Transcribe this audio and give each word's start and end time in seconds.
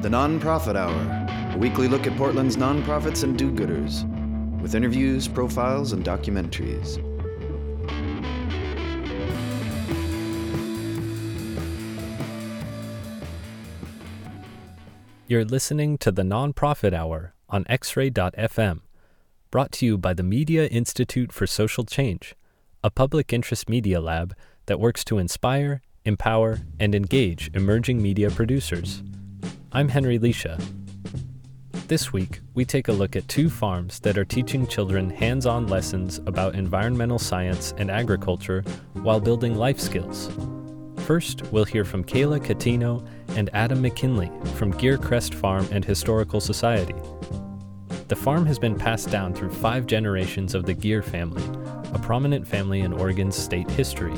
The 0.00 0.08
Nonprofit 0.08 0.76
Hour, 0.76 1.52
a 1.52 1.58
weekly 1.58 1.88
look 1.88 2.06
at 2.06 2.16
Portland's 2.16 2.56
nonprofits 2.56 3.24
and 3.24 3.36
do 3.36 3.50
gooders, 3.50 4.04
with 4.62 4.76
interviews, 4.76 5.26
profiles, 5.26 5.92
and 5.92 6.04
documentaries. 6.04 7.04
You're 15.26 15.44
listening 15.44 15.98
to 15.98 16.12
the 16.12 16.22
Nonprofit 16.22 16.94
Hour 16.94 17.34
on 17.48 17.64
xray.fm, 17.64 18.82
brought 19.50 19.72
to 19.72 19.84
you 19.84 19.98
by 19.98 20.14
the 20.14 20.22
Media 20.22 20.68
Institute 20.68 21.32
for 21.32 21.48
Social 21.48 21.82
Change, 21.82 22.36
a 22.84 22.90
public 22.90 23.32
interest 23.32 23.68
media 23.68 24.00
lab 24.00 24.36
that 24.66 24.78
works 24.78 25.02
to 25.06 25.18
inspire, 25.18 25.82
empower, 26.04 26.60
and 26.78 26.94
engage 26.94 27.50
emerging 27.52 28.00
media 28.00 28.30
producers. 28.30 29.02
I'm 29.70 29.90
Henry 29.90 30.18
Leisha. 30.18 30.58
This 31.88 32.10
week, 32.10 32.40
we 32.54 32.64
take 32.64 32.88
a 32.88 32.92
look 32.92 33.16
at 33.16 33.28
two 33.28 33.50
farms 33.50 34.00
that 34.00 34.16
are 34.16 34.24
teaching 34.24 34.66
children 34.66 35.10
hands 35.10 35.44
on 35.44 35.66
lessons 35.66 36.20
about 36.24 36.54
environmental 36.54 37.18
science 37.18 37.74
and 37.76 37.90
agriculture 37.90 38.62
while 38.94 39.20
building 39.20 39.56
life 39.56 39.78
skills. 39.78 40.30
First, 41.00 41.42
we'll 41.52 41.66
hear 41.66 41.84
from 41.84 42.02
Kayla 42.02 42.40
Catino 42.40 43.06
and 43.36 43.50
Adam 43.52 43.82
McKinley 43.82 44.32
from 44.54 44.72
Geercrest 44.72 45.34
Farm 45.34 45.68
and 45.70 45.84
Historical 45.84 46.40
Society. 46.40 46.96
The 48.08 48.16
farm 48.16 48.46
has 48.46 48.58
been 48.58 48.74
passed 48.74 49.10
down 49.10 49.34
through 49.34 49.50
five 49.50 49.84
generations 49.84 50.54
of 50.54 50.64
the 50.64 50.72
Geer 50.72 51.02
family, 51.02 51.44
a 51.92 51.98
prominent 51.98 52.48
family 52.48 52.80
in 52.80 52.94
Oregon's 52.94 53.36
state 53.36 53.70
history. 53.72 54.14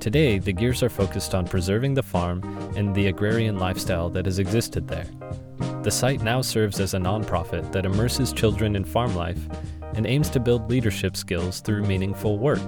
Today, 0.00 0.38
the 0.38 0.52
Geers 0.52 0.84
are 0.84 0.88
focused 0.88 1.34
on 1.34 1.44
preserving 1.44 1.94
the 1.94 2.04
farm 2.04 2.42
and 2.76 2.94
the 2.94 3.08
agrarian 3.08 3.58
lifestyle 3.58 4.08
that 4.10 4.26
has 4.26 4.38
existed 4.38 4.86
there. 4.86 5.06
The 5.82 5.90
site 5.90 6.22
now 6.22 6.40
serves 6.40 6.78
as 6.78 6.94
a 6.94 6.98
nonprofit 6.98 7.72
that 7.72 7.84
immerses 7.84 8.32
children 8.32 8.76
in 8.76 8.84
farm 8.84 9.16
life 9.16 9.40
and 9.94 10.06
aims 10.06 10.30
to 10.30 10.40
build 10.40 10.70
leadership 10.70 11.16
skills 11.16 11.58
through 11.58 11.82
meaningful 11.82 12.38
work. 12.38 12.62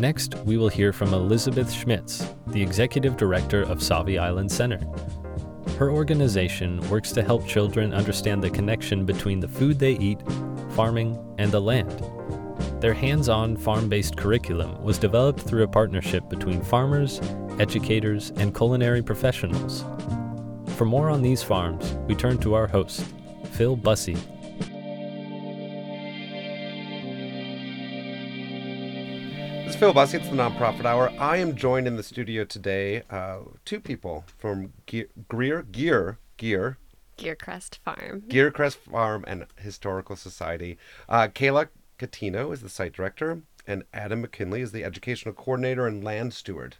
Next, 0.00 0.34
we 0.44 0.56
will 0.56 0.68
hear 0.68 0.92
from 0.92 1.14
Elizabeth 1.14 1.72
Schmitz, 1.72 2.28
the 2.48 2.62
executive 2.62 3.16
director 3.16 3.62
of 3.62 3.78
Sauvie 3.78 4.18
Island 4.18 4.50
Center. 4.50 4.80
Her 5.78 5.92
organization 5.92 6.80
works 6.90 7.12
to 7.12 7.22
help 7.22 7.46
children 7.46 7.94
understand 7.94 8.42
the 8.42 8.50
connection 8.50 9.06
between 9.06 9.38
the 9.38 9.46
food 9.46 9.78
they 9.78 9.92
eat, 9.92 10.18
farming, 10.70 11.16
and 11.38 11.52
the 11.52 11.60
land. 11.60 12.02
Their 12.80 12.94
hands 12.94 13.28
on 13.28 13.56
farm 13.56 13.88
based 13.88 14.16
curriculum 14.16 14.80
was 14.84 14.98
developed 14.98 15.40
through 15.40 15.64
a 15.64 15.68
partnership 15.68 16.28
between 16.28 16.62
farmers, 16.62 17.20
educators, 17.58 18.30
and 18.36 18.54
culinary 18.54 19.02
professionals. 19.02 19.84
For 20.76 20.84
more 20.84 21.10
on 21.10 21.20
these 21.20 21.42
farms, 21.42 21.94
we 22.06 22.14
turn 22.14 22.38
to 22.38 22.54
our 22.54 22.68
host, 22.68 23.04
Phil 23.50 23.76
Busse. 23.76 24.14
This 29.64 29.74
is 29.74 29.76
Phil 29.76 29.92
Busse. 29.92 30.14
It's 30.14 30.28
the 30.28 30.36
Nonprofit 30.36 30.84
Hour. 30.84 31.12
I 31.18 31.38
am 31.38 31.56
joined 31.56 31.88
in 31.88 31.96
the 31.96 32.04
studio 32.04 32.44
today, 32.44 33.02
uh, 33.10 33.38
two 33.64 33.80
people 33.80 34.24
from 34.38 34.72
Geer, 34.86 35.08
Greer, 35.26 35.62
Geer, 35.62 36.18
Geer, 36.36 36.78
Geercrest 37.18 37.78
Farm. 37.78 38.22
Geercrest 38.28 38.76
Farm 38.76 39.24
and 39.26 39.46
Historical 39.56 40.14
Society. 40.14 40.78
Uh, 41.08 41.26
Kayla 41.26 41.68
Catino 41.98 42.52
is 42.52 42.60
the 42.60 42.68
site 42.68 42.92
director, 42.92 43.42
and 43.66 43.84
Adam 43.92 44.20
McKinley 44.22 44.60
is 44.60 44.72
the 44.72 44.84
educational 44.84 45.34
coordinator 45.34 45.86
and 45.86 46.02
land 46.02 46.32
steward. 46.34 46.76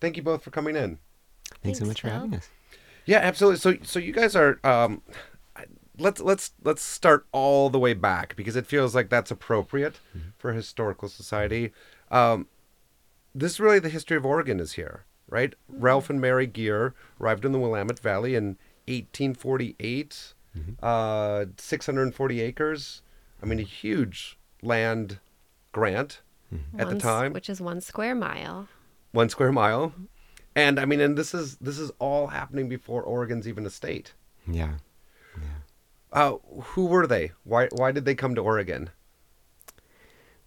Thank 0.00 0.16
you 0.16 0.22
both 0.22 0.42
for 0.42 0.50
coming 0.50 0.76
in. 0.76 0.98
Thanks, 1.62 1.78
so 1.78 1.84
Thanks, 1.84 1.88
much 1.88 2.00
for 2.00 2.10
having 2.10 2.34
us. 2.34 2.48
Yeah, 3.04 3.18
absolutely. 3.18 3.58
So, 3.58 3.76
so 3.82 3.98
you 3.98 4.12
guys 4.12 4.34
are. 4.34 4.58
Um, 4.64 5.02
let's 5.98 6.20
let's 6.20 6.52
let's 6.62 6.82
start 6.82 7.26
all 7.32 7.70
the 7.70 7.78
way 7.78 7.94
back 7.94 8.36
because 8.36 8.56
it 8.56 8.66
feels 8.66 8.94
like 8.94 9.08
that's 9.08 9.30
appropriate 9.30 10.00
for 10.36 10.52
historical 10.52 11.08
society. 11.08 11.72
Um, 12.10 12.48
this 13.34 13.52
is 13.52 13.60
really 13.60 13.78
the 13.78 13.88
history 13.88 14.16
of 14.16 14.26
Oregon 14.26 14.60
is 14.60 14.72
here, 14.72 15.04
right? 15.28 15.54
Ralph 15.68 16.10
and 16.10 16.20
Mary 16.20 16.46
Geer 16.46 16.94
arrived 17.20 17.44
in 17.44 17.52
the 17.52 17.58
Willamette 17.58 18.00
Valley 18.00 18.34
in 18.34 18.56
1848. 18.88 20.34
Uh, 20.82 21.44
640 21.58 22.40
acres. 22.40 23.02
I 23.42 23.46
mean, 23.46 23.58
a 23.58 23.62
huge 23.62 24.38
land 24.62 25.18
grant 25.72 26.20
at 26.78 26.86
the 26.88 26.94
One 26.94 26.96
s- 26.96 27.02
time. 27.02 27.32
Which 27.32 27.48
is 27.50 27.60
one 27.60 27.80
square 27.80 28.14
mile. 28.14 28.68
one 29.12 29.28
square 29.28 29.52
mile. 29.52 29.92
And 30.54 30.78
i 30.80 30.84
mean 30.86 31.00
and 31.00 31.16
this 31.18 31.34
is 31.34 31.56
this 31.58 31.78
is 31.78 31.90
all 31.98 32.28
happening 32.28 32.68
before 32.68 33.02
oregon's 33.02 33.46
even 33.48 33.66
a 33.66 33.70
state. 33.70 34.14
Yeah. 34.46 34.74
uh 36.12 36.36
who 36.70 36.86
were 36.86 37.06
they? 37.06 37.32
Why 37.44 37.68
why 37.72 37.92
did 37.92 38.04
they 38.06 38.14
come 38.14 38.34
to 38.34 38.40
oregon? 38.40 38.90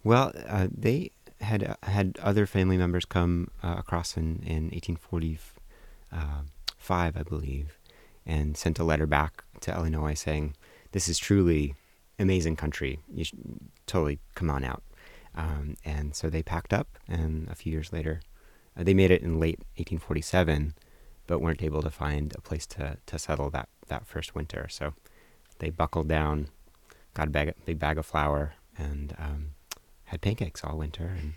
Well, 0.02 0.32
uh, 0.48 0.68
they 0.76 1.10
had 1.42 1.62
uh, 1.62 1.76
had 1.82 2.18
other 2.22 2.46
family 2.46 2.76
members 2.78 3.04
come 3.04 3.48
uh, 3.62 3.74
across 3.78 4.16
in 4.16 4.42
in 4.46 4.70
1845, 6.12 7.16
I 7.16 7.22
believe, 7.22 7.78
and 8.26 8.56
sent 8.56 8.78
a 8.78 8.84
letter 8.84 9.06
back 9.06 9.44
to 9.60 9.74
Illinois 9.74 10.14
saying, 10.14 10.54
"This 10.92 11.08
is 11.08 11.18
truly 11.18 11.74
amazing 12.20 12.56
country. 12.56 13.00
You 13.12 13.24
should 13.24 13.38
totally 13.86 14.18
come 14.34 14.50
on 14.50 14.64
out." 14.64 14.82
Um, 15.34 15.76
and 15.84 16.14
so 16.14 16.28
they 16.28 16.42
packed 16.42 16.72
up, 16.72 16.98
and 17.08 17.48
a 17.48 17.54
few 17.54 17.72
years 17.72 17.92
later, 17.92 18.20
uh, 18.76 18.82
they 18.82 18.94
made 18.94 19.10
it 19.10 19.22
in 19.22 19.38
late 19.38 19.60
1847, 19.76 20.74
but 21.26 21.40
weren't 21.40 21.62
able 21.62 21.82
to 21.82 21.90
find 21.90 22.34
a 22.36 22.40
place 22.40 22.66
to 22.66 22.98
to 23.06 23.18
settle 23.18 23.50
that 23.50 23.68
that 23.88 24.06
first 24.06 24.34
winter. 24.34 24.66
So 24.68 24.94
they 25.58 25.70
buckled 25.70 26.08
down, 26.08 26.48
got 27.14 27.28
a 27.28 27.30
bag, 27.30 27.54
big 27.64 27.78
bag 27.78 27.98
of 27.98 28.06
flour, 28.06 28.54
and 28.76 29.14
um, 29.18 29.50
had 30.04 30.20
pancakes 30.20 30.64
all 30.64 30.76
winter. 30.78 31.16
And 31.18 31.34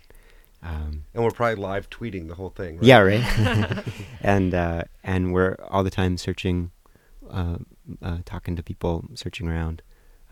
um, 0.62 1.04
and 1.12 1.22
we're 1.22 1.30
probably 1.30 1.62
live 1.62 1.90
tweeting 1.90 2.28
the 2.28 2.34
whole 2.34 2.50
thing 2.50 2.76
right? 2.76 2.84
yeah, 2.84 2.98
right. 2.98 3.84
and 4.20 4.54
uh, 4.54 4.84
and 5.02 5.32
we're 5.32 5.56
all 5.68 5.84
the 5.84 5.90
time 5.90 6.16
searching, 6.16 6.70
uh, 7.30 7.58
uh, 8.02 8.18
talking 8.24 8.56
to 8.56 8.62
people, 8.62 9.04
searching 9.14 9.46
around, 9.46 9.82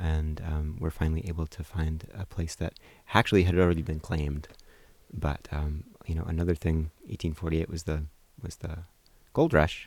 and 0.02 0.42
um, 0.44 0.76
we're 0.80 0.90
finally 0.90 1.24
able 1.28 1.46
to 1.46 1.62
find 1.62 2.06
a 2.12 2.26
place 2.26 2.56
that 2.56 2.74
actually 3.14 3.44
had 3.44 3.56
already 3.56 3.82
been 3.82 4.00
claimed. 4.00 4.48
But 5.12 5.46
um, 5.52 5.84
you 6.06 6.16
know, 6.16 6.24
another 6.24 6.56
thing, 6.56 6.90
1848 7.02 7.70
was 7.70 7.84
the 7.84 8.04
was 8.42 8.56
the 8.56 8.78
gold 9.32 9.54
rush, 9.54 9.86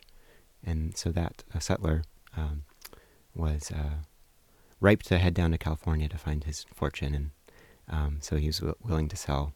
and 0.64 0.96
so 0.96 1.10
that 1.10 1.44
uh, 1.54 1.58
settler 1.58 2.02
um, 2.34 2.64
was 3.34 3.70
uh, 3.70 3.96
ripe 4.80 5.02
to 5.04 5.18
head 5.18 5.34
down 5.34 5.50
to 5.50 5.58
California 5.58 6.08
to 6.08 6.16
find 6.16 6.44
his 6.44 6.64
fortune, 6.74 7.14
and 7.14 7.30
um, 7.88 8.18
so 8.20 8.36
he 8.36 8.46
was 8.46 8.58
w- 8.58 8.74
willing 8.82 9.08
to 9.08 9.16
sell 9.16 9.52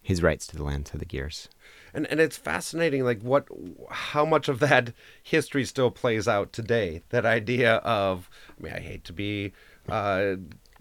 his 0.00 0.22
rights 0.22 0.46
to 0.48 0.56
the 0.56 0.64
land 0.64 0.84
to 0.86 0.98
the 0.98 1.04
Geers. 1.04 1.48
and 1.94 2.06
and 2.06 2.20
it's 2.20 2.36
fascinating 2.36 3.04
like 3.04 3.20
what 3.22 3.46
how 3.90 4.24
much 4.24 4.48
of 4.48 4.58
that 4.58 4.92
history 5.22 5.64
still 5.64 5.90
plays 5.90 6.26
out 6.26 6.52
today 6.52 7.02
that 7.10 7.24
idea 7.24 7.76
of 7.76 8.28
i 8.58 8.62
mean 8.62 8.72
i 8.72 8.80
hate 8.80 9.04
to 9.04 9.12
be 9.12 9.52
uh 9.88 10.34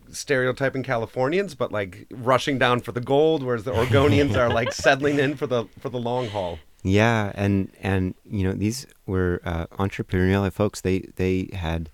stereotyping 0.09 0.83
californians 0.83 1.55
but 1.55 1.71
like 1.71 2.05
rushing 2.11 2.57
down 2.57 2.81
for 2.81 2.91
the 2.91 2.99
gold 2.99 3.41
whereas 3.43 3.63
the 3.63 3.71
oregonians 3.71 4.35
are 4.35 4.49
like 4.49 4.73
settling 4.85 5.19
in 5.19 5.35
for 5.35 5.47
the 5.47 5.65
for 5.79 5.89
the 5.89 5.99
long 5.99 6.27
haul 6.27 6.59
Yeah, 6.83 7.31
and 7.35 7.69
and 7.79 8.15
you 8.25 8.43
know 8.43 8.53
these 8.53 8.87
were 9.05 9.39
uh, 9.45 9.67
entrepreneurial 9.77 10.51
folks. 10.51 10.81
They 10.81 10.99
they 11.15 11.49
had 11.53 11.89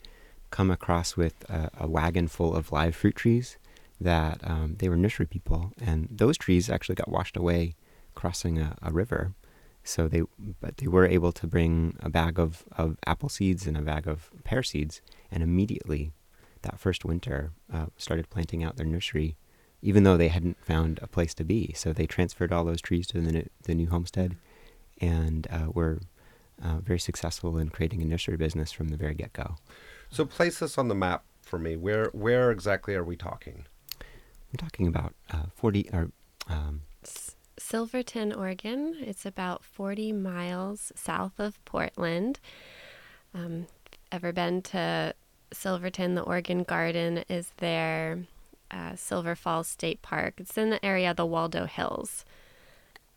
come 0.49 0.71
across 0.71 1.17
with 1.17 1.43
a, 1.49 1.69
a 1.79 1.87
wagon 1.87 2.27
full 2.29 2.55
of 2.55 2.71
live 2.71 2.95
fruit 2.95 3.15
trees 3.15 3.57
that 3.99 4.39
um, 4.43 4.75
they 4.79 4.87
were 4.87 4.95
nursery 4.95 5.25
people, 5.25 5.73
and 5.81 6.07
those 6.09 6.37
trees 6.37 6.69
actually 6.69 6.95
got 6.95 7.09
washed 7.09 7.35
away 7.35 7.75
crossing 8.15 8.59
a, 8.59 8.77
a 8.81 8.91
river. 8.91 9.33
So 9.83 10.07
they 10.07 10.23
but 10.61 10.77
they 10.77 10.87
were 10.87 11.05
able 11.05 11.31
to 11.33 11.47
bring 11.47 11.97
a 11.99 12.09
bag 12.09 12.39
of, 12.39 12.63
of 12.77 12.97
apple 13.05 13.29
seeds 13.29 13.67
and 13.67 13.77
a 13.77 13.81
bag 13.81 14.07
of 14.07 14.31
pear 14.43 14.63
seeds, 14.63 15.01
and 15.31 15.43
immediately 15.43 16.11
that 16.63 16.79
first 16.79 17.05
winter 17.05 17.51
uh, 17.71 17.87
started 17.97 18.29
planting 18.29 18.63
out 18.63 18.77
their 18.77 18.85
nursery, 18.85 19.35
even 19.81 20.03
though 20.03 20.17
they 20.17 20.27
hadn't 20.27 20.63
found 20.63 20.99
a 21.01 21.07
place 21.07 21.33
to 21.35 21.43
be. 21.43 21.73
So 21.75 21.93
they 21.93 22.07
transferred 22.07 22.51
all 22.51 22.65
those 22.65 22.81
trees 22.81 23.07
to 23.07 23.21
the 23.21 23.31
new, 23.31 23.49
the 23.63 23.75
new 23.75 23.87
homestead 23.87 24.35
and 24.99 25.47
uh, 25.51 25.71
were 25.71 25.99
uh, 26.63 26.77
very 26.77 26.99
successful 26.99 27.57
in 27.57 27.69
creating 27.69 28.01
a 28.01 28.05
nursery 28.05 28.37
business 28.37 28.71
from 28.71 28.89
the 28.89 28.97
very 28.97 29.13
get 29.13 29.33
go. 29.33 29.55
so 30.09 30.25
place 30.25 30.59
this 30.59 30.77
on 30.77 30.87
the 30.87 30.95
map 30.95 31.23
for 31.43 31.59
me 31.59 31.75
where 31.75 32.09
where 32.13 32.49
exactly 32.49 32.95
are 32.95 33.03
we 33.03 33.15
talking 33.15 33.65
I'm 34.51 34.57
talking 34.57 34.87
about 34.87 35.13
uh, 35.31 35.43
40 35.55 35.89
or 35.91 36.11
um, 36.49 36.81
Silverton, 37.59 38.33
Oregon. 38.33 38.95
It's 38.99 39.25
about 39.25 39.63
40 39.63 40.13
miles 40.13 40.91
south 40.95 41.39
of 41.39 41.63
Portland. 41.65 42.39
Um, 43.33 43.67
ever 44.11 44.31
been 44.31 44.61
to 44.63 45.13
Silverton? 45.51 46.15
The 46.15 46.21
Oregon 46.21 46.63
Garden 46.63 47.23
is 47.29 47.51
there. 47.57 48.25
Uh, 48.69 48.95
Silver 48.95 49.35
Falls 49.35 49.67
State 49.67 50.01
Park. 50.01 50.35
It's 50.37 50.57
in 50.57 50.69
the 50.69 50.85
area 50.85 51.11
of 51.11 51.17
the 51.17 51.25
Waldo 51.25 51.65
Hills, 51.65 52.25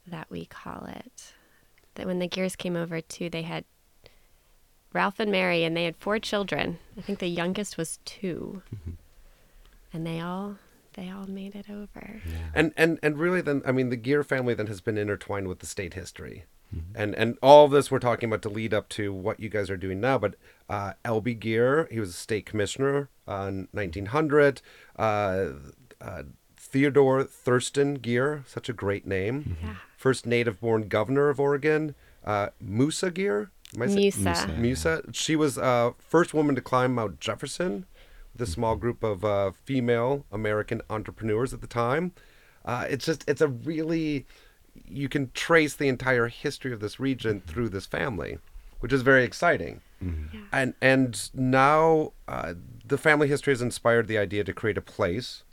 that 0.06 0.30
we 0.30 0.44
call 0.44 0.86
it. 0.86 1.32
That 1.96 2.06
when 2.06 2.20
the 2.20 2.28
Geers 2.28 2.56
came 2.56 2.76
over 2.76 3.00
too, 3.00 3.28
they 3.28 3.42
had 3.42 3.64
Ralph 4.92 5.18
and 5.18 5.32
Mary, 5.32 5.64
and 5.64 5.76
they 5.76 5.84
had 5.84 5.96
four 5.96 6.20
children. 6.20 6.78
I 6.96 7.00
think 7.00 7.18
the 7.18 7.26
youngest 7.26 7.76
was 7.76 7.98
2 8.04 8.62
and 9.92 10.06
they 10.06 10.20
all 10.20 10.56
they 10.94 11.08
all 11.10 11.26
made 11.26 11.54
it 11.54 11.66
over. 11.70 12.20
And 12.54 12.72
and 12.76 12.98
and 13.02 13.18
really, 13.18 13.40
then 13.40 13.62
I 13.64 13.72
mean, 13.72 13.90
the 13.90 13.96
Geer 13.96 14.22
family 14.22 14.54
then 14.54 14.66
has 14.66 14.80
been 14.80 14.98
intertwined 14.98 15.48
with 15.48 15.60
the 15.60 15.66
state 15.66 15.94
history, 15.94 16.44
and 16.94 17.14
and 17.14 17.36
all 17.42 17.64
of 17.64 17.70
this 17.70 17.90
we're 17.90 17.98
talking 17.98 18.28
about 18.28 18.42
to 18.42 18.48
lead 18.48 18.72
up 18.72 18.88
to 18.90 19.12
what 19.12 19.40
you 19.40 19.48
guys 19.48 19.70
are 19.70 19.76
doing 19.76 20.00
now. 20.00 20.18
But 20.18 20.34
uh, 20.68 20.92
L.B. 21.04 21.34
Geer, 21.34 21.88
he 21.90 22.00
was 22.00 22.10
a 22.10 22.14
state 22.14 22.46
commissioner 22.46 23.08
uh, 23.26 23.46
in 23.48 23.68
1900. 23.72 24.62
Uh, 24.96 25.46
uh, 26.00 26.22
Theodore 26.56 27.24
Thurston 27.24 27.94
Geer, 27.94 28.44
such 28.46 28.68
a 28.68 28.72
great 28.72 29.06
name. 29.06 29.56
Yeah. 29.62 29.74
First 29.96 30.26
native-born 30.26 30.88
governor 30.88 31.28
of 31.28 31.40
Oregon. 31.40 31.94
Uh, 32.24 32.48
Musa 32.60 33.10
Geer. 33.10 33.50
Am 33.74 33.92
Musa. 33.92 34.20
Musa. 34.20 34.48
Musa. 34.56 35.02
She 35.12 35.36
was 35.36 35.58
uh, 35.58 35.92
first 35.98 36.32
woman 36.32 36.54
to 36.54 36.60
climb 36.60 36.94
Mount 36.94 37.18
Jefferson 37.18 37.86
with 38.32 38.42
a 38.42 38.50
small 38.50 38.76
group 38.76 39.02
of 39.02 39.24
uh, 39.24 39.50
female 39.64 40.26
American 40.30 40.82
entrepreneurs 40.88 41.52
at 41.52 41.60
the 41.60 41.66
time. 41.66 42.12
Uh, 42.64 42.86
it's 42.88 43.06
just, 43.06 43.24
it's 43.28 43.40
a 43.40 43.48
really, 43.48 44.26
you 44.86 45.08
can 45.08 45.30
trace 45.34 45.74
the 45.74 45.88
entire 45.88 46.28
history 46.28 46.72
of 46.72 46.80
this 46.80 46.98
region 47.00 47.40
through 47.46 47.68
this 47.68 47.86
family, 47.86 48.38
which 48.80 48.92
is 48.92 49.02
very 49.02 49.24
exciting. 49.24 49.80
Yeah. 50.00 50.40
And 50.52 50.74
and 50.80 51.30
now 51.34 52.12
uh, 52.26 52.54
the 52.84 52.96
family 52.96 53.28
history 53.28 53.52
has 53.52 53.60
inspired 53.60 54.08
the 54.08 54.16
idea 54.16 54.44
to 54.44 54.52
create 54.52 54.78
a 54.78 54.82
place, 54.82 55.44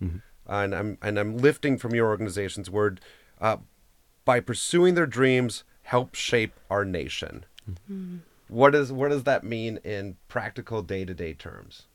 and 0.47 0.73
I'm 0.73 0.97
and 1.01 1.19
I'm 1.19 1.37
lifting 1.37 1.77
from 1.77 1.93
your 1.93 2.07
organization's 2.07 2.69
word, 2.69 3.01
uh, 3.41 3.57
by 4.23 4.39
pursuing 4.39 4.95
their 4.95 5.05
dreams, 5.05 5.65
help 5.83 6.15
shape 6.15 6.53
our 6.69 6.85
nation. 6.85 7.45
What 8.47 8.71
does 8.71 8.91
what 8.91 9.09
does 9.09 9.23
that 9.23 9.43
mean 9.43 9.79
in 9.83 10.15
practical 10.29 10.81
day 10.81 11.03
to 11.03 11.13
day 11.13 11.33
terms? 11.33 11.87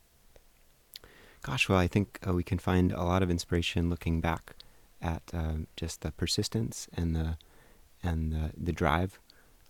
Gosh, 1.43 1.69
well, 1.69 1.79
I 1.79 1.89
think 1.89 2.19
uh, 2.27 2.35
we 2.35 2.45
can 2.45 2.59
find 2.59 2.93
a 2.93 3.03
lot 3.03 3.23
of 3.23 3.31
inspiration 3.31 3.91
looking 3.91 4.21
back 4.21 4.55
at 5.03 5.23
um, 5.35 5.67
just 5.77 6.01
the 6.01 6.13
persistence 6.13 6.89
and 6.95 7.15
the 7.15 7.37
and 8.03 8.33
the, 8.33 8.51
the 8.57 8.73
drive 8.73 9.19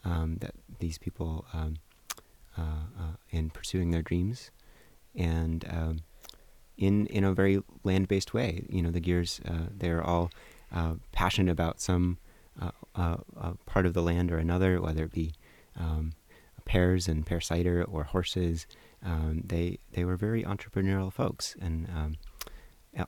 um, 0.05 0.37
that 0.40 0.55
these 0.79 0.99
people 0.99 1.44
um, 1.52 1.76
uh, 2.56 2.87
uh, 2.99 3.12
in 3.31 3.50
pursuing 3.50 3.90
their 3.90 4.02
dreams, 4.02 4.50
and 5.14 5.64
um, 5.70 5.99
in 6.76 7.06
in 7.06 7.25
a 7.25 7.32
very 7.32 7.62
land 7.84 8.08
based 8.08 8.34
way. 8.34 8.64
You 8.69 8.82
know, 8.82 8.90
the 8.90 9.00
Geers 9.00 9.40
uh, 9.49 9.69
they're 9.75 10.02
all 10.02 10.31
uh, 10.73 10.94
passionate 11.12 11.50
about 11.50 11.81
some 11.81 12.19
uh, 12.61 12.70
uh, 12.94 13.17
part 13.64 13.87
of 13.87 13.94
the 13.94 14.02
land 14.02 14.31
or 14.31 14.38
another, 14.38 14.81
whether 14.81 15.05
it 15.05 15.12
be 15.12 15.32
um, 15.79 16.12
pears 16.64 17.08
and 17.08 17.25
pear 17.25 17.40
cider 17.40 17.84
or 17.84 18.05
horses. 18.05 18.67
They 19.02 19.79
they 19.93 20.05
were 20.05 20.17
very 20.17 20.44
entrepreneurial 20.44 21.12
folks 21.12 21.56
and 21.61 22.17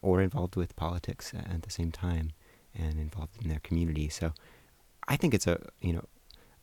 or 0.02 0.22
involved 0.22 0.56
with 0.56 0.76
politics 0.76 1.32
at 1.34 1.62
the 1.62 1.70
same 1.70 1.92
time 1.92 2.32
and 2.74 2.98
involved 2.98 3.42
in 3.42 3.48
their 3.48 3.60
community. 3.60 4.08
So 4.08 4.32
I 5.08 5.16
think 5.16 5.34
it's 5.34 5.46
a 5.46 5.60
you 5.80 5.92
know 5.92 6.04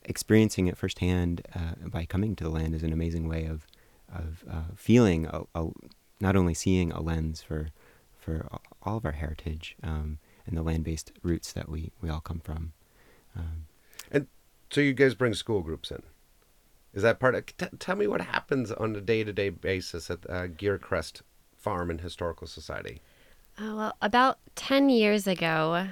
experiencing 0.03 0.67
it 0.67 0.77
firsthand 0.77 1.41
uh, 1.55 1.87
by 1.87 2.05
coming 2.05 2.35
to 2.35 2.43
the 2.43 2.49
land 2.49 2.73
is 2.73 2.83
an 2.83 2.93
amazing 2.93 3.27
way 3.27 3.45
of 3.45 3.67
of 4.13 4.43
uh, 4.49 4.73
feeling 4.75 5.25
a, 5.27 5.43
a, 5.55 5.69
not 6.19 6.35
only 6.35 6.53
seeing 6.53 6.91
a 6.91 7.01
lens 7.01 7.41
for 7.41 7.69
for 8.17 8.47
all 8.83 8.97
of 8.97 9.05
our 9.05 9.13
heritage 9.13 9.75
um, 9.83 10.17
and 10.45 10.57
the 10.57 10.63
land 10.63 10.83
based 10.83 11.11
roots 11.23 11.53
that 11.53 11.69
we 11.69 11.91
we 12.01 12.09
all 12.09 12.19
come 12.19 12.39
from. 12.39 12.73
Um, 13.35 13.67
And 14.11 14.27
so 14.69 14.81
you 14.81 14.93
guys 14.93 15.15
bring 15.15 15.33
school 15.33 15.61
groups 15.61 15.91
in. 15.91 16.03
Is 16.93 17.03
that 17.03 17.19
part 17.19 17.35
of? 17.35 17.45
T- 17.45 17.77
tell 17.79 17.95
me 17.95 18.07
what 18.07 18.21
happens 18.21 18.71
on 18.71 18.95
a 18.95 19.01
day 19.01 19.23
to 19.23 19.31
day 19.31 19.49
basis 19.49 20.09
at 20.09 20.29
uh, 20.29 20.47
Geercrest 20.47 21.21
Farm 21.55 21.89
and 21.89 22.01
Historical 22.01 22.47
Society. 22.47 23.01
Uh, 23.57 23.75
well, 23.75 23.97
about 24.01 24.39
10 24.55 24.89
years 24.89 25.27
ago, 25.27 25.87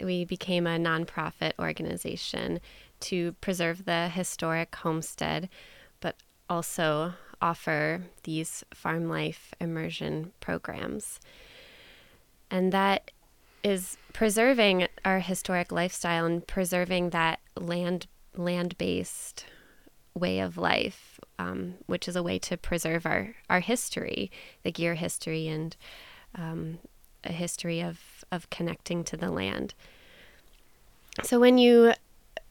we 0.00 0.24
became 0.24 0.66
a 0.66 0.78
nonprofit 0.78 1.52
organization 1.58 2.60
to 3.00 3.32
preserve 3.40 3.84
the 3.84 4.08
historic 4.08 4.74
homestead, 4.76 5.48
but 6.00 6.16
also 6.48 7.14
offer 7.40 8.02
these 8.24 8.64
farm 8.74 9.08
life 9.08 9.54
immersion 9.60 10.32
programs. 10.40 11.20
And 12.50 12.72
that 12.72 13.10
is 13.62 13.96
preserving 14.12 14.88
our 15.04 15.20
historic 15.20 15.72
lifestyle 15.72 16.26
and 16.26 16.46
preserving 16.46 17.10
that 17.10 17.40
land 17.56 18.06
land 18.36 18.78
based 18.78 19.44
way 20.14 20.38
of 20.38 20.56
life, 20.56 21.18
um, 21.38 21.74
which 21.86 22.06
is 22.06 22.16
a 22.16 22.22
way 22.22 22.38
to 22.38 22.56
preserve 22.56 23.04
our, 23.04 23.34
our 23.50 23.60
history, 23.60 24.30
the 24.62 24.70
Geer 24.70 24.94
history, 24.94 25.48
and 25.48 25.76
um, 26.34 26.78
a 27.28 27.32
history 27.32 27.80
of, 27.80 28.24
of 28.32 28.50
connecting 28.50 29.04
to 29.04 29.16
the 29.16 29.30
land. 29.30 29.74
So 31.22 31.38
when 31.38 31.58
you 31.58 31.92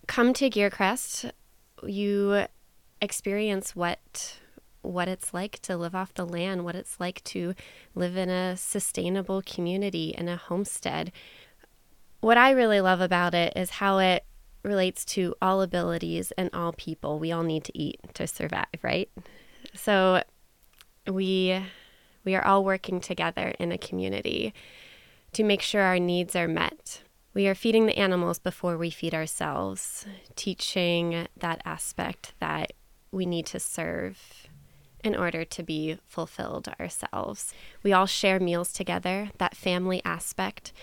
come 0.08 0.34
to 0.36 0.50
Geercrest, 0.50 1.32
you 1.84 2.46
experience 3.02 3.76
what 3.76 4.40
what 4.82 5.10
it's 5.10 5.34
like 5.34 5.60
to 5.60 5.76
live 5.76 5.94
off 5.94 6.14
the 6.14 6.26
land, 6.26 6.64
what 6.64 6.76
it's 6.76 6.98
like 6.98 7.22
to 7.26 7.54
live 7.94 8.16
in 8.16 8.30
a 8.30 8.56
sustainable 8.56 9.42
community 9.42 10.16
in 10.18 10.30
a 10.30 10.38
homestead. 10.38 11.12
What 12.22 12.38
I 12.38 12.52
really 12.52 12.80
love 12.80 13.02
about 13.02 13.34
it 13.34 13.52
is 13.56 13.70
how 13.70 13.98
it 13.98 14.24
relates 14.64 15.04
to 15.06 15.36
all 15.42 15.62
abilities 15.62 16.32
and 16.38 16.50
all 16.54 16.72
people. 16.72 17.20
We 17.20 17.34
all 17.34 17.44
need 17.44 17.66
to 17.66 17.78
eat 17.78 18.00
to 18.14 18.28
survive, 18.28 18.66
right? 18.82 19.10
So 19.74 20.24
we 21.06 21.62
we 22.28 22.36
are 22.36 22.46
all 22.46 22.62
working 22.62 23.00
together 23.00 23.54
in 23.58 23.72
a 23.72 23.78
community 23.78 24.54
to 25.32 25.46
make 25.46 25.62
sure 25.62 25.82
our 25.82 25.98
needs 25.98 26.36
are 26.36 26.46
met. 26.46 27.02
We 27.34 27.48
are 27.48 27.56
feeding 27.56 27.86
the 27.86 27.98
animals 27.98 28.38
before 28.38 28.78
we 28.78 28.90
feed 28.90 29.14
ourselves, 29.14 30.06
teaching 30.36 31.30
that 31.38 31.62
aspect 31.64 32.34
that 32.42 32.74
we 33.14 33.26
need 33.26 33.46
to 33.46 33.62
serve 33.62 34.50
in 35.06 35.16
order 35.16 35.46
to 35.46 35.64
be 35.64 36.00
fulfilled 36.06 36.68
ourselves. 36.82 37.54
We 37.82 37.94
all 37.94 38.08
share 38.08 38.42
meals 38.42 38.74
together. 38.74 39.30
That 39.38 39.56
family 39.56 40.02
aspect 40.04 40.74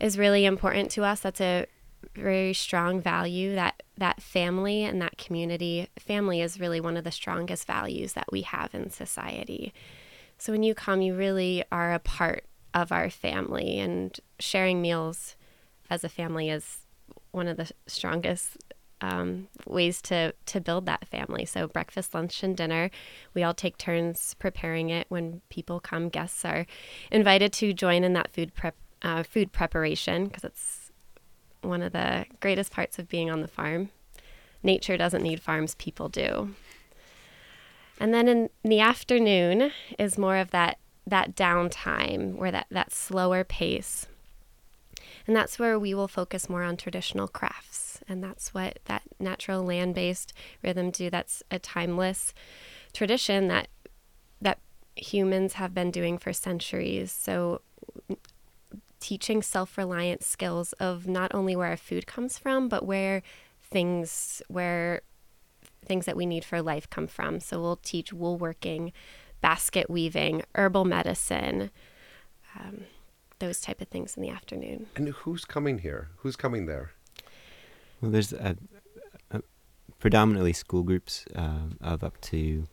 is 0.00 0.16
really 0.16 0.46
important 0.46 0.90
to 0.92 1.04
us. 1.04 1.20
That's 1.20 1.42
a 1.42 1.66
very 2.14 2.54
strong 2.54 3.02
value 3.02 3.54
that 3.56 3.82
that 3.98 4.22
family 4.22 4.84
and 4.84 5.02
that 5.02 5.18
community 5.18 5.88
family 5.98 6.40
is 6.40 6.58
really 6.58 6.80
one 6.80 6.96
of 6.96 7.04
the 7.04 7.10
strongest 7.10 7.66
values 7.66 8.14
that 8.14 8.32
we 8.32 8.40
have 8.40 8.74
in 8.74 8.88
society. 8.88 9.74
So 10.38 10.52
when 10.52 10.62
you 10.62 10.74
come, 10.74 11.02
you 11.02 11.14
really 11.14 11.64
are 11.72 11.92
a 11.92 11.98
part 11.98 12.44
of 12.74 12.92
our 12.92 13.10
family, 13.10 13.78
and 13.78 14.18
sharing 14.38 14.80
meals 14.80 15.36
as 15.90 16.04
a 16.04 16.08
family 16.08 16.48
is 16.50 16.78
one 17.32 17.48
of 17.48 17.56
the 17.56 17.70
strongest 17.86 18.56
um, 19.00 19.48
ways 19.66 20.02
to 20.02 20.34
to 20.46 20.60
build 20.60 20.86
that 20.86 21.06
family. 21.06 21.44
So 21.44 21.66
breakfast, 21.68 22.14
lunch, 22.14 22.42
and 22.42 22.56
dinner, 22.56 22.90
we 23.34 23.42
all 23.42 23.54
take 23.54 23.78
turns 23.78 24.34
preparing 24.34 24.90
it. 24.90 25.06
When 25.08 25.40
people 25.50 25.80
come, 25.80 26.08
guests 26.08 26.44
are 26.44 26.66
invited 27.10 27.52
to 27.54 27.72
join 27.72 28.04
in 28.04 28.12
that 28.14 28.32
food 28.32 28.54
prep 28.54 28.76
uh, 29.02 29.22
food 29.22 29.52
preparation 29.52 30.26
because 30.26 30.44
it's 30.44 30.90
one 31.62 31.82
of 31.82 31.92
the 31.92 32.26
greatest 32.40 32.72
parts 32.72 32.98
of 32.98 33.08
being 33.08 33.30
on 33.30 33.40
the 33.40 33.48
farm. 33.48 33.90
Nature 34.62 34.96
doesn't 34.96 35.22
need 35.22 35.40
farms, 35.40 35.74
people 35.76 36.08
do. 36.08 36.54
And 38.00 38.14
then 38.14 38.28
in 38.28 38.50
the 38.62 38.80
afternoon 38.80 39.72
is 39.98 40.18
more 40.18 40.36
of 40.36 40.50
that 40.50 40.78
that 41.06 41.34
downtime 41.34 42.34
where 42.34 42.50
that, 42.50 42.66
that 42.70 42.92
slower 42.92 43.42
pace. 43.42 44.06
And 45.26 45.34
that's 45.34 45.58
where 45.58 45.78
we 45.78 45.94
will 45.94 46.08
focus 46.08 46.48
more 46.48 46.62
on 46.62 46.76
traditional 46.76 47.28
crafts. 47.28 48.00
And 48.08 48.22
that's 48.22 48.52
what 48.54 48.78
that 48.86 49.02
natural 49.18 49.62
land 49.62 49.94
based 49.94 50.32
rhythm 50.62 50.90
do. 50.90 51.10
That's 51.10 51.42
a 51.50 51.58
timeless 51.58 52.34
tradition 52.92 53.48
that 53.48 53.68
that 54.40 54.58
humans 54.96 55.54
have 55.54 55.74
been 55.74 55.90
doing 55.90 56.18
for 56.18 56.32
centuries. 56.32 57.12
So 57.12 57.62
teaching 59.00 59.42
self-reliant 59.42 60.22
skills 60.22 60.72
of 60.74 61.06
not 61.06 61.34
only 61.34 61.54
where 61.54 61.68
our 61.68 61.76
food 61.76 62.06
comes 62.06 62.38
from, 62.38 62.68
but 62.68 62.84
where 62.84 63.22
things 63.60 64.42
where 64.48 65.02
things 65.84 66.06
that 66.06 66.16
we 66.16 66.26
need 66.26 66.44
for 66.44 66.60
life 66.62 66.88
come 66.90 67.06
from. 67.06 67.40
So 67.40 67.60
we'll 67.60 67.76
teach 67.76 68.12
woolworking, 68.12 68.92
basket 69.40 69.88
weaving, 69.88 70.42
herbal 70.54 70.84
medicine, 70.84 71.70
um, 72.58 72.84
those 73.38 73.60
type 73.60 73.80
of 73.80 73.88
things 73.88 74.16
in 74.16 74.22
the 74.22 74.30
afternoon. 74.30 74.86
And 74.96 75.08
who's 75.08 75.44
coming 75.44 75.78
here? 75.78 76.08
Who's 76.18 76.36
coming 76.36 76.66
there? 76.66 76.92
Well, 78.00 78.10
there's 78.10 78.32
a, 78.32 78.56
a 79.30 79.42
predominantly 79.98 80.52
school 80.52 80.82
groups 80.82 81.24
uh, 81.34 81.68
of 81.80 82.04
up 82.04 82.20
to 82.22 82.66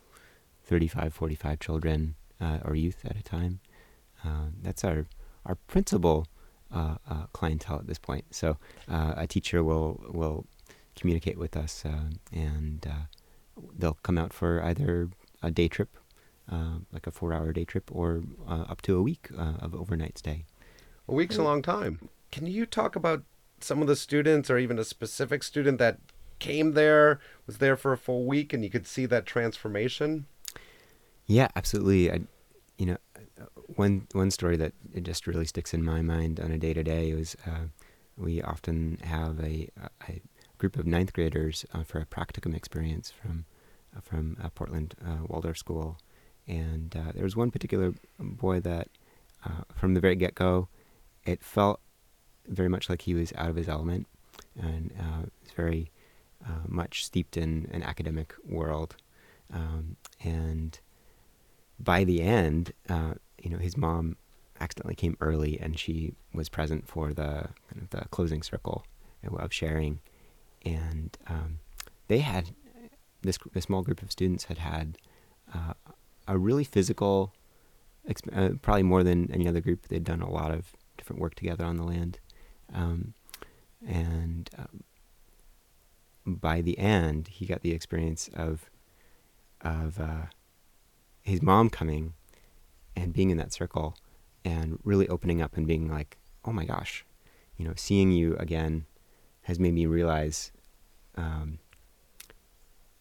35, 0.65 1.13
45 1.13 1.59
children 1.59 2.15
uh, 2.41 2.59
or 2.65 2.75
youth 2.75 3.05
at 3.05 3.17
a 3.17 3.23
time. 3.23 3.59
Uh, 4.23 4.47
that's 4.61 4.83
our 4.83 5.05
our 5.45 5.55
principal 5.67 6.27
uh, 6.73 6.95
uh, 7.09 7.25
clientele 7.33 7.77
at 7.77 7.87
this 7.87 7.99
point. 7.99 8.25
So 8.31 8.57
uh, 8.89 9.13
a 9.15 9.27
teacher 9.27 9.63
will 9.63 10.03
will 10.07 10.45
communicate 10.95 11.37
with 11.37 11.55
us 11.57 11.83
uh, 11.85 12.09
and 12.31 12.87
they'll 13.77 13.97
come 14.03 14.17
out 14.17 14.33
for 14.33 14.63
either 14.63 15.09
a 15.41 15.51
day 15.51 15.67
trip, 15.67 15.97
uh, 16.51 16.79
like 16.91 17.07
a 17.07 17.11
four-hour 17.11 17.51
day 17.53 17.65
trip, 17.65 17.89
or 17.91 18.23
uh, 18.47 18.65
up 18.69 18.81
to 18.83 18.97
a 18.97 19.01
week 19.01 19.29
uh, 19.37 19.53
of 19.59 19.75
overnight 19.75 20.17
stay. 20.17 20.45
A 21.07 21.13
week's 21.13 21.37
a 21.37 21.43
long 21.43 21.61
time. 21.61 22.09
Can 22.31 22.47
you 22.47 22.65
talk 22.65 22.95
about 22.95 23.23
some 23.59 23.81
of 23.81 23.87
the 23.87 23.95
students 23.95 24.49
or 24.49 24.57
even 24.57 24.79
a 24.79 24.83
specific 24.83 25.43
student 25.43 25.77
that 25.79 25.99
came 26.39 26.73
there, 26.73 27.19
was 27.47 27.59
there 27.59 27.77
for 27.77 27.93
a 27.93 27.97
full 27.97 28.25
week, 28.25 28.53
and 28.53 28.63
you 28.63 28.69
could 28.69 28.87
see 28.87 29.05
that 29.05 29.25
transformation? 29.25 30.25
Yeah, 31.25 31.47
absolutely. 31.55 32.11
I, 32.11 32.21
you 32.77 32.87
know, 32.87 32.97
uh, 33.39 33.45
one 33.67 34.07
one 34.11 34.31
story 34.31 34.57
that 34.57 34.73
it 34.93 35.03
just 35.03 35.27
really 35.27 35.45
sticks 35.45 35.73
in 35.73 35.83
my 35.83 36.01
mind 36.01 36.39
on 36.39 36.51
a 36.51 36.57
day 36.57 36.73
to 36.73 36.83
day 36.83 37.13
was 37.13 37.35
uh, 37.47 37.67
we 38.17 38.41
often 38.41 38.97
have 39.03 39.39
a, 39.39 39.69
a 40.07 40.21
group 40.57 40.77
of 40.77 40.85
ninth 40.85 41.13
graders 41.13 41.65
uh, 41.73 41.83
for 41.83 41.99
a 41.99 42.05
practicum 42.05 42.55
experience 42.55 43.11
from 43.11 43.45
uh, 43.95 44.01
from 44.01 44.37
uh, 44.41 44.49
Portland 44.49 44.95
uh, 45.05 45.25
Waldorf 45.27 45.57
School, 45.57 45.97
and 46.47 46.91
there 46.91 47.23
was 47.23 47.35
one 47.35 47.51
particular 47.51 47.93
boy 48.19 48.59
that 48.59 48.89
from 49.75 49.93
the 49.93 49.99
very 49.99 50.15
get 50.15 50.35
go, 50.35 50.67
it 51.23 51.43
felt 51.43 51.79
very 52.47 52.69
much 52.69 52.89
like 52.89 53.03
he 53.03 53.13
was 53.13 53.31
out 53.37 53.49
of 53.49 53.55
his 53.55 53.69
element, 53.69 54.07
and 54.59 54.91
was 55.43 55.51
very 55.55 55.91
much 56.67 57.05
steeped 57.05 57.37
in 57.37 57.69
an 57.71 57.83
academic 57.83 58.33
world, 58.47 58.95
um, 59.53 59.97
and 60.23 60.79
by 61.79 62.03
the 62.03 62.21
end, 62.21 62.71
uh, 62.89 63.13
you 63.41 63.49
know, 63.49 63.57
his 63.57 63.77
mom 63.77 64.17
accidentally 64.59 64.95
came 64.95 65.17
early, 65.19 65.59
and 65.59 65.77
she 65.77 66.13
was 66.33 66.49
present 66.49 66.87
for 66.87 67.13
the 67.13 67.49
kind 67.69 67.81
of 67.81 67.89
the 67.89 68.07
closing 68.09 68.41
circle 68.41 68.85
of 69.37 69.53
sharing, 69.53 69.99
and 70.65 71.17
um, 71.27 71.59
they 72.07 72.19
had 72.19 72.49
this 73.21 73.37
a 73.53 73.61
small 73.61 73.81
group 73.81 74.01
of 74.01 74.11
students 74.11 74.45
had 74.45 74.57
had 74.57 74.97
uh, 75.53 75.73
a 76.27 76.37
really 76.37 76.63
physical, 76.63 77.33
uh, 78.33 78.49
probably 78.61 78.83
more 78.83 79.03
than 79.03 79.31
any 79.31 79.47
other 79.47 79.61
group. 79.61 79.87
They'd 79.87 80.03
done 80.03 80.21
a 80.21 80.29
lot 80.29 80.51
of 80.51 80.73
different 80.97 81.21
work 81.21 81.35
together 81.35 81.65
on 81.65 81.77
the 81.77 81.83
land, 81.83 82.19
um, 82.73 83.13
and 83.85 84.49
um, 84.57 84.83
by 86.25 86.61
the 86.61 86.77
end, 86.79 87.27
he 87.27 87.45
got 87.45 87.61
the 87.61 87.71
experience 87.71 88.29
of 88.33 88.69
of 89.61 89.99
uh, 89.99 90.25
his 91.21 91.41
mom 91.41 91.69
coming 91.69 92.13
and 92.95 93.13
being 93.13 93.29
in 93.29 93.37
that 93.37 93.53
circle 93.53 93.97
and 94.43 94.79
really 94.83 95.07
opening 95.09 95.41
up 95.41 95.57
and 95.57 95.65
being 95.65 95.89
like, 95.89 96.17
oh 96.45 96.51
my 96.51 96.65
gosh, 96.65 97.03
you 97.57 97.65
know, 97.65 97.73
seeing 97.75 98.11
you 98.11 98.35
again 98.37 98.85
has 99.43 99.59
made 99.59 99.73
me 99.73 99.85
realize 99.85 100.51
um, 101.15 101.59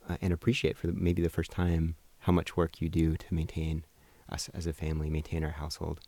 uh, 0.08 0.16
and 0.20 0.32
appreciate 0.32 0.76
for 0.76 0.86
the, 0.86 0.92
maybe 0.92 1.22
the 1.22 1.28
first 1.28 1.50
time 1.50 1.96
how 2.20 2.32
much 2.32 2.56
work 2.56 2.80
you 2.80 2.88
do 2.88 3.16
to 3.16 3.34
maintain 3.34 3.84
us 4.28 4.48
as 4.54 4.66
a 4.66 4.72
family, 4.72 5.10
maintain 5.10 5.44
our 5.44 5.50
household. 5.50 6.00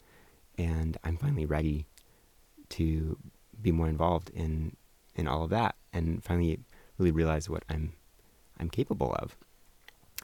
And 0.59 0.97
I'm 1.05 1.17
finally 1.17 1.47
ready 1.47 1.87
to 2.71 3.19
be 3.61 3.73
more 3.73 3.89
involved 3.89 4.31
in 4.31 4.77
in 5.15 5.27
all 5.27 5.43
of 5.43 5.51
that 5.51 5.77
and 5.93 6.23
finally 6.23 6.61
really 6.99 7.11
realize 7.11 7.49
what 7.49 7.65
I'm 7.69 7.93
I'm 8.59 8.71
capable 8.71 9.15
of 9.15 9.37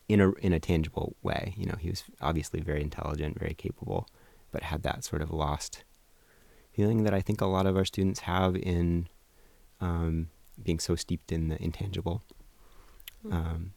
in 0.09 0.21
a 0.21 0.33
in 0.35 0.53
a 0.53 0.61
tangible 0.61 1.17
way. 1.23 1.55
You 1.57 1.67
know, 1.67 1.77
he 1.79 1.91
was 1.91 2.05
obviously 2.21 2.61
very 2.61 2.83
intelligent, 2.83 3.39
very 3.39 3.55
capable, 3.55 4.09
but 4.51 4.65
had 4.65 4.83
that 4.83 5.05
sort 5.05 5.23
of 5.23 5.31
lost 5.31 5.85
feeling 6.73 7.05
that 7.05 7.15
I 7.15 7.21
think 7.21 7.41
a 7.41 7.47
lot 7.47 7.67
of 7.67 7.77
our 7.77 7.85
students 7.85 8.21
have 8.21 8.57
in 8.57 9.09
um, 9.81 10.29
being 10.65 10.79
so 10.79 10.95
steeped 10.95 11.33
in 11.33 11.49
the 11.49 11.63
intangible. 11.63 12.23
Hmm. 13.23 13.33
Um, 13.33 13.73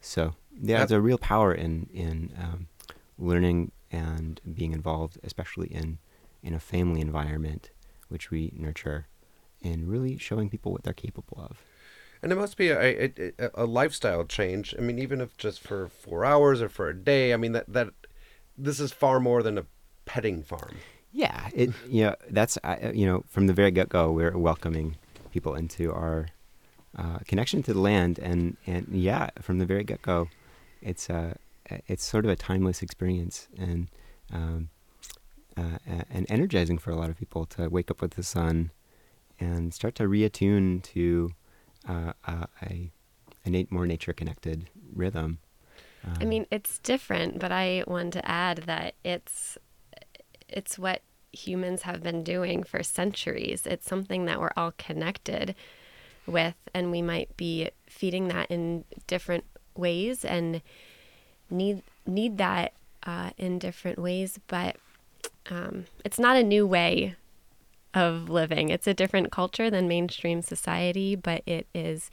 so 0.00 0.34
yeah, 0.60 0.78
there's 0.78 0.92
a 0.92 1.00
real 1.00 1.18
power 1.18 1.52
in 1.52 1.88
in 1.92 2.32
um, 2.40 2.68
learning 3.18 3.72
and 3.90 4.40
being 4.54 4.72
involved, 4.72 5.18
especially 5.22 5.68
in 5.68 5.98
in 6.42 6.54
a 6.54 6.60
family 6.60 7.00
environment, 7.00 7.70
which 8.08 8.30
we 8.30 8.52
nurture, 8.54 9.06
and 9.62 9.88
really 9.88 10.18
showing 10.18 10.50
people 10.50 10.72
what 10.72 10.82
they're 10.82 10.92
capable 10.92 11.40
of. 11.40 11.62
And 12.22 12.32
it 12.32 12.36
must 12.36 12.56
be 12.56 12.70
a, 12.70 13.12
a, 13.38 13.50
a, 13.54 13.66
lifestyle 13.66 14.24
change. 14.24 14.74
I 14.78 14.80
mean, 14.80 14.98
even 14.98 15.20
if 15.20 15.36
just 15.36 15.60
for 15.60 15.88
four 15.88 16.24
hours 16.24 16.62
or 16.62 16.70
for 16.70 16.88
a 16.88 16.94
day. 16.94 17.34
I 17.34 17.36
mean, 17.36 17.52
that 17.52 17.66
that 17.68 17.88
this 18.56 18.80
is 18.80 18.92
far 18.92 19.20
more 19.20 19.42
than 19.42 19.58
a 19.58 19.66
petting 20.04 20.42
farm. 20.42 20.76
Yeah, 21.12 21.48
it 21.54 21.70
you 21.86 22.04
know 22.04 22.16
that's 22.30 22.58
you 22.92 23.06
know 23.06 23.24
from 23.28 23.46
the 23.46 23.52
very 23.52 23.70
get 23.70 23.88
go 23.88 24.10
we're 24.10 24.36
welcoming 24.36 24.96
people 25.34 25.54
into 25.54 25.92
our 25.92 26.28
uh, 26.96 27.18
connection 27.26 27.62
to 27.64 27.72
the 27.74 27.80
land, 27.80 28.18
and 28.18 28.56
and 28.66 28.86
yeah, 28.92 29.30
from 29.42 29.58
the 29.58 29.66
very 29.66 29.84
get 29.84 30.00
go, 30.00 30.28
it's 30.80 31.10
uh 31.10 31.34
it's 31.86 32.04
sort 32.04 32.24
of 32.24 32.30
a 32.30 32.36
timeless 32.36 32.82
experience 32.82 33.48
and 33.58 33.88
um, 34.32 34.68
uh, 35.56 35.78
and 36.10 36.26
energizing 36.28 36.78
for 36.78 36.90
a 36.90 36.96
lot 36.96 37.10
of 37.10 37.18
people 37.18 37.46
to 37.46 37.68
wake 37.68 37.90
up 37.90 38.00
with 38.00 38.12
the 38.12 38.22
sun 38.22 38.70
and 39.40 39.74
start 39.74 39.94
to 39.96 40.04
reattune 40.04 40.82
to 40.82 41.30
uh, 41.88 42.12
uh, 42.26 42.46
a, 42.62 42.90
a 43.46 43.66
more 43.70 43.86
nature 43.86 44.12
connected 44.12 44.70
rhythm. 44.94 45.38
Um, 46.04 46.14
I 46.20 46.24
mean, 46.24 46.46
it's 46.50 46.78
different, 46.78 47.38
but 47.38 47.50
I 47.50 47.84
want 47.86 48.12
to 48.14 48.28
add 48.28 48.58
that 48.66 48.94
it's 49.04 49.58
it's 50.48 50.78
what 50.78 51.02
humans 51.34 51.82
have 51.82 52.02
been 52.02 52.22
doing 52.22 52.62
for 52.62 52.82
centuries. 52.82 53.66
It's 53.66 53.86
something 53.86 54.24
that 54.26 54.40
we're 54.40 54.52
all 54.56 54.72
connected 54.78 55.54
with, 56.26 56.54
and 56.72 56.90
we 56.90 57.02
might 57.02 57.36
be 57.36 57.70
feeding 57.86 58.28
that 58.28 58.50
in 58.50 58.84
different 59.06 59.44
ways 59.76 60.24
and 60.24 60.62
need 61.50 61.82
need 62.06 62.38
that 62.38 62.72
uh, 63.04 63.30
in 63.36 63.58
different 63.58 63.98
ways. 63.98 64.38
But 64.46 64.76
um, 65.50 65.86
it's 66.04 66.18
not 66.18 66.36
a 66.36 66.42
new 66.42 66.66
way 66.66 67.16
of 67.92 68.28
living. 68.28 68.70
It's 68.70 68.86
a 68.86 68.94
different 68.94 69.30
culture 69.30 69.70
than 69.70 69.86
mainstream 69.88 70.42
society, 70.42 71.14
but 71.14 71.42
it 71.46 71.66
is 71.74 72.10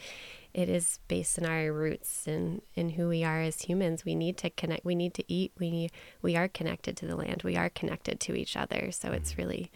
it 0.54 0.70
is 0.70 1.00
based 1.08 1.38
in 1.38 1.46
our 1.46 1.72
roots 1.72 2.28
and 2.28 2.62
in 2.76 2.90
who 2.90 3.08
we 3.08 3.24
are 3.24 3.42
as 3.42 3.62
humans. 3.62 4.04
We 4.06 4.16
need 4.16 4.38
to 4.38 4.50
connect. 4.50 4.86
We 4.86 4.96
need 4.96 5.14
to 5.16 5.24
eat. 5.32 5.54
We 5.60 5.90
we 6.22 6.36
are 6.36 6.48
connected 6.48 6.98
to 6.98 7.08
the 7.08 7.16
land. 7.16 7.44
We 7.44 7.56
are 7.56 7.70
connected 7.70 8.20
to 8.22 8.36
each 8.36 8.58
other. 8.58 8.92
So 8.92 9.12
it's 9.12 9.32
mm-hmm. 9.32 9.42
really 9.42 9.72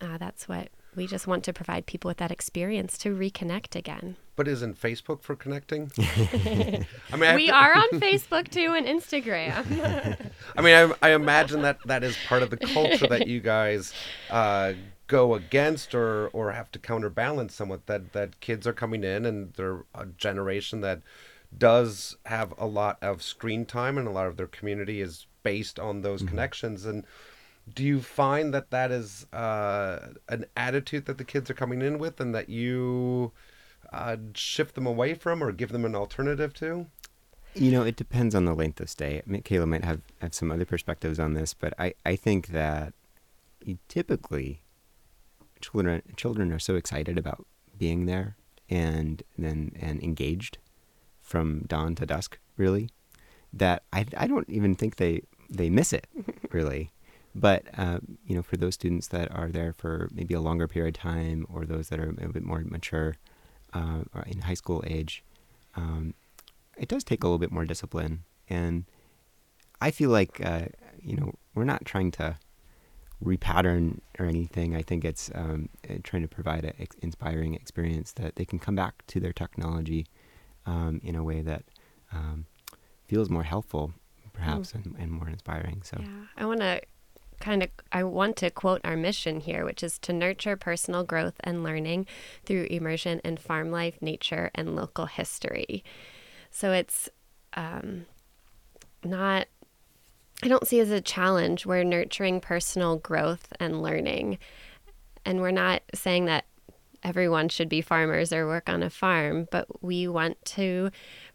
uh, 0.00 0.18
that's 0.18 0.48
what 0.48 0.68
we 0.94 1.06
just 1.06 1.26
want 1.26 1.44
to 1.44 1.52
provide 1.52 1.86
people 1.86 2.08
with 2.08 2.18
that 2.18 2.30
experience 2.30 2.98
to 2.98 3.14
reconnect 3.14 3.74
again. 3.74 4.16
But 4.36 4.48
isn't 4.48 4.80
Facebook 4.80 5.22
for 5.22 5.36
connecting? 5.36 5.90
I 5.98 7.16
mean, 7.16 7.34
we 7.34 7.46
to... 7.46 7.52
are 7.52 7.74
on 7.74 7.88
Facebook 7.92 8.48
too 8.48 8.74
and 8.74 8.86
Instagram. 8.86 10.30
I 10.56 10.62
mean, 10.62 10.74
I, 10.74 11.08
I, 11.08 11.14
imagine 11.14 11.62
that 11.62 11.78
that 11.86 12.02
is 12.02 12.16
part 12.26 12.42
of 12.42 12.50
the 12.50 12.56
culture 12.56 13.06
that 13.06 13.26
you 13.26 13.40
guys 13.40 13.92
uh, 14.30 14.74
go 15.06 15.34
against 15.34 15.94
or 15.94 16.28
or 16.28 16.52
have 16.52 16.70
to 16.72 16.78
counterbalance 16.78 17.54
somewhat. 17.54 17.86
That 17.86 18.12
that 18.12 18.40
kids 18.40 18.66
are 18.66 18.72
coming 18.72 19.04
in 19.04 19.26
and 19.26 19.52
they're 19.54 19.84
a 19.94 20.06
generation 20.06 20.80
that 20.80 21.02
does 21.56 22.16
have 22.26 22.54
a 22.56 22.66
lot 22.66 22.98
of 23.02 23.22
screen 23.22 23.66
time 23.66 23.98
and 23.98 24.08
a 24.08 24.10
lot 24.10 24.26
of 24.26 24.36
their 24.36 24.46
community 24.46 25.00
is 25.00 25.26
based 25.42 25.78
on 25.78 26.02
those 26.02 26.20
mm-hmm. 26.20 26.30
connections 26.30 26.86
and 26.86 27.04
do 27.72 27.84
you 27.84 28.00
find 28.00 28.52
that 28.54 28.70
that 28.70 28.90
is 28.90 29.26
uh, 29.32 30.08
an 30.28 30.46
attitude 30.56 31.06
that 31.06 31.18
the 31.18 31.24
kids 31.24 31.50
are 31.50 31.54
coming 31.54 31.82
in 31.82 31.98
with 31.98 32.20
and 32.20 32.34
that 32.34 32.48
you 32.48 33.32
uh, 33.92 34.16
shift 34.34 34.74
them 34.74 34.86
away 34.86 35.14
from 35.14 35.42
or 35.42 35.52
give 35.52 35.70
them 35.70 35.84
an 35.84 35.94
alternative 35.94 36.52
to? 36.54 36.86
You 37.54 37.70
know, 37.70 37.82
it 37.82 37.96
depends 37.96 38.34
on 38.34 38.46
the 38.46 38.54
length 38.54 38.80
of 38.80 38.88
stay. 38.88 39.22
I 39.24 39.30
mean, 39.30 39.42
Kayla 39.42 39.68
might 39.68 39.84
have, 39.84 40.00
have 40.20 40.34
some 40.34 40.50
other 40.50 40.64
perspectives 40.64 41.20
on 41.20 41.34
this, 41.34 41.52
but 41.54 41.74
I, 41.78 41.94
I 42.04 42.16
think 42.16 42.48
that 42.48 42.94
typically 43.88 44.60
children 45.60 46.02
children 46.16 46.52
are 46.52 46.58
so 46.58 46.74
excited 46.74 47.16
about 47.16 47.46
being 47.78 48.06
there 48.06 48.36
and 48.68 49.22
then 49.38 49.72
and 49.80 50.02
engaged 50.02 50.58
from 51.20 51.60
dawn 51.68 51.94
to 51.94 52.04
dusk 52.04 52.38
really 52.56 52.90
that 53.52 53.84
I, 53.92 54.06
I 54.16 54.26
don't 54.26 54.48
even 54.50 54.74
think 54.74 54.96
they 54.96 55.22
they 55.48 55.70
miss 55.70 55.92
it 55.92 56.06
really 56.52 56.90
but 57.34 57.64
uh, 57.76 57.98
you 58.26 58.34
know, 58.34 58.42
for 58.42 58.56
those 58.56 58.74
students 58.74 59.08
that 59.08 59.30
are 59.30 59.48
there 59.48 59.72
for 59.72 60.08
maybe 60.12 60.34
a 60.34 60.40
longer 60.40 60.68
period 60.68 60.96
of 60.96 61.02
time, 61.02 61.46
or 61.52 61.64
those 61.64 61.88
that 61.88 61.98
are 61.98 62.14
a 62.20 62.28
bit 62.28 62.42
more 62.42 62.62
mature, 62.64 63.16
uh, 63.72 64.02
or 64.14 64.22
in 64.26 64.42
high 64.42 64.54
school 64.54 64.82
age, 64.86 65.24
um, 65.74 66.14
it 66.76 66.88
does 66.88 67.04
take 67.04 67.22
a 67.22 67.26
little 67.26 67.38
bit 67.38 67.52
more 67.52 67.64
discipline. 67.64 68.24
And 68.48 68.84
I 69.80 69.90
feel 69.90 70.10
like 70.10 70.44
uh, 70.44 70.66
you 71.02 71.16
know 71.16 71.34
we're 71.54 71.64
not 71.64 71.84
trying 71.84 72.10
to 72.12 72.36
repattern 73.24 74.00
or 74.18 74.26
anything. 74.26 74.74
I 74.76 74.82
think 74.82 75.04
it's 75.04 75.30
um, 75.34 75.68
uh, 75.88 75.94
trying 76.02 76.22
to 76.22 76.28
provide 76.28 76.64
an 76.64 76.74
ex- 76.78 76.96
inspiring 77.00 77.54
experience 77.54 78.12
that 78.12 78.36
they 78.36 78.44
can 78.44 78.58
come 78.58 78.74
back 78.74 79.06
to 79.08 79.20
their 79.20 79.32
technology 79.32 80.06
um, 80.66 81.00
in 81.02 81.14
a 81.14 81.24
way 81.24 81.40
that 81.40 81.64
um, 82.12 82.46
feels 83.06 83.30
more 83.30 83.44
helpful, 83.44 83.92
perhaps, 84.32 84.72
mm. 84.72 84.84
and, 84.84 84.96
and, 84.98 85.12
more 85.12 85.28
inspiring. 85.28 85.82
So 85.84 85.98
yeah, 86.00 86.08
I 86.36 86.46
want 86.46 86.60
to 86.60 86.80
kind 87.42 87.62
of 87.62 87.68
I 87.90 88.04
want 88.04 88.36
to 88.36 88.50
quote 88.50 88.80
our 88.84 88.96
mission 88.96 89.40
here, 89.40 89.64
which 89.64 89.82
is 89.82 89.98
to 90.00 90.12
nurture 90.12 90.56
personal 90.56 91.04
growth 91.04 91.34
and 91.40 91.62
learning 91.62 92.06
through 92.46 92.68
immersion 92.70 93.20
in 93.24 93.36
farm 93.36 93.70
life, 93.70 94.00
nature, 94.00 94.50
and 94.54 94.74
local 94.74 95.06
history. 95.06 95.84
So 96.50 96.72
it's 96.72 97.10
um, 97.54 98.06
not, 99.04 99.48
I 100.42 100.48
don't 100.48 100.66
see 100.66 100.80
as 100.80 100.90
a 100.90 101.00
challenge. 101.00 101.66
We're 101.66 101.84
nurturing 101.84 102.40
personal 102.40 102.96
growth 102.96 103.52
and 103.58 103.82
learning. 103.82 104.38
And 105.24 105.40
we're 105.40 105.50
not 105.50 105.82
saying 105.94 106.26
that 106.26 106.46
everyone 107.02 107.48
should 107.48 107.68
be 107.68 107.80
farmers 107.80 108.32
or 108.32 108.46
work 108.46 108.68
on 108.68 108.82
a 108.82 108.90
farm, 108.90 109.48
but 109.50 109.82
we 109.82 110.06
want 110.06 110.42
to 110.44 110.90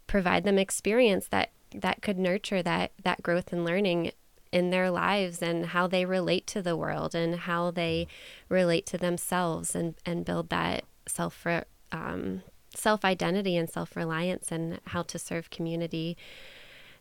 provide 0.06 0.44
them 0.44 0.58
experience 0.58 1.28
that 1.28 1.50
that 1.74 2.00
could 2.00 2.18
nurture 2.18 2.62
that 2.62 2.92
that 3.02 3.22
growth 3.22 3.52
and 3.52 3.62
learning 3.62 4.10
in 4.52 4.70
their 4.70 4.90
lives 4.90 5.42
and 5.42 5.66
how 5.66 5.86
they 5.86 6.04
relate 6.04 6.46
to 6.46 6.62
the 6.62 6.76
world 6.76 7.14
and 7.14 7.34
how 7.40 7.70
they 7.70 8.06
relate 8.48 8.86
to 8.86 8.98
themselves 8.98 9.74
and 9.74 9.94
and 10.06 10.24
build 10.24 10.48
that 10.48 10.84
self 11.06 11.46
um, 11.92 12.42
self 12.74 13.04
identity 13.04 13.56
and 13.56 13.68
self 13.68 13.96
reliance 13.96 14.50
and 14.50 14.80
how 14.88 15.02
to 15.02 15.18
serve 15.18 15.50
community 15.50 16.16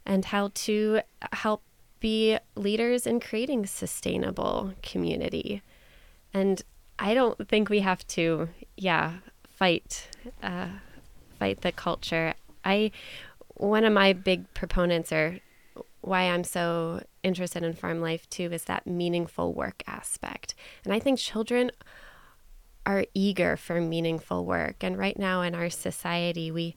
and 0.05 0.25
how 0.25 0.51
to 0.53 1.01
help 1.33 1.63
be 1.99 2.37
leaders 2.55 3.07
in 3.07 3.19
creating 3.19 3.65
sustainable 3.65 4.73
community 4.83 5.61
and 6.33 6.61
I 6.99 7.13
don't 7.13 7.47
think 7.47 7.69
we 7.69 7.81
have 7.81 8.05
to, 8.07 8.49
yeah, 8.75 9.13
fight, 9.49 10.07
uh, 10.41 10.67
fight 11.37 11.61
the 11.61 11.71
culture. 11.71 12.33
I, 12.65 12.91
one 13.55 13.83
of 13.83 13.93
my 13.93 14.13
big 14.13 14.51
proponents, 14.53 15.11
or 15.11 15.39
why 16.07 16.23
I'm 16.23 16.43
so 16.43 17.03
interested 17.23 17.63
in 17.63 17.73
farm 17.73 18.01
life 18.01 18.29
too, 18.29 18.51
is 18.51 18.63
that 18.65 18.87
meaningful 18.87 19.53
work 19.53 19.83
aspect. 19.87 20.55
And 20.85 20.93
I 20.93 20.99
think 20.99 21.19
children 21.19 21.71
are 22.85 23.05
eager 23.13 23.57
for 23.57 23.81
meaningful 23.81 24.45
work. 24.45 24.83
And 24.83 24.97
right 24.97 25.19
now 25.19 25.41
in 25.41 25.53
our 25.53 25.69
society, 25.69 26.49
we 26.51 26.75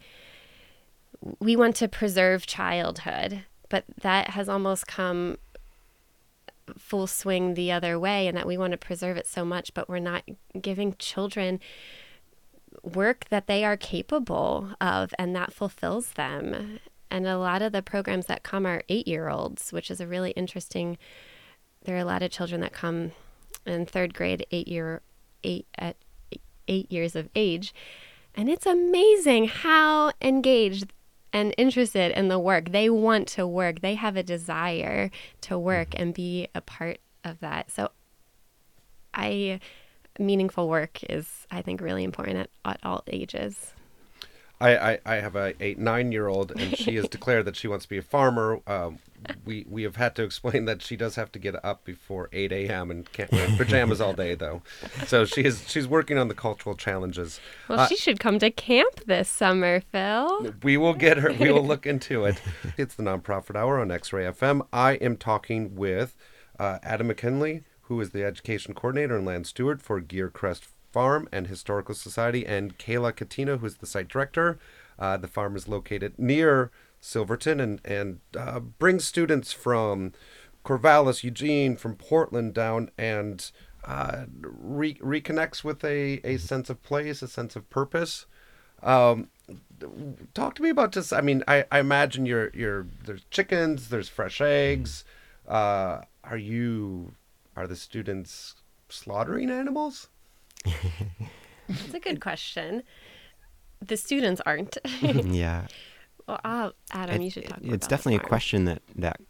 we 1.38 1.54
want 1.54 1.76
to 1.76 1.88
preserve 1.88 2.46
childhood, 2.46 3.44
but 3.68 3.84
that 4.00 4.30
has 4.30 4.48
almost 4.48 4.86
come 4.86 5.36
full 6.78 7.06
swing 7.06 7.54
the 7.54 7.70
other 7.72 7.98
way 7.98 8.26
and 8.26 8.36
that 8.36 8.46
we 8.46 8.56
want 8.56 8.72
to 8.72 8.78
preserve 8.78 9.16
it 9.16 9.26
so 9.26 9.44
much, 9.44 9.74
but 9.74 9.88
we're 9.88 9.98
not 9.98 10.24
giving 10.60 10.94
children 10.98 11.60
work 12.82 13.26
that 13.30 13.46
they 13.46 13.64
are 13.64 13.76
capable 13.76 14.70
of 14.80 15.12
and 15.18 15.34
that 15.36 15.52
fulfills 15.52 16.12
them. 16.12 16.78
And 17.10 17.26
a 17.26 17.38
lot 17.38 17.62
of 17.62 17.72
the 17.72 17.82
programs 17.82 18.26
that 18.26 18.42
come 18.42 18.66
are 18.66 18.82
eight 18.88 19.08
year 19.08 19.28
olds, 19.28 19.72
which 19.72 19.90
is 19.90 20.00
a 20.00 20.06
really 20.06 20.30
interesting. 20.32 20.96
There 21.84 21.96
are 21.96 22.00
a 22.00 22.04
lot 22.04 22.22
of 22.22 22.30
children 22.30 22.60
that 22.60 22.72
come 22.72 23.12
in 23.66 23.86
third 23.86 24.14
grade, 24.14 24.46
eight 24.50 24.68
year, 24.68 25.02
eight 25.42 25.66
at 25.76 25.96
eight 26.68 26.90
years 26.92 27.16
of 27.16 27.28
age, 27.34 27.74
and 28.34 28.48
it's 28.48 28.66
amazing 28.66 29.48
how 29.48 30.12
engaged 30.22 30.92
and 31.32 31.54
interested 31.56 32.12
in 32.12 32.28
the 32.28 32.38
work. 32.38 32.72
They 32.72 32.90
want 32.90 33.28
to 33.28 33.46
work. 33.46 33.80
They 33.80 33.94
have 33.94 34.16
a 34.16 34.22
desire 34.22 35.10
to 35.42 35.58
work 35.58 35.88
and 35.94 36.14
be 36.14 36.48
a 36.54 36.60
part 36.60 36.98
of 37.24 37.40
that. 37.40 37.70
So 37.70 37.90
I 39.14 39.60
meaningful 40.18 40.68
work 40.68 41.02
is 41.08 41.46
I 41.50 41.62
think 41.62 41.80
really 41.80 42.04
important 42.04 42.38
at, 42.38 42.50
at 42.64 42.80
all 42.82 43.02
ages. 43.06 43.72
I, 44.60 44.92
I, 44.92 44.98
I 45.06 45.14
have 45.16 45.36
a, 45.36 45.54
a 45.62 45.74
nine 45.74 46.12
year 46.12 46.28
old 46.28 46.52
and 46.52 46.76
she 46.76 46.96
has 46.96 47.08
declared 47.10 47.46
that 47.46 47.56
she 47.56 47.66
wants 47.66 47.86
to 47.86 47.88
be 47.88 47.98
a 47.98 48.02
farmer. 48.02 48.60
Um, 48.66 48.98
we 49.44 49.66
we 49.68 49.82
have 49.82 49.96
had 49.96 50.14
to 50.16 50.22
explain 50.22 50.64
that 50.64 50.82
she 50.82 50.96
does 50.96 51.16
have 51.16 51.30
to 51.32 51.38
get 51.38 51.62
up 51.64 51.84
before 51.84 52.28
eight 52.32 52.52
a.m. 52.52 52.90
and 52.90 53.10
can't 53.12 53.30
wear 53.32 53.48
pajamas 53.56 54.00
all 54.00 54.12
day 54.12 54.34
though. 54.34 54.62
So 55.06 55.24
she 55.24 55.44
is 55.44 55.64
she's 55.68 55.86
working 55.86 56.18
on 56.18 56.28
the 56.28 56.34
cultural 56.34 56.74
challenges. 56.74 57.40
Well, 57.68 57.80
uh, 57.80 57.86
she 57.86 57.96
should 57.96 58.20
come 58.20 58.38
to 58.38 58.50
camp 58.50 59.04
this 59.06 59.28
summer, 59.28 59.80
Phil. 59.80 60.54
We 60.62 60.76
will 60.76 60.94
get 60.94 61.18
her. 61.18 61.32
We 61.32 61.50
will 61.50 61.66
look 61.66 61.86
into 61.86 62.24
it. 62.24 62.40
It's 62.76 62.94
the 62.94 63.02
nonprofit 63.02 63.56
hour 63.56 63.78
on 63.78 63.90
X 63.90 64.12
Ray 64.12 64.24
FM. 64.24 64.66
I 64.72 64.92
am 64.94 65.16
talking 65.16 65.74
with 65.74 66.16
uh, 66.58 66.78
Adam 66.82 67.08
McKinley, 67.08 67.62
who 67.82 68.00
is 68.00 68.10
the 68.10 68.24
education 68.24 68.74
coordinator 68.74 69.16
and 69.16 69.26
land 69.26 69.46
steward 69.46 69.82
for 69.82 70.00
Geercrest 70.00 70.62
Farm 70.92 71.28
and 71.32 71.46
Historical 71.46 71.94
Society, 71.94 72.46
and 72.46 72.78
Kayla 72.78 73.14
Katina, 73.14 73.58
who 73.58 73.66
is 73.66 73.76
the 73.76 73.86
site 73.86 74.08
director. 74.08 74.58
Uh, 74.98 75.16
the 75.16 75.28
farm 75.28 75.56
is 75.56 75.68
located 75.68 76.18
near 76.18 76.70
Silverton 77.00 77.60
and 77.60 77.80
and 77.84 78.20
uh, 78.36 78.60
brings 78.60 79.04
students 79.04 79.52
from 79.52 80.12
Corvallis, 80.64 81.24
Eugene, 81.24 81.76
from 81.76 81.96
Portland 81.96 82.52
down 82.54 82.90
and 82.98 83.50
uh, 83.84 84.24
re- 84.40 84.96
reconnects 84.96 85.64
with 85.64 85.82
a, 85.84 86.20
a 86.24 86.36
sense 86.36 86.68
of 86.68 86.82
place, 86.82 87.22
a 87.22 87.28
sense 87.28 87.56
of 87.56 87.68
purpose. 87.70 88.26
Um, 88.82 89.28
talk 90.34 90.54
to 90.56 90.62
me 90.62 90.70
about 90.70 90.92
just. 90.92 91.12
I 91.12 91.20
mean, 91.20 91.42
I, 91.48 91.64
I 91.70 91.80
imagine 91.80 92.26
you're 92.26 92.50
you're 92.54 92.86
there's 93.04 93.24
chickens, 93.30 93.88
there's 93.88 94.08
fresh 94.08 94.40
eggs. 94.40 95.04
Uh, 95.48 96.02
are 96.24 96.36
you 96.36 97.14
are 97.56 97.66
the 97.66 97.76
students 97.76 98.56
slaughtering 98.88 99.50
animals? 99.50 100.08
That's 101.68 101.94
a 101.94 102.00
good 102.00 102.20
question. 102.20 102.82
The 103.80 103.96
students 103.96 104.40
aren't. 104.44 104.76
yeah. 105.00 105.66
Well, 106.26 106.40
uh, 106.44 106.70
Adam, 106.92 107.16
it, 107.16 107.24
you 107.24 107.30
should 107.30 107.48
talk. 107.48 107.58
About. 107.58 107.72
It's 107.72 107.86
definitely 107.86 108.16
a 108.16 108.20
question 108.20 108.64
that 108.66 108.82
that 108.96 109.20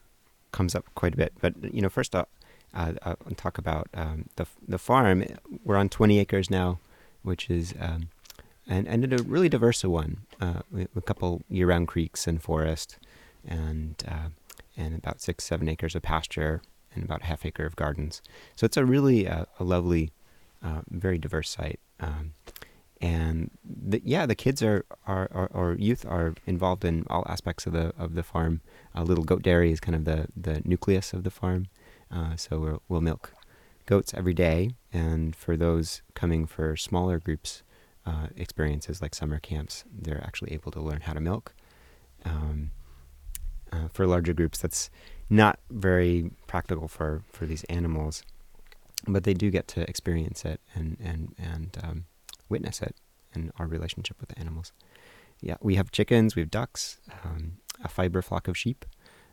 comes 0.53 0.75
up 0.75 0.87
quite 0.95 1.15
a 1.15 1.17
bit. 1.17 1.33
But 1.41 1.55
you 1.73 1.81
know, 1.81 1.89
first 1.89 2.15
I'll, 2.15 2.29
uh, 2.75 2.93
I'll 3.03 3.17
talk 3.37 3.59
about 3.59 3.89
um, 3.95 4.29
the 4.37 4.47
the 4.67 4.79
farm. 4.79 5.25
We're 5.65 5.77
on 5.77 5.89
20 5.89 6.19
acres 6.19 6.51
now, 6.51 6.79
which 7.23 7.51
is 7.51 7.75
um, 7.79 8.09
and 8.67 8.89
and 8.89 9.13
a 9.13 9.23
really 9.23 9.49
diverse 9.49 9.85
one. 9.85 10.19
Uh, 10.41 10.63
a 10.97 11.01
couple 11.03 11.43
year-round 11.49 11.89
creeks 11.89 12.27
and 12.27 12.43
forest, 12.43 12.99
and 13.47 14.03
uh, 14.09 14.29
and 14.77 14.97
about 14.97 15.21
six 15.21 15.45
seven 15.45 15.69
acres 15.69 15.95
of 15.95 16.03
pasture 16.03 16.63
and 16.95 17.05
about 17.05 17.23
a 17.23 17.27
half 17.27 17.47
acre 17.47 17.65
of 17.65 17.77
gardens. 17.77 18.23
So 18.57 18.65
it's 18.65 18.77
a 18.77 18.85
really 18.85 19.29
uh, 19.29 19.45
a 19.59 19.65
lovely, 19.65 20.13
uh, 20.63 20.83
very 20.89 21.19
diverse 21.19 21.51
site. 21.51 21.81
Um, 22.01 22.35
and 23.01 23.51
the, 23.65 24.03
yeah, 24.05 24.27
the 24.27 24.35
kids 24.35 24.63
are, 24.63 24.85
are, 25.07 25.49
or 25.55 25.75
youth 25.79 26.05
are 26.05 26.35
involved 26.47 26.85
in 26.85 27.07
all 27.09 27.25
aspects 27.27 27.67
of 27.67 27.73
the 27.73 27.95
of 27.97 28.15
the 28.15 28.23
farm. 28.23 28.61
A 28.95 29.05
little 29.05 29.25
goat 29.25 29.43
dairy 29.43 29.73
is 29.73 29.81
kind 29.81 29.97
of 29.97 30.05
the 30.05 30.29
the 30.37 30.61
nucleus 30.65 31.15
of 31.15 31.25
the 31.25 31.31
farm, 31.31 31.69
uh, 32.11 32.37
so 32.37 32.59
we'll, 32.59 32.83
we'll 32.89 33.01
milk 33.01 33.33
goats 33.87 34.13
every 34.15 34.35
day. 34.35 34.71
And 34.93 35.35
for 35.35 35.57
those 35.57 36.03
coming 36.15 36.47
for 36.47 36.77
smaller 36.77 37.19
groups 37.19 37.63
uh, 38.07 38.29
experiences 38.37 39.01
like 39.01 39.15
summer 39.15 39.39
camps, 39.39 39.85
they're 39.91 40.23
actually 40.23 40.53
able 40.53 40.73
to 40.73 40.81
learn 40.81 41.03
how 41.03 41.15
to 41.15 41.21
milk. 41.21 41.55
Um, 42.25 42.71
uh, 43.73 43.89
for 43.93 44.07
larger 44.07 44.33
groups, 44.33 44.59
that's 44.59 44.91
not 45.29 45.59
very 45.71 46.31
practical 46.47 46.89
for, 46.89 47.23
for 47.33 47.47
these 47.47 47.65
animals, 47.65 48.23
but 49.07 49.25
they 49.25 49.35
do 49.35 49.51
get 49.51 49.69
to 49.69 49.89
experience 49.89 50.45
it 50.45 50.61
and 50.75 50.97
and 51.03 51.35
and 51.39 51.79
um, 51.83 52.05
witness 52.49 52.81
it 52.83 52.97
in 53.35 53.53
our 53.59 53.67
relationship 53.67 54.17
with 54.21 54.29
the 54.31 54.39
animals. 54.39 54.73
Yeah, 55.41 55.57
we 55.61 55.77
have 55.77 55.91
chickens, 55.91 56.37
we 56.37 56.41
have 56.41 56.51
ducks, 56.51 56.99
um, 57.25 57.59
a 57.83 57.89
fiber 57.89 58.21
flock 58.21 58.47
of 58.49 58.59
sheep 58.59 58.85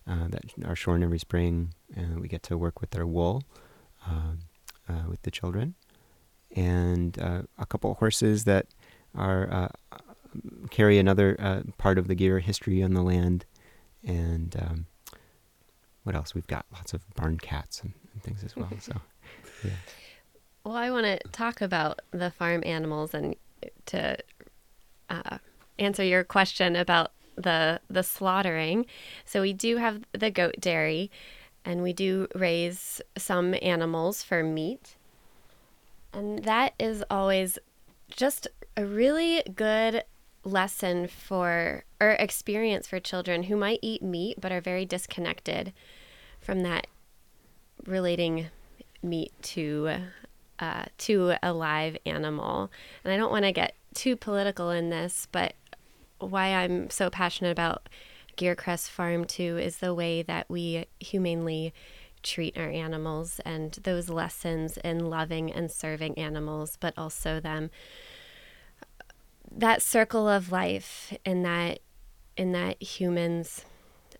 uh, 0.08 0.28
that 0.30 0.44
are 0.66 0.76
shorn 0.76 1.04
every 1.04 1.20
spring, 1.20 1.74
and 1.94 2.22
we 2.22 2.28
get 2.28 2.44
to 2.44 2.58
work 2.58 2.80
with 2.80 2.92
their 2.92 3.06
wool 3.06 3.44
uh, 4.08 4.34
uh, 4.88 5.04
with 5.10 5.22
the 5.24 5.32
children, 5.32 5.76
and 6.56 7.20
uh, 7.20 7.42
a 7.58 7.66
couple 7.66 7.94
horses 7.96 8.46
that 8.46 8.68
are 9.16 9.52
uh, 9.52 9.68
carry 10.70 10.98
another 10.98 11.36
uh, 11.40 11.62
part 11.78 11.98
of 11.98 12.08
the 12.08 12.16
Geer 12.16 12.40
history 12.40 12.82
on 12.82 12.94
the 12.94 13.02
land, 13.02 13.46
and 14.06 14.56
um, 14.62 14.86
what 16.04 16.16
else? 16.16 16.34
We've 16.34 16.48
got 16.48 16.66
lots 16.72 16.94
of 16.94 17.02
barn 17.16 17.38
cats 17.38 17.82
and, 17.82 17.94
and 18.14 18.24
things 18.24 18.44
as 18.44 18.56
well. 18.56 18.70
So, 18.80 18.94
yeah. 19.64 19.72
Well, 20.64 20.76
I 20.76 20.92
want 20.92 21.06
to 21.06 21.20
talk 21.32 21.62
about 21.62 22.02
the 22.12 22.30
farm 22.30 22.62
animals 22.66 23.14
and 23.14 23.36
to 23.88 24.18
uh, 25.10 25.38
answer 25.80 26.04
your 26.04 26.24
question 26.24 26.76
about 26.76 27.12
the 27.36 27.80
the 27.90 28.04
slaughtering. 28.04 28.86
So 29.24 29.42
we 29.42 29.54
do 29.54 29.78
have 29.78 30.04
the 30.12 30.32
goat 30.32 30.56
dairy, 30.60 31.10
and 31.64 31.84
we 31.84 31.94
do 31.94 32.28
raise 32.36 33.02
some 33.18 33.56
animals 33.62 34.24
for 34.24 34.44
meat, 34.44 34.96
and 36.12 36.44
that 36.44 36.74
is 36.80 37.04
always 37.10 37.58
just 38.10 38.48
a 38.76 38.86
really 38.86 39.44
good 39.56 40.04
lesson 40.44 41.08
for 41.08 41.84
or 42.00 42.12
experience 42.12 42.88
for 42.88 43.00
children 43.00 43.44
who 43.44 43.56
might 43.56 43.80
eat 43.82 44.02
meat 44.02 44.40
but 44.40 44.52
are 44.52 44.62
very 44.62 44.86
disconnected 44.86 45.74
from 46.40 46.62
that 46.62 46.88
relating 47.86 48.48
meat 49.02 49.32
to 49.42 49.98
uh, 50.60 50.86
to 50.98 51.36
a 51.44 51.54
live 51.54 51.98
animal. 52.06 52.72
And 53.04 53.14
I 53.14 53.18
don't 53.18 53.32
want 53.32 53.46
to 53.46 53.52
get 53.52 53.76
too 53.94 54.16
political 54.16 54.72
in 54.72 54.90
this, 54.90 55.28
but 55.32 55.54
why 56.20 56.48
I'm 56.48 56.90
so 56.90 57.10
passionate 57.10 57.52
about 57.52 57.90
Geercrest 58.38 58.90
Farm 58.90 59.26
too 59.26 59.58
is 59.58 59.78
the 59.78 59.94
way 59.94 60.24
that 60.24 60.50
we 60.50 60.86
humanely 61.00 61.74
treat 62.24 62.58
our 62.58 62.70
animals 62.70 63.40
and 63.46 63.74
those 63.84 64.10
lessons 64.10 64.78
in 64.78 65.10
loving 65.10 65.52
and 65.52 65.72
serving 65.72 66.18
animals, 66.18 66.78
but 66.80 66.94
also 66.98 67.40
them 67.40 67.70
that 69.52 69.82
circle 69.82 70.28
of 70.28 70.52
life 70.52 71.14
and 71.26 71.46
that 71.46 71.80
in 72.36 72.52
that 72.52 72.82
humans 72.82 73.66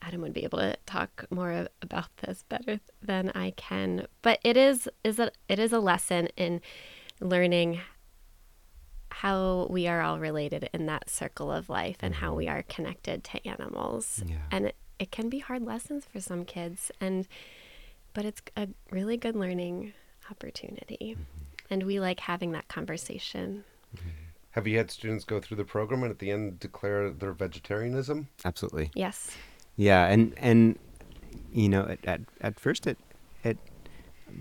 Adam 0.02 0.22
would 0.22 0.34
be 0.34 0.44
able 0.44 0.60
to 0.60 0.76
talk 0.86 1.26
more 1.30 1.68
about 1.82 2.16
this 2.18 2.44
better 2.44 2.80
than 3.02 3.32
I 3.36 3.52
can. 3.52 4.08
But 4.22 4.40
it 4.44 4.58
is 4.58 4.90
is 5.04 5.20
a 5.20 5.32
it 5.48 5.60
is 5.60 5.74
a 5.74 5.80
lesson 5.80 6.28
in 6.38 6.62
learning 7.20 7.80
how 9.10 9.68
we 9.70 9.88
are 9.88 10.02
all 10.02 10.20
related 10.20 10.70
in 10.74 10.86
that 10.86 11.10
circle 11.10 11.52
of 11.52 11.70
life 11.70 11.98
and 12.02 12.16
how 12.16 12.28
mm-hmm. 12.28 12.38
we 12.38 12.48
are 12.48 12.64
connected 12.64 13.24
to 13.24 13.48
animals. 13.48 14.24
Yeah. 14.28 14.36
And 14.52 14.68
it, 14.68 14.76
it 15.00 15.12
can 15.12 15.30
be 15.30 15.40
hard 15.40 15.64
lessons 15.64 16.06
for 16.06 16.20
some 16.20 16.46
kids 16.46 16.92
and 17.02 17.28
but 18.14 18.26
it's 18.26 18.42
a 18.56 18.68
really 18.90 19.18
good 19.18 19.36
learning 19.36 19.94
opportunity. 20.30 21.14
Mm-hmm. 21.14 21.24
And 21.70 21.84
we 21.84 22.00
like 22.00 22.20
having 22.20 22.52
that 22.54 22.68
conversation. 22.68 23.64
Mm-hmm. 23.96 24.10
Have 24.52 24.68
you 24.68 24.78
had 24.78 24.90
students 24.90 25.24
go 25.24 25.40
through 25.40 25.58
the 25.58 25.64
program 25.64 26.02
and 26.02 26.12
at 26.12 26.18
the 26.18 26.32
end 26.32 26.60
declare 26.60 27.12
their 27.12 27.32
vegetarianism? 27.32 28.28
Absolutely. 28.44 28.90
Yes. 28.96 29.38
Yeah, 29.78 30.08
and 30.08 30.34
and 30.38 30.78
you 31.54 31.70
know, 31.70 31.84
at 31.88 32.04
at, 32.06 32.22
at 32.42 32.60
first 32.60 32.88
it 32.88 32.98
it 33.44 33.58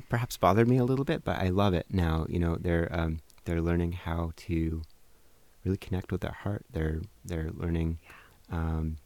perhaps 0.08 0.36
bothered 0.36 0.66
me 0.66 0.78
a 0.78 0.84
little 0.84 1.04
bit, 1.04 1.24
but 1.24 1.38
I 1.38 1.50
love 1.50 1.74
it 1.74 1.86
now. 1.90 2.26
You 2.28 2.40
know, 2.40 2.56
they're 2.56 2.88
um, 2.90 3.20
they're 3.44 3.60
learning 3.60 3.92
how 3.92 4.32
to 4.36 4.82
really 5.64 5.76
connect 5.76 6.10
with 6.10 6.22
their 6.22 6.32
heart. 6.32 6.64
They're 6.72 7.02
they're 7.24 7.50
learning, 7.54 7.98
um, 8.50 8.96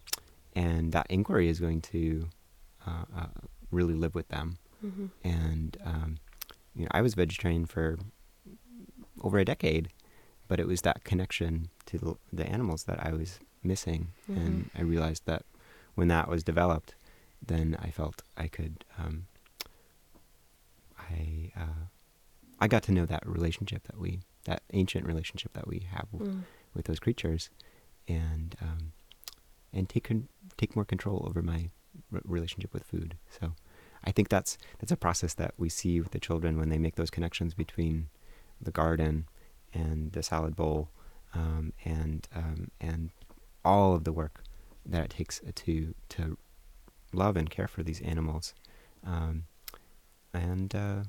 and 0.55 0.93
that 0.93 1.07
inquiry 1.11 1.49
is 1.49 1.61
going 1.61 1.81
to 1.83 2.29
uh, 2.87 3.05
uh, 3.16 3.27
really 3.71 3.95
live 3.95 4.14
with 4.14 4.29
them. 4.29 4.59
hmm 4.81 5.07
And 5.25 5.77
um, 5.85 6.19
you 6.77 6.83
know, 6.85 6.90
I 6.93 7.03
was 7.03 7.14
vegetarian 7.14 7.66
for 7.66 7.99
over 9.23 9.38
a 9.38 9.45
decade, 9.45 9.88
but 10.49 10.61
it 10.61 10.66
was 10.66 10.83
that 10.83 11.05
connection 11.05 11.69
to 11.87 11.99
the, 11.99 12.14
the 12.33 12.47
animals 12.47 12.85
that 12.85 13.05
I 13.05 13.12
was 13.12 13.40
missing, 13.64 14.12
and 14.29 14.71
I 14.75 14.83
realized 14.83 15.27
that 15.27 15.43
when 16.01 16.09
that 16.09 16.29
was 16.31 16.43
developed, 16.43 16.95
then 17.47 17.77
I 17.79 17.91
felt 17.91 18.23
I 18.39 18.49
could. 18.49 18.87
Um, 18.99 19.27
I 20.99 21.53
uh, 21.55 21.85
I 22.59 22.69
got 22.69 22.83
to 22.85 22.93
know 22.93 23.05
that 23.07 23.23
relationship 23.27 23.83
that 23.85 23.99
we 23.99 24.21
that 24.45 24.63
ancient 24.73 25.05
relationship 25.07 25.53
that 25.53 25.69
we 25.69 25.81
have 25.91 26.07
w- 26.11 26.33
Mm. 26.33 26.43
with 26.75 26.87
those 26.87 27.01
creatures, 27.01 27.51
and 28.09 28.57
um, 28.63 28.93
and 29.75 29.89
take 29.91 30.05
con- 30.05 30.29
take 30.57 30.75
more 30.75 30.87
control 30.87 31.25
over 31.29 31.43
my 31.43 31.69
r- 32.15 32.23
relationship 32.25 32.73
with 32.73 32.85
food. 32.85 33.17
So 33.39 33.53
I 34.03 34.11
think 34.13 34.31
that's 34.31 34.57
that's 34.79 34.93
a 34.93 34.97
process 34.97 35.35
that 35.35 35.53
we 35.59 35.69
see 35.69 36.01
with 36.01 36.13
the 36.13 36.19
children 36.29 36.57
when 36.57 36.71
they 36.71 36.79
make 36.79 36.97
those 36.97 37.11
connections 37.11 37.53
between 37.55 38.09
the 38.59 38.71
garden 38.71 39.27
and 39.75 40.13
the 40.13 40.23
salad 40.23 40.57
bowl, 40.57 40.89
um, 41.35 41.73
and 41.85 42.27
um, 42.35 42.71
and 42.81 43.11
all 43.65 43.93
of 43.95 44.05
the 44.05 44.13
work 44.13 44.43
that 44.87 45.05
it 45.05 45.11
takes 45.11 45.40
to 45.55 45.95
to 46.11 46.38
love 47.12 47.37
and 47.37 47.51
care 47.51 47.69
for 47.69 47.83
these 47.83 48.01
animals, 48.03 48.55
um, 49.07 49.45
and 50.33 50.75
uh, 50.75 51.03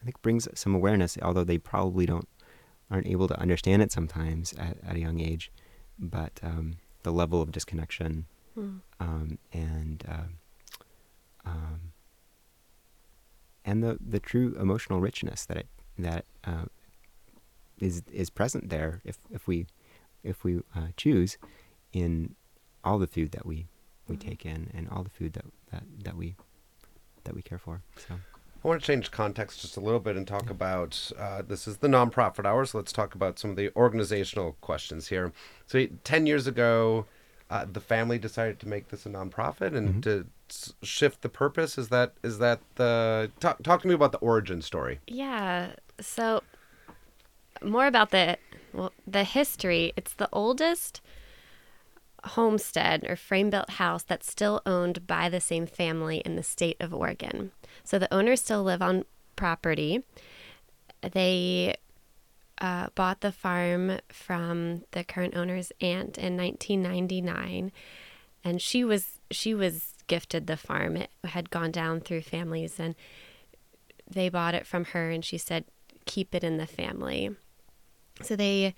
I 0.00 0.04
think 0.04 0.20
brings 0.22 0.48
some 0.54 0.74
awareness. 0.74 1.18
Although 1.22 1.44
they 1.44 1.58
probably 1.58 2.06
don't 2.06 2.28
aren't 2.90 3.06
able 3.06 3.28
to 3.28 3.40
understand 3.40 3.82
it 3.82 3.90
sometimes 3.92 4.52
at, 4.54 4.76
at 4.86 4.96
a 4.96 5.00
young 5.00 5.20
age, 5.20 5.50
but 5.98 6.38
um, 6.42 6.74
the 7.02 7.12
level 7.12 7.40
of 7.42 7.52
disconnection 7.52 8.26
Mm. 8.56 8.82
um, 9.00 9.38
and 9.52 10.04
um, 10.08 10.38
um, 11.44 11.80
and 13.64 13.82
the 13.82 13.98
the 14.00 14.20
true 14.20 14.54
emotional 14.60 15.00
richness 15.00 15.44
that 15.46 15.56
it 15.56 15.66
that 15.98 16.24
uh, 16.44 16.66
is 17.80 18.02
is 18.12 18.30
present 18.30 18.68
there 18.68 19.00
if 19.04 19.18
if 19.32 19.48
we 19.48 19.66
if 20.22 20.44
we 20.44 20.58
uh, 20.76 20.88
choose 20.96 21.36
in 21.92 22.36
all 22.84 22.98
the 22.98 23.06
food 23.06 23.32
that 23.32 23.46
we 23.46 23.66
we 24.08 24.16
Mhm. 24.16 24.20
take 24.20 24.44
in 24.46 24.70
and 24.74 24.88
all 24.90 25.02
the 25.02 25.10
food 25.10 25.32
that 25.32 25.46
that 25.70 25.82
that 26.04 26.16
we 26.16 26.36
that 27.24 27.34
we 27.34 27.42
care 27.42 27.58
for. 27.58 27.80
So 27.96 28.14
I 28.62 28.68
want 28.68 28.80
to 28.80 28.86
change 28.86 29.10
context 29.10 29.60
just 29.62 29.76
a 29.76 29.80
little 29.80 30.00
bit 30.00 30.16
and 30.16 30.26
talk 30.26 30.48
about 30.50 31.10
uh, 31.18 31.42
this 31.42 31.66
is 31.66 31.78
the 31.78 31.88
nonprofit 31.88 32.44
hours. 32.46 32.70
so 32.70 32.78
let's 32.78 32.92
talk 32.92 33.14
about 33.14 33.38
some 33.38 33.50
of 33.50 33.56
the 33.56 33.70
organizational 33.76 34.56
questions 34.60 35.08
here. 35.08 35.32
So, 35.66 35.86
10 36.04 36.26
years 36.26 36.46
ago, 36.46 37.06
uh, 37.50 37.66
the 37.70 37.80
family 37.80 38.18
decided 38.18 38.58
to 38.60 38.68
make 38.68 38.88
this 38.88 39.04
a 39.06 39.10
nonprofit 39.10 39.74
and 39.76 39.96
Mhm. 39.96 40.02
to 40.02 40.26
s- 40.50 40.72
shift 40.82 41.20
the 41.22 41.28
purpose. 41.28 41.76
Is 41.78 41.88
that 41.88 42.14
is 42.22 42.38
that 42.38 42.60
the 42.76 43.30
talk, 43.40 43.62
talk 43.62 43.82
to 43.82 43.88
me 43.88 43.94
about 43.94 44.12
the 44.12 44.18
origin 44.18 44.60
story? 44.62 45.00
Yeah. 45.06 45.74
So 46.00 46.42
more 47.62 47.86
about 47.86 48.10
the 48.10 48.38
well, 48.72 48.92
the 49.06 49.24
history. 49.24 49.92
It's 49.96 50.14
the 50.14 50.28
oldest 50.32 51.00
homestead 52.24 53.04
or 53.08 53.16
frame 53.16 53.50
built 53.50 53.70
house 53.70 54.02
that's 54.02 54.30
still 54.30 54.62
owned 54.64 55.06
by 55.06 55.28
the 55.28 55.40
same 55.40 55.66
family 55.66 56.18
in 56.18 56.36
the 56.36 56.42
state 56.42 56.76
of 56.80 56.94
Oregon. 56.94 57.52
So 57.82 57.98
the 57.98 58.12
owners 58.12 58.40
still 58.40 58.62
live 58.62 58.82
on 58.82 59.04
property. 59.36 60.04
They 61.12 61.76
uh, 62.58 62.88
bought 62.94 63.20
the 63.20 63.32
farm 63.32 63.98
from 64.08 64.84
the 64.92 65.04
current 65.04 65.36
owner's 65.36 65.72
aunt 65.80 66.16
in 66.16 66.36
1999, 66.36 67.72
and 68.42 68.62
she 68.62 68.84
was 68.84 69.18
she 69.30 69.54
was 69.54 69.94
gifted 70.06 70.46
the 70.46 70.56
farm. 70.56 70.96
It 70.96 71.10
had 71.24 71.50
gone 71.50 71.70
down 71.70 72.00
through 72.00 72.22
families, 72.22 72.78
and 72.78 72.94
they 74.10 74.28
bought 74.28 74.54
it 74.54 74.66
from 74.66 74.86
her, 74.86 75.10
and 75.10 75.24
she 75.24 75.38
said, 75.38 75.64
"Keep 76.06 76.34
it 76.34 76.44
in 76.44 76.56
the 76.56 76.66
family." 76.66 77.30
So 78.22 78.36
they, 78.36 78.74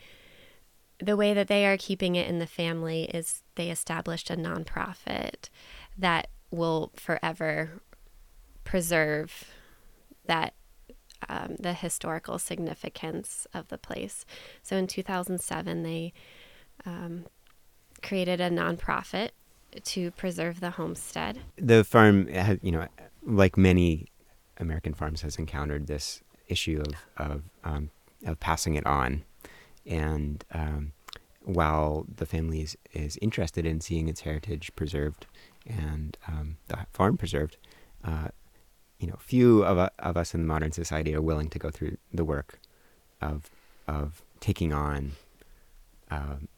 the 0.98 1.16
way 1.16 1.35
that 1.35 1.48
they 1.48 1.66
are 1.66 1.76
keeping 1.76 2.16
it 2.16 2.28
in 2.28 2.38
the 2.38 2.46
family 2.46 3.04
is 3.04 3.42
they 3.54 3.70
established 3.70 4.30
a 4.30 4.37
nonprofit 4.37 5.48
that 5.98 6.28
will 6.50 6.92
forever 6.94 7.82
preserve 8.64 9.44
that 10.26 10.54
um, 11.28 11.56
the 11.59 11.72
historical 11.72 12.38
significance 12.38 13.46
of 13.54 13.68
the 13.68 13.78
place. 13.78 14.24
So 14.62 14.76
in 14.76 14.87
2007, 14.87 15.82
they 15.82 16.12
um, 16.85 17.26
created 18.02 18.40
a 18.40 18.50
nonprofit 18.50 19.30
to 19.82 20.11
preserve 20.12 20.61
the 20.61 20.70
homestead. 20.70 21.38
the 21.56 21.85
farm 21.85 22.28
you 22.62 22.72
know, 22.72 22.87
like 23.22 23.56
many 23.56 24.06
American 24.59 24.94
farms, 24.94 25.22
has 25.22 25.37
encountered 25.37 25.87
this 25.87 26.22
issue 26.48 26.82
of 26.87 26.94
of 27.16 27.42
um, 27.64 27.90
of 28.24 28.40
passing 28.40 28.74
it 28.74 28.87
on, 28.87 29.24
and 29.87 30.44
um, 30.53 30.92
while 31.42 32.07
the 32.16 32.27
family 32.27 32.62
is, 32.62 32.77
is 32.92 33.18
interested 33.22 33.64
in 33.64 33.81
seeing 33.81 34.09
its 34.09 34.22
heritage 34.22 34.75
preserved 34.77 35.27
and 35.66 36.16
um, 36.27 36.57
the 36.68 36.79
farm 36.92 37.16
preserved, 37.16 37.57
uh, 38.05 38.29
you 38.99 39.07
know, 39.07 39.16
few 39.18 39.64
of, 39.64 39.79
u- 39.79 39.88
of 39.99 40.16
us 40.16 40.35
in 40.35 40.42
the 40.42 40.46
modern 40.46 40.72
society 40.72 41.14
are 41.14 41.22
willing 41.22 41.49
to 41.51 41.59
go 41.59 41.70
through 41.70 41.96
the 42.12 42.25
work 42.25 42.59
of 43.20 43.51
of 43.88 44.22
taking 44.40 44.72
on 44.72 45.12
um, 46.11 46.49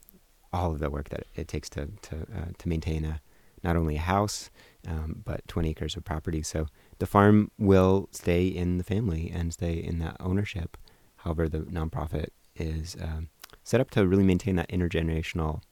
all 0.53 0.73
of 0.73 0.79
the 0.79 0.91
work 0.91 1.11
that 1.11 1.25
it 1.37 1.47
takes 1.49 1.69
to 1.71 1.89
to 2.03 2.17
uh, 2.17 2.51
to 2.57 2.69
maintain 2.69 3.05
a 3.05 3.21
not 3.63 3.77
only 3.77 3.97
a 3.97 4.01
house 4.01 4.51
um, 4.87 5.23
but 5.25 5.47
20 5.49 5.71
acres 5.71 5.97
of 5.97 6.05
property. 6.05 6.43
So 6.43 6.69
the 6.99 7.07
farm 7.07 7.51
will 7.59 8.09
stay 8.13 8.47
in 8.47 8.79
the 8.79 8.85
family 8.85 9.31
and 9.35 9.53
stay 9.53 9.75
in 9.75 9.99
that 9.99 10.17
ownership. 10.21 10.77
However, 11.17 11.49
the 11.49 11.61
nonprofit 11.61 12.29
is 12.61 12.97
um, 13.01 13.29
set 13.65 13.81
up 13.81 13.91
to 13.93 14.07
really 14.07 14.25
maintain 14.25 14.57
that 14.57 14.69
intergenerational 14.69 15.63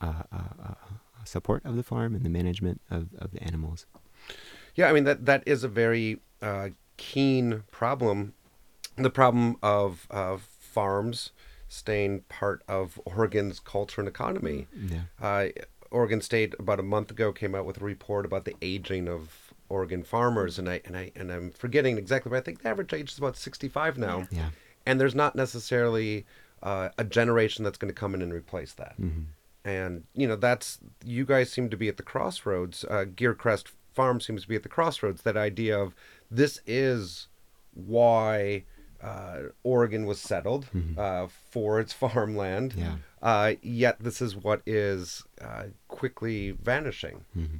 uh, 0.00 0.22
uh, 0.32 0.38
uh, 0.66 0.74
support 1.24 1.64
of 1.64 1.76
the 1.76 1.82
farm 1.82 2.14
and 2.14 2.24
the 2.24 2.30
management 2.30 2.80
of, 2.90 3.08
of 3.18 3.30
the 3.32 3.42
animals. 3.42 3.86
Yeah, 4.74 4.88
I 4.88 4.92
mean 4.92 5.04
that 5.04 5.26
that 5.26 5.42
is 5.46 5.64
a 5.64 5.68
very 5.68 6.20
uh, 6.42 6.70
keen 6.96 7.62
problem. 7.70 8.34
The 8.96 9.10
problem 9.10 9.56
of 9.62 10.06
farms 10.74 11.30
staying 11.68 12.20
part 12.28 12.62
of 12.68 13.00
Oregon's 13.04 13.58
culture 13.58 14.00
and 14.00 14.08
economy. 14.08 14.66
Yeah. 14.88 15.02
Uh, 15.20 15.48
Oregon 15.90 16.20
State 16.20 16.54
about 16.58 16.80
a 16.80 16.82
month 16.82 17.10
ago 17.10 17.32
came 17.32 17.54
out 17.54 17.66
with 17.66 17.80
a 17.80 17.84
report 17.84 18.26
about 18.26 18.44
the 18.44 18.54
aging 18.60 19.08
of 19.08 19.52
Oregon 19.68 20.02
farmers, 20.02 20.58
and 20.58 20.68
I 20.68 20.80
and 20.84 20.96
I 20.96 21.12
and 21.16 21.30
I'm 21.30 21.50
forgetting 21.52 21.96
exactly, 21.98 22.30
but 22.30 22.36
I 22.36 22.40
think 22.40 22.62
the 22.62 22.68
average 22.68 22.92
age 22.92 23.12
is 23.12 23.18
about 23.18 23.36
65 23.36 23.98
now, 23.98 24.26
Yeah. 24.30 24.50
And 24.86 25.00
there's 25.00 25.14
not 25.14 25.34
necessarily 25.34 26.26
uh, 26.62 26.88
a 26.98 27.04
generation 27.04 27.64
that's 27.64 27.78
going 27.78 27.92
to 27.92 28.00
come 28.00 28.14
in 28.14 28.22
and 28.22 28.32
replace 28.32 28.72
that. 28.74 28.94
hmm 28.96 29.22
And 29.64 30.04
you 30.14 30.26
know 30.28 30.36
that's 30.36 30.78
you 31.04 31.24
guys 31.24 31.50
seem 31.50 31.70
to 31.70 31.76
be 31.76 31.88
at 31.88 31.96
the 31.96 32.02
crossroads. 32.02 32.84
Uh, 32.84 33.04
Geercrest 33.06 33.66
Farm 33.94 34.20
seems 34.20 34.42
to 34.42 34.48
be 34.48 34.56
at 34.56 34.62
the 34.62 34.68
crossroads. 34.68 35.22
That 35.22 35.36
idea 35.36 35.78
of 35.78 35.94
this 36.30 36.60
is 36.66 37.28
why 37.72 38.64
uh, 39.02 39.42
Oregon 39.62 40.06
was 40.06 40.18
settled 40.20 40.66
Mhm. 40.74 40.96
uh, 40.98 41.28
for 41.50 41.78
its 41.80 41.92
farmland. 42.02 42.74
Yeah. 42.76 42.96
Uh, 43.22 43.54
yet 43.62 43.98
this 44.00 44.20
is 44.22 44.34
what 44.36 44.62
is 44.66 45.24
uh, 45.40 45.64
quickly 45.88 46.52
vanishing. 46.52 47.24
hmm 47.34 47.58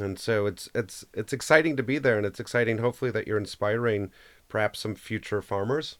And 0.00 0.18
so 0.18 0.46
it's 0.46 0.68
it's 0.74 1.04
it's 1.14 1.32
exciting 1.32 1.76
to 1.76 1.82
be 1.82 1.98
there, 1.98 2.16
and 2.16 2.26
it's 2.26 2.40
exciting, 2.40 2.78
hopefully, 2.78 3.10
that 3.10 3.26
you're 3.26 3.38
inspiring 3.38 4.10
perhaps 4.48 4.80
some 4.80 4.94
future 4.94 5.42
farmers. 5.42 5.98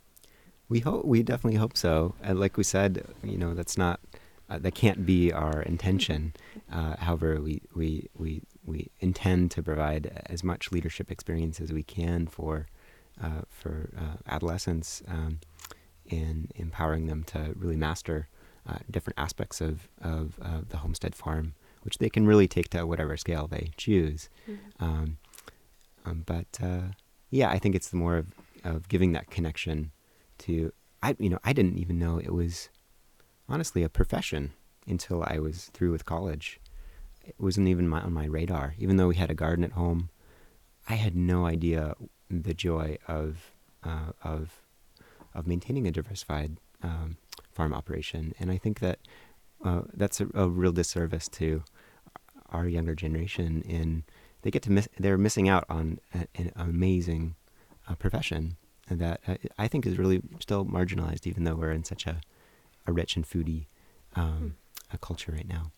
We 0.69 0.81
hope 0.81 1.05
we 1.05 1.23
definitely 1.23 1.59
hope 1.59 1.77
so. 1.77 2.15
And 2.23 2.41
like 2.41 2.57
we 2.57 2.65
said, 2.65 3.05
you 3.23 3.37
know, 3.37 3.55
that's 3.55 3.77
not 3.77 4.01
uh, 4.49 4.59
that 4.59 4.75
can't 4.75 5.07
be 5.07 5.33
our 5.33 5.63
intention. 5.63 6.35
Uh, 6.73 6.97
however, 6.97 7.39
we, 7.39 7.61
we 7.75 8.09
we 8.17 8.41
we 8.65 8.91
intend 8.99 9.51
to 9.51 9.63
provide 9.63 10.23
as 10.25 10.43
much 10.43 10.73
leadership 10.73 11.11
experience 11.11 11.61
as 11.61 11.71
we 11.71 11.83
can 11.83 12.27
for 12.27 12.67
uh, 13.23 13.43
for 13.51 13.91
uh, 13.95 14.17
adolescents 14.27 15.03
um, 15.07 15.41
in 16.07 16.49
empowering 16.55 17.09
them 17.09 17.25
to 17.25 17.53
really 17.57 17.77
master 17.77 18.27
uh, 18.67 18.79
different 18.91 19.19
aspects 19.19 19.61
of, 19.61 19.89
of, 20.01 20.39
the 20.69 20.79
homestead 20.79 21.15
farm, 21.15 21.55
which 21.83 21.99
they 21.99 22.09
can 22.09 22.27
really 22.27 22.49
take 22.49 22.71
to 22.71 22.87
whatever 22.87 23.17
scale 23.17 23.47
they 23.47 23.71
choose. 23.77 24.31
Mm-hmm. 24.49 24.85
Um, 24.85 25.19
um, 26.07 26.23
but 26.25 26.59
uh, 26.63 26.93
yeah, 27.31 27.51
I 27.51 27.59
think 27.59 27.75
it's 27.75 27.89
the 27.89 27.97
more 27.97 28.17
of, 28.17 28.27
of 28.65 28.89
giving 28.89 29.13
that 29.13 29.31
connection 29.31 29.91
to 30.43 30.73
I 31.03 31.17
you 31.19 31.29
know 31.29 31.39
I 31.45 31.53
didn't 31.53 31.79
even 31.79 31.99
know 31.99 32.19
it 32.19 32.33
was 32.33 32.69
honestly 33.49 33.83
a 33.83 33.89
profession 33.89 34.53
until 34.87 35.25
I 35.27 35.39
was 35.39 35.71
through 35.73 35.93
with 35.93 36.05
college. 36.05 36.61
It 37.25 37.37
wasn't 37.39 37.69
even 37.69 37.89
my, 37.89 38.01
on 38.01 38.13
my 38.13 38.25
radar. 38.25 38.75
Even 38.79 38.97
though 38.97 39.09
we 39.09 39.15
had 39.15 39.31
a 39.31 39.35
garden 39.35 39.65
at 39.65 39.73
home, 39.73 40.11
I 40.89 40.95
had 40.95 41.15
no 41.15 41.47
idea 41.47 41.95
the 42.29 42.55
joy 42.55 42.99
of 43.07 43.53
uh, 43.85 44.13
of 44.23 44.63
of 45.35 45.47
maintaining 45.47 45.87
a 45.87 45.93
diversified 45.93 46.59
um, 46.83 47.17
farm 47.51 47.73
operation. 47.73 48.35
And 48.39 48.51
I 48.51 48.59
think 48.59 48.81
that 48.81 48.99
uh, 49.65 49.83
that's 49.95 50.21
a, 50.21 50.29
a, 50.35 50.49
real 50.49 50.73
disservice 50.73 51.29
to 51.29 51.63
our 52.51 52.67
younger 52.67 52.95
generation. 52.95 53.63
In 53.63 54.05
they 54.43 54.51
get 54.51 54.63
to 54.65 54.73
miss, 54.73 54.89
they're 54.99 55.19
missing 55.19 55.49
out 55.49 55.65
on 55.69 56.01
a, 56.13 56.27
an 56.35 56.53
amazing 56.57 57.37
uh, 57.89 57.95
profession 57.95 58.57
that 58.97 59.21
uh, 59.27 59.37
I 59.59 59.69
think 59.69 59.87
is 59.87 59.99
really 59.99 60.23
still 60.41 60.65
marginalized, 60.65 61.27
even 61.27 61.45
though 61.45 61.55
we're 61.55 61.73
in 61.73 61.85
such 61.85 62.07
a, 62.07 62.21
a 62.87 62.93
rich 62.93 63.17
and 63.17 63.29
foodie 63.29 63.67
um, 64.15 64.55
hmm. 64.91 64.97
culture 65.01 65.33
right 65.33 65.49
now. 65.49 65.73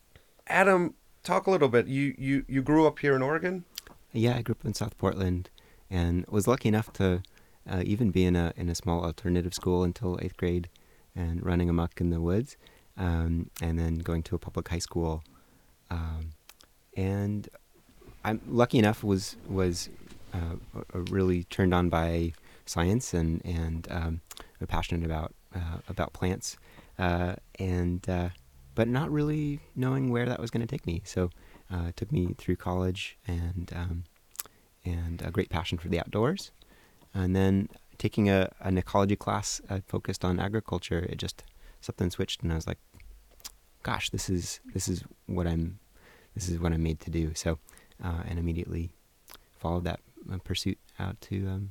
Adam, 0.46 0.94
talk 1.22 1.46
a 1.46 1.50
little 1.50 1.68
bit. 1.68 1.86
You, 1.86 2.14
you 2.18 2.44
you 2.48 2.62
grew 2.62 2.86
up 2.86 2.98
here 2.98 3.14
in 3.16 3.22
Oregon. 3.22 3.64
Yeah, 4.12 4.36
I 4.36 4.42
grew 4.42 4.52
up 4.52 4.64
in 4.64 4.74
South 4.74 4.96
Portland, 4.98 5.50
and 5.90 6.24
was 6.28 6.46
lucky 6.46 6.68
enough 6.68 6.92
to 6.94 7.22
uh, 7.68 7.82
even 7.84 8.10
be 8.10 8.24
in 8.24 8.36
a 8.36 8.52
in 8.56 8.68
a 8.68 8.74
small 8.74 9.04
alternative 9.04 9.54
school 9.54 9.82
until 9.82 10.18
eighth 10.22 10.36
grade, 10.36 10.68
and 11.16 11.44
running 11.44 11.68
amok 11.68 12.00
in 12.00 12.10
the 12.10 12.20
woods, 12.20 12.56
um, 12.96 13.50
and 13.60 13.78
then 13.78 13.96
going 13.96 14.22
to 14.24 14.34
a 14.34 14.38
public 14.38 14.68
high 14.68 14.78
school, 14.78 15.24
um, 15.90 16.30
and 16.96 17.48
I'm 18.24 18.40
lucky 18.46 18.78
enough 18.78 19.02
was 19.02 19.36
was 19.48 19.88
uh, 20.32 20.56
really 21.10 21.44
turned 21.44 21.74
on 21.74 21.88
by 21.88 22.32
science 22.66 23.14
and 23.14 23.44
and 23.44 23.86
um, 23.90 24.20
passionate 24.66 25.04
about 25.04 25.34
uh, 25.54 25.78
about 25.88 26.12
plants, 26.12 26.56
uh, 26.98 27.34
and 27.58 28.08
uh, 28.08 28.30
but 28.74 28.88
not 28.88 29.10
really 29.10 29.60
knowing 29.76 30.10
where 30.10 30.26
that 30.26 30.40
was 30.40 30.50
going 30.50 30.66
to 30.66 30.66
take 30.66 30.86
me. 30.86 31.02
So 31.04 31.30
uh, 31.72 31.86
it 31.88 31.96
took 31.96 32.10
me 32.10 32.34
through 32.38 32.56
college 32.56 33.16
and 33.26 33.72
um, 33.74 34.04
and 34.84 35.22
a 35.22 35.30
great 35.30 35.50
passion 35.50 35.78
for 35.78 35.88
the 35.88 35.98
outdoors, 35.98 36.50
and 37.12 37.34
then 37.34 37.68
taking 37.98 38.28
a 38.28 38.50
an 38.60 38.78
ecology 38.78 39.16
class 39.16 39.60
focused 39.86 40.24
on 40.24 40.40
agriculture. 40.40 41.06
It 41.08 41.18
just 41.18 41.44
something 41.80 42.10
switched, 42.10 42.42
and 42.42 42.52
I 42.52 42.56
was 42.56 42.66
like, 42.66 42.78
"Gosh, 43.82 44.10
this 44.10 44.28
is 44.28 44.60
this 44.72 44.88
is 44.88 45.04
what 45.26 45.46
I'm 45.46 45.78
this 46.34 46.48
is 46.48 46.58
what 46.58 46.72
I'm 46.72 46.82
made 46.82 47.00
to 47.00 47.10
do." 47.10 47.32
So, 47.34 47.58
uh, 48.02 48.22
and 48.26 48.38
immediately 48.38 48.90
followed 49.58 49.84
that 49.84 50.00
pursuit 50.42 50.78
out 50.98 51.20
to 51.20 51.46
um, 51.48 51.70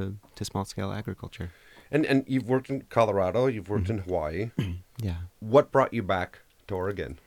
to 0.00 0.16
to 0.36 0.44
small 0.44 0.64
scale 0.64 0.92
agriculture. 0.92 1.50
And 1.90 2.06
and 2.06 2.24
you've 2.26 2.48
worked 2.48 2.70
in 2.70 2.82
Colorado, 2.82 3.46
you've 3.46 3.68
worked 3.68 3.84
mm-hmm. 3.84 3.98
in 3.98 4.04
Hawaii. 4.04 4.50
yeah. 4.98 5.16
What 5.40 5.72
brought 5.72 5.92
you 5.92 6.02
back 6.02 6.40
to 6.68 6.74
Oregon? 6.74 7.18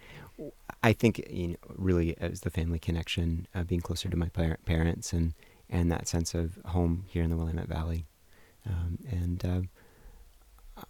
I 0.81 0.93
think 0.93 1.19
you 1.29 1.49
know, 1.49 1.55
really 1.75 2.11
it 2.11 2.29
was 2.29 2.41
the 2.41 2.49
family 2.49 2.79
connection, 2.79 3.47
uh, 3.53 3.63
being 3.63 3.81
closer 3.81 4.09
to 4.09 4.17
my 4.17 4.29
par- 4.29 4.59
parents, 4.65 5.13
and 5.13 5.33
and 5.69 5.91
that 5.91 6.07
sense 6.07 6.33
of 6.33 6.59
home 6.65 7.05
here 7.07 7.23
in 7.23 7.29
the 7.29 7.37
Willamette 7.37 7.67
Valley. 7.67 8.05
Um, 8.65 8.99
and 9.09 9.45
uh, 9.45 9.61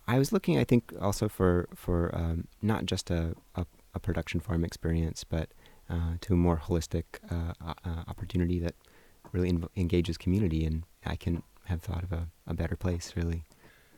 I 0.07 0.19
was 0.19 0.31
looking, 0.31 0.57
I 0.57 0.63
think, 0.63 0.93
also 1.01 1.27
for 1.27 1.67
for 1.75 2.13
um, 2.13 2.47
not 2.61 2.85
just 2.85 3.09
a, 3.09 3.35
a, 3.55 3.65
a, 3.93 3.99
production 3.99 4.39
farm 4.39 4.63
experience, 4.63 5.23
but 5.23 5.49
uh, 5.89 6.15
to 6.21 6.33
a 6.33 6.37
more 6.37 6.61
holistic 6.63 7.03
uh, 7.31 7.53
uh, 7.65 8.03
opportunity 8.07 8.59
that 8.59 8.75
really 9.31 9.57
engages 9.75 10.17
community. 10.17 10.65
And 10.65 10.83
I 11.05 11.15
can 11.15 11.43
have 11.65 11.81
thought 11.81 12.03
of 12.03 12.11
a, 12.11 12.27
a 12.47 12.53
better 12.53 12.75
place, 12.75 13.13
really. 13.15 13.43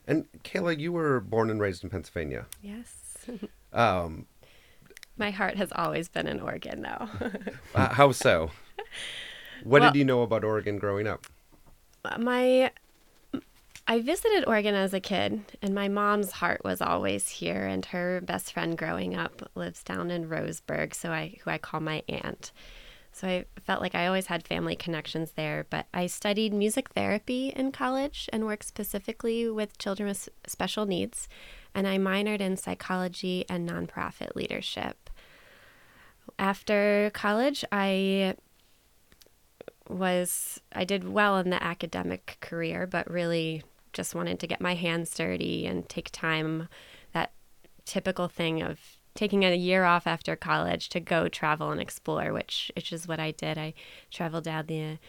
And 0.08 0.26
Kayla, 0.44 0.80
you 0.80 0.92
were 0.92 1.20
born 1.20 1.50
and 1.50 1.60
raised 1.60 1.84
in 1.84 1.90
Pennsylvania. 1.90 2.46
Yes. 2.62 3.28
um, 3.74 4.28
My 5.18 5.32
heart 5.32 5.58
has 5.58 5.72
always 5.76 6.08
been 6.08 6.28
in 6.28 6.40
Oregon, 6.40 6.82
though. 6.82 7.10
uh, 7.76 7.94
how 7.94 8.12
so? 8.12 8.52
What 9.64 9.82
well, 9.82 9.92
did 9.92 9.98
you 9.98 10.06
know 10.06 10.22
about 10.22 10.44
Oregon 10.44 10.78
growing 10.78 11.08
up? 11.08 11.26
My 12.20 12.72
I 13.88 14.02
visited 14.02 14.48
Oregon 14.48 14.74
as 14.74 14.94
a 14.94 15.00
kid, 15.00 15.44
and 15.62 15.76
my 15.76 15.88
mom's 15.88 16.32
heart 16.32 16.64
was 16.64 16.82
always 16.82 17.30
here. 17.30 17.66
And 17.66 17.86
her 17.86 18.20
best 18.22 18.52
friend 18.54 18.78
growing 18.78 19.16
up 19.16 19.50
lives 19.56 19.84
down 19.84 20.10
in 20.10 20.28
Roseburg, 20.28 20.94
so 20.94 21.12
I 21.12 21.38
who 21.44 21.52
I 21.52 21.58
call 21.58 21.80
my 21.80 22.04
aunt. 22.10 22.52
So 23.16 23.30
I 23.30 23.46
felt 23.62 23.80
like 23.80 23.96
I 23.96 24.08
always 24.08 24.26
had 24.26 24.46
family 24.46 24.76
connections 24.76 25.32
there. 25.32 25.66
But 25.70 25.86
I 25.94 26.06
studied 26.06 26.54
music 26.54 26.90
therapy 26.90 27.54
in 27.56 27.72
college 27.72 28.30
and 28.34 28.46
worked 28.46 28.66
specifically 28.66 29.50
with 29.50 29.78
children 29.78 30.10
with 30.10 30.28
special 30.46 30.86
needs. 30.86 31.30
And 31.74 31.88
I 31.88 31.98
minored 31.98 32.42
in 32.42 32.58
psychology 32.58 33.46
and 33.48 33.70
nonprofit 33.70 34.36
leadership. 34.36 35.10
After 36.38 37.10
college, 37.14 37.64
I 37.72 38.36
was 39.88 40.60
I 40.74 40.84
did 40.84 41.08
well 41.08 41.38
in 41.38 41.52
the 41.52 41.64
academic 41.64 42.38
career, 42.42 42.86
but 42.86 43.10
really 43.10 43.64
just 43.94 44.14
wanted 44.14 44.42
to 44.42 44.48
get 44.48 44.60
my 44.60 44.76
hands 44.76 45.16
dirty 45.16 45.66
and 45.66 45.88
take 45.88 46.10
time 46.12 46.68
that 47.14 47.32
typical 47.86 48.28
thing 48.28 48.62
of 48.62 48.95
taking 49.16 49.44
a 49.44 49.56
year 49.56 49.86
off 49.86 50.06
after 50.06 50.36
college 50.36 50.90
to 50.90 51.00
go 51.00 51.28
travel 51.28 51.72
and 51.72 51.82
explore, 51.82 52.32
which 52.32 52.72
which 52.76 52.94
is 52.94 53.08
what 53.08 53.20
I 53.20 53.32
did. 53.32 53.58
I 53.58 53.74
traveled 54.12 54.44
down 54.44 54.68
the 54.68 55.00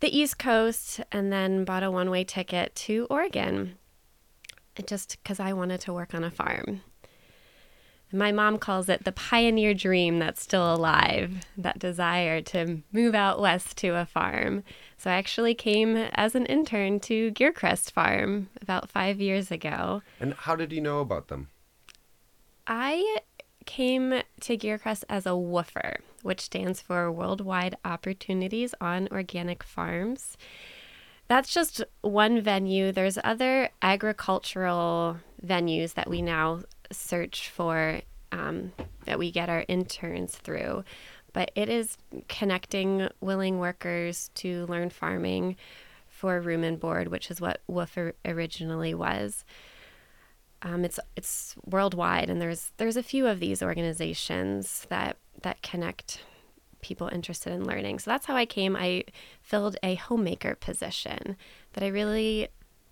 the 0.00 0.14
East 0.14 0.38
Coast 0.38 1.00
and 1.10 1.32
then 1.32 1.64
bought 1.64 1.82
a 1.82 1.90
one 1.90 2.10
way 2.10 2.24
ticket 2.24 2.74
to 2.74 3.06
Oregon, 3.08 3.78
just 4.84 5.16
because 5.22 5.40
I 5.40 5.52
wanted 5.52 5.80
to 5.82 5.92
work 5.92 6.12
on 6.12 6.24
a 6.24 6.30
farm. 6.30 6.82
My 8.12 8.30
mom 8.30 8.58
calls 8.58 8.88
it 8.88 9.04
the 9.04 9.10
pioneer 9.10 9.74
dream 9.74 10.20
that's 10.20 10.40
still 10.40 10.72
alive, 10.72 11.44
that 11.58 11.78
desire 11.78 12.40
to 12.42 12.82
move 12.92 13.16
out 13.16 13.40
west 13.40 13.76
to 13.78 13.96
a 13.96 14.06
farm. 14.06 14.62
So 14.96 15.10
I 15.10 15.14
actually 15.14 15.54
came 15.54 15.96
as 15.96 16.36
an 16.36 16.46
intern 16.46 17.00
to 17.00 17.32
Geercrest 17.32 17.90
Farm 17.90 18.48
about 18.62 18.88
five 18.88 19.20
years 19.20 19.50
ago. 19.50 20.02
And 20.20 20.34
how 20.34 20.54
did 20.54 20.72
you 20.72 20.80
know 20.80 21.00
about 21.00 21.28
them? 21.28 21.48
I 22.68 23.18
came 23.66 24.22
to 24.40 24.56
Geercrest 24.56 25.04
as 25.08 25.26
a 25.26 25.30
WWOOFer, 25.30 25.98
which 26.22 26.40
stands 26.40 26.80
for 26.80 27.12
Worldwide 27.12 27.76
Opportunities 27.84 28.74
on 28.80 29.08
Organic 29.12 29.62
Farms. 29.62 30.36
That's 31.28 31.52
just 31.52 31.82
one 32.02 32.40
venue. 32.40 32.92
There's 32.92 33.18
other 33.22 33.68
agricultural 33.82 35.18
venues 35.44 35.94
that 35.94 36.08
we 36.08 36.22
now 36.22 36.62
search 36.92 37.48
for 37.48 38.00
um, 38.32 38.72
that 39.04 39.18
we 39.18 39.30
get 39.30 39.48
our 39.48 39.64
interns 39.68 40.36
through. 40.36 40.84
But 41.32 41.50
it 41.54 41.68
is 41.68 41.98
connecting 42.28 43.08
willing 43.20 43.58
workers 43.58 44.30
to 44.36 44.64
learn 44.66 44.90
farming 44.90 45.56
for 46.08 46.40
room 46.40 46.64
and 46.64 46.80
board, 46.80 47.08
which 47.08 47.30
is 47.30 47.40
what 47.40 47.60
WWOOF 47.68 48.12
originally 48.24 48.94
was. 48.94 49.44
Um, 50.66 50.84
it's 50.84 50.98
it's 51.14 51.54
worldwide, 51.64 52.28
and 52.28 52.42
there's 52.42 52.72
there's 52.76 52.96
a 52.96 53.02
few 53.02 53.28
of 53.28 53.38
these 53.38 53.62
organizations 53.62 54.84
that 54.88 55.16
that 55.42 55.62
connect 55.62 56.24
people 56.80 57.08
interested 57.08 57.52
in 57.52 57.64
learning. 57.64 58.00
So 58.00 58.10
that's 58.10 58.26
how 58.26 58.34
I 58.34 58.46
came. 58.46 58.74
I 58.74 59.04
filled 59.42 59.76
a 59.82 59.94
homemaker 59.94 60.56
position 60.56 61.36
that 61.74 61.84
I 61.84 61.86
really 61.86 62.48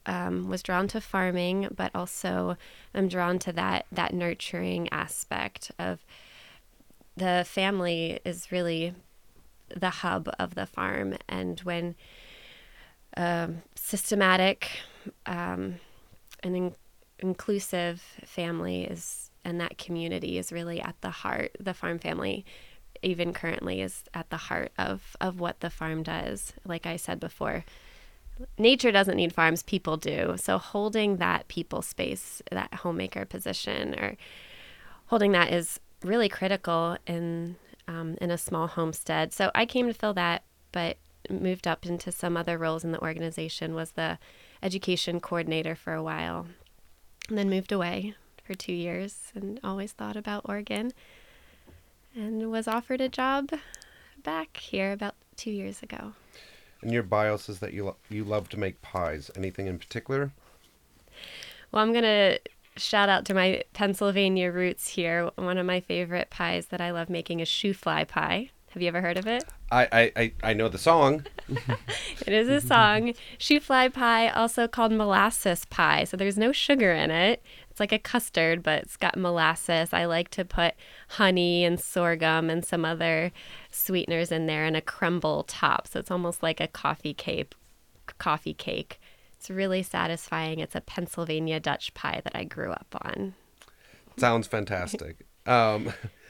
um, 0.06 0.48
was 0.48 0.62
drawn 0.62 0.86
to 0.88 1.00
farming, 1.00 1.68
but 1.74 1.90
also 1.96 2.56
I'm 2.94 3.08
drawn 3.08 3.40
to 3.40 3.52
that 3.52 3.86
that 3.90 4.14
nurturing 4.14 4.88
aspect 4.92 5.72
of 5.76 6.04
the 7.16 7.44
family 7.44 8.20
is 8.24 8.52
really 8.52 8.94
the 9.68 9.90
hub 9.90 10.30
of 10.38 10.54
the 10.54 10.66
farm, 10.66 11.16
and 11.28 11.58
when 11.60 11.96
um, 13.16 13.62
systematic 13.74 14.68
um, 15.26 15.80
and 16.44 16.74
inclusive 17.18 18.00
family 18.24 18.84
is 18.84 19.30
and 19.44 19.60
that 19.60 19.78
community 19.78 20.38
is 20.38 20.52
really 20.52 20.80
at 20.80 20.96
the 21.02 21.10
heart. 21.10 21.56
The 21.60 21.74
farm 21.74 21.98
family 21.98 22.44
even 23.02 23.32
currently 23.34 23.82
is 23.82 24.04
at 24.14 24.30
the 24.30 24.36
heart 24.36 24.72
of 24.78 25.16
of 25.20 25.38
what 25.38 25.60
the 25.60 25.70
farm 25.70 26.02
does. 26.02 26.54
Like 26.64 26.86
I 26.86 26.96
said 26.96 27.20
before, 27.20 27.64
nature 28.58 28.90
doesn't 28.90 29.16
need 29.16 29.32
farms, 29.32 29.62
people 29.62 29.96
do. 29.96 30.34
So 30.36 30.58
holding 30.58 31.18
that 31.18 31.48
people 31.48 31.82
space, 31.82 32.42
that 32.50 32.74
homemaker 32.74 33.24
position, 33.24 33.94
or 33.94 34.16
holding 35.06 35.32
that 35.32 35.52
is 35.52 35.80
really 36.02 36.28
critical 36.28 36.96
in 37.06 37.56
um, 37.86 38.16
in 38.20 38.30
a 38.30 38.38
small 38.38 38.66
homestead. 38.66 39.32
So 39.32 39.50
I 39.54 39.66
came 39.66 39.86
to 39.86 39.94
fill 39.94 40.14
that, 40.14 40.44
but 40.72 40.96
moved 41.30 41.66
up 41.66 41.86
into 41.86 42.12
some 42.12 42.36
other 42.36 42.58
roles 42.58 42.84
in 42.84 42.92
the 42.92 43.02
organization. 43.02 43.74
Was 43.74 43.92
the 43.92 44.18
education 44.62 45.20
coordinator 45.20 45.74
for 45.74 45.92
a 45.92 46.02
while, 46.02 46.46
and 47.28 47.38
then 47.38 47.50
moved 47.50 47.72
away 47.72 48.14
for 48.44 48.54
two 48.54 48.72
years, 48.72 49.32
and 49.34 49.58
always 49.64 49.92
thought 49.92 50.16
about 50.16 50.42
Oregon, 50.44 50.92
and 52.14 52.50
was 52.50 52.68
offered 52.68 53.00
a 53.00 53.08
job 53.08 53.50
back 54.22 54.56
here 54.56 54.92
about 54.92 55.14
two 55.36 55.50
years 55.50 55.82
ago. 55.82 56.12
And 56.82 56.92
your 56.92 57.02
bio 57.02 57.36
says 57.38 57.60
that 57.60 57.72
you 57.72 57.86
lo- 57.86 57.96
you 58.10 58.24
love 58.24 58.48
to 58.50 58.58
make 58.58 58.82
pies. 58.82 59.30
Anything 59.36 59.66
in 59.66 59.78
particular? 59.78 60.32
Well, 61.72 61.82
I'm 61.82 61.92
gonna 61.92 62.38
shout 62.76 63.08
out 63.08 63.24
to 63.26 63.34
my 63.34 63.62
Pennsylvania 63.72 64.52
roots 64.52 64.88
here. 64.88 65.30
One 65.36 65.58
of 65.58 65.66
my 65.66 65.80
favorite 65.80 66.30
pies 66.30 66.66
that 66.66 66.80
I 66.80 66.90
love 66.90 67.08
making 67.08 67.40
is 67.40 67.48
shoo 67.48 67.72
fly 67.72 68.04
pie. 68.04 68.50
Have 68.74 68.82
you 68.82 68.88
ever 68.88 69.00
heard 69.00 69.16
of 69.16 69.28
it? 69.28 69.44
I 69.70 69.88
I, 69.92 70.12
I, 70.16 70.32
I 70.42 70.52
know 70.52 70.68
the 70.68 70.78
song. 70.78 71.24
It 72.26 72.32
is 72.32 72.48
a 72.48 72.60
song. 72.60 73.12
shoo 73.38 73.60
fly 73.60 73.88
pie, 73.88 74.28
also 74.28 74.66
called 74.66 74.90
molasses 74.92 75.64
pie. 75.66 76.04
So 76.04 76.16
there's 76.16 76.38
no 76.38 76.52
sugar 76.52 76.92
in 76.92 77.10
it. 77.10 77.42
It's 77.70 77.78
like 77.78 77.92
a 77.92 77.98
custard, 77.98 78.62
but 78.62 78.82
it's 78.82 78.96
got 78.96 79.16
molasses. 79.16 79.92
I 79.92 80.06
like 80.06 80.30
to 80.30 80.44
put 80.44 80.74
honey 81.10 81.64
and 81.64 81.78
sorghum 81.78 82.50
and 82.50 82.64
some 82.64 82.84
other 82.84 83.30
sweeteners 83.70 84.32
in 84.32 84.46
there 84.46 84.64
and 84.64 84.76
a 84.76 84.80
crumble 84.80 85.44
top. 85.44 85.86
So 85.86 86.00
it's 86.00 86.10
almost 86.10 86.42
like 86.42 86.60
a 86.60 86.66
coffee 86.68 87.14
cake. 87.14 87.54
Coffee 88.18 88.54
cake. 88.54 89.00
It's 89.34 89.50
really 89.50 89.82
satisfying. 89.82 90.58
It's 90.60 90.74
a 90.74 90.80
Pennsylvania 90.80 91.60
Dutch 91.60 91.92
pie 91.94 92.22
that 92.24 92.34
I 92.34 92.44
grew 92.44 92.72
up 92.72 92.96
on. 93.02 93.34
Sounds 94.16 94.46
fantastic. 94.46 95.26
um, 95.46 95.92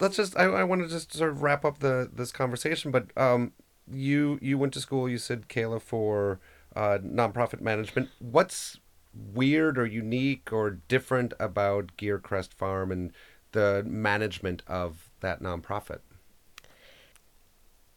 Let's 0.00 0.16
just. 0.16 0.36
I, 0.36 0.44
I 0.44 0.64
want 0.64 0.82
to 0.82 0.88
just 0.88 1.12
sort 1.12 1.30
of 1.30 1.42
wrap 1.42 1.64
up 1.64 1.78
the 1.78 2.10
this 2.12 2.32
conversation. 2.32 2.90
But 2.90 3.16
um, 3.16 3.52
you 3.90 4.38
you 4.42 4.58
went 4.58 4.72
to 4.74 4.80
school. 4.80 5.08
You 5.08 5.18
said 5.18 5.48
Kayla 5.48 5.80
for 5.80 6.40
uh, 6.74 6.98
nonprofit 7.02 7.60
management. 7.60 8.10
What's 8.18 8.78
weird 9.14 9.78
or 9.78 9.86
unique 9.86 10.52
or 10.52 10.70
different 10.88 11.32
about 11.38 11.96
Geercrest 11.96 12.52
Farm 12.52 12.90
and 12.90 13.12
the 13.52 13.84
management 13.86 14.62
of 14.66 15.10
that 15.20 15.40
nonprofit? 15.40 16.00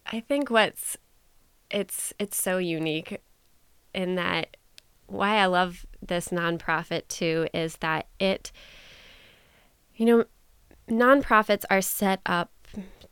I 0.05 0.21
think 0.21 0.49
what's 0.49 0.97
it's 1.69 2.13
it's 2.19 2.41
so 2.41 2.57
unique 2.57 3.21
in 3.93 4.15
that 4.15 4.55
why 5.07 5.37
I 5.37 5.45
love 5.45 5.85
this 6.01 6.29
nonprofit 6.29 7.07
too 7.07 7.47
is 7.53 7.77
that 7.77 8.07
it 8.19 8.51
you 9.95 10.05
know 10.05 10.25
nonprofits 10.89 11.65
are 11.69 11.81
set 11.81 12.21
up 12.25 12.51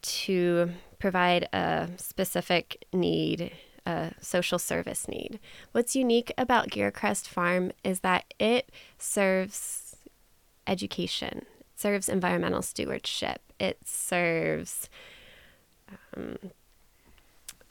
to 0.02 0.72
provide 1.00 1.48
a 1.54 1.90
specific 1.98 2.86
need 2.94 3.52
a 3.86 4.12
social 4.20 4.58
service 4.58 5.08
need. 5.08 5.40
What's 5.72 5.96
unique 5.96 6.32
about 6.38 6.70
Geercrest 6.70 7.28
Farm 7.28 7.72
is 7.84 8.00
that 8.00 8.34
it 8.40 8.72
serves 8.98 9.98
education, 10.66 11.46
it 11.60 11.80
serves 11.80 12.10
environmental 12.10 12.62
stewardship, 12.62 13.42
it 13.60 13.78
serves 13.86 14.90
um, 16.18 16.38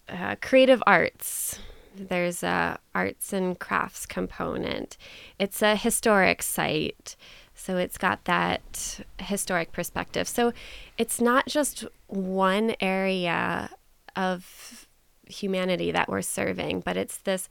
uh, 0.08 0.36
creative 0.40 0.82
arts. 0.86 1.58
There's 1.96 2.42
a 2.42 2.78
arts 2.94 3.32
and 3.32 3.58
crafts 3.58 4.04
component. 4.04 4.96
It's 5.38 5.62
a 5.62 5.76
historic 5.76 6.42
site, 6.42 7.16
so 7.54 7.76
it's 7.76 7.96
got 7.96 8.24
that 8.24 9.00
historic 9.20 9.72
perspective. 9.72 10.28
So 10.28 10.52
it's 10.98 11.20
not 11.20 11.46
just 11.46 11.84
one 12.08 12.74
area 12.80 13.70
of 14.16 14.88
humanity 15.26 15.92
that 15.92 16.08
we're 16.08 16.22
serving, 16.22 16.80
but 16.80 16.96
it's 16.96 17.18
this 17.18 17.48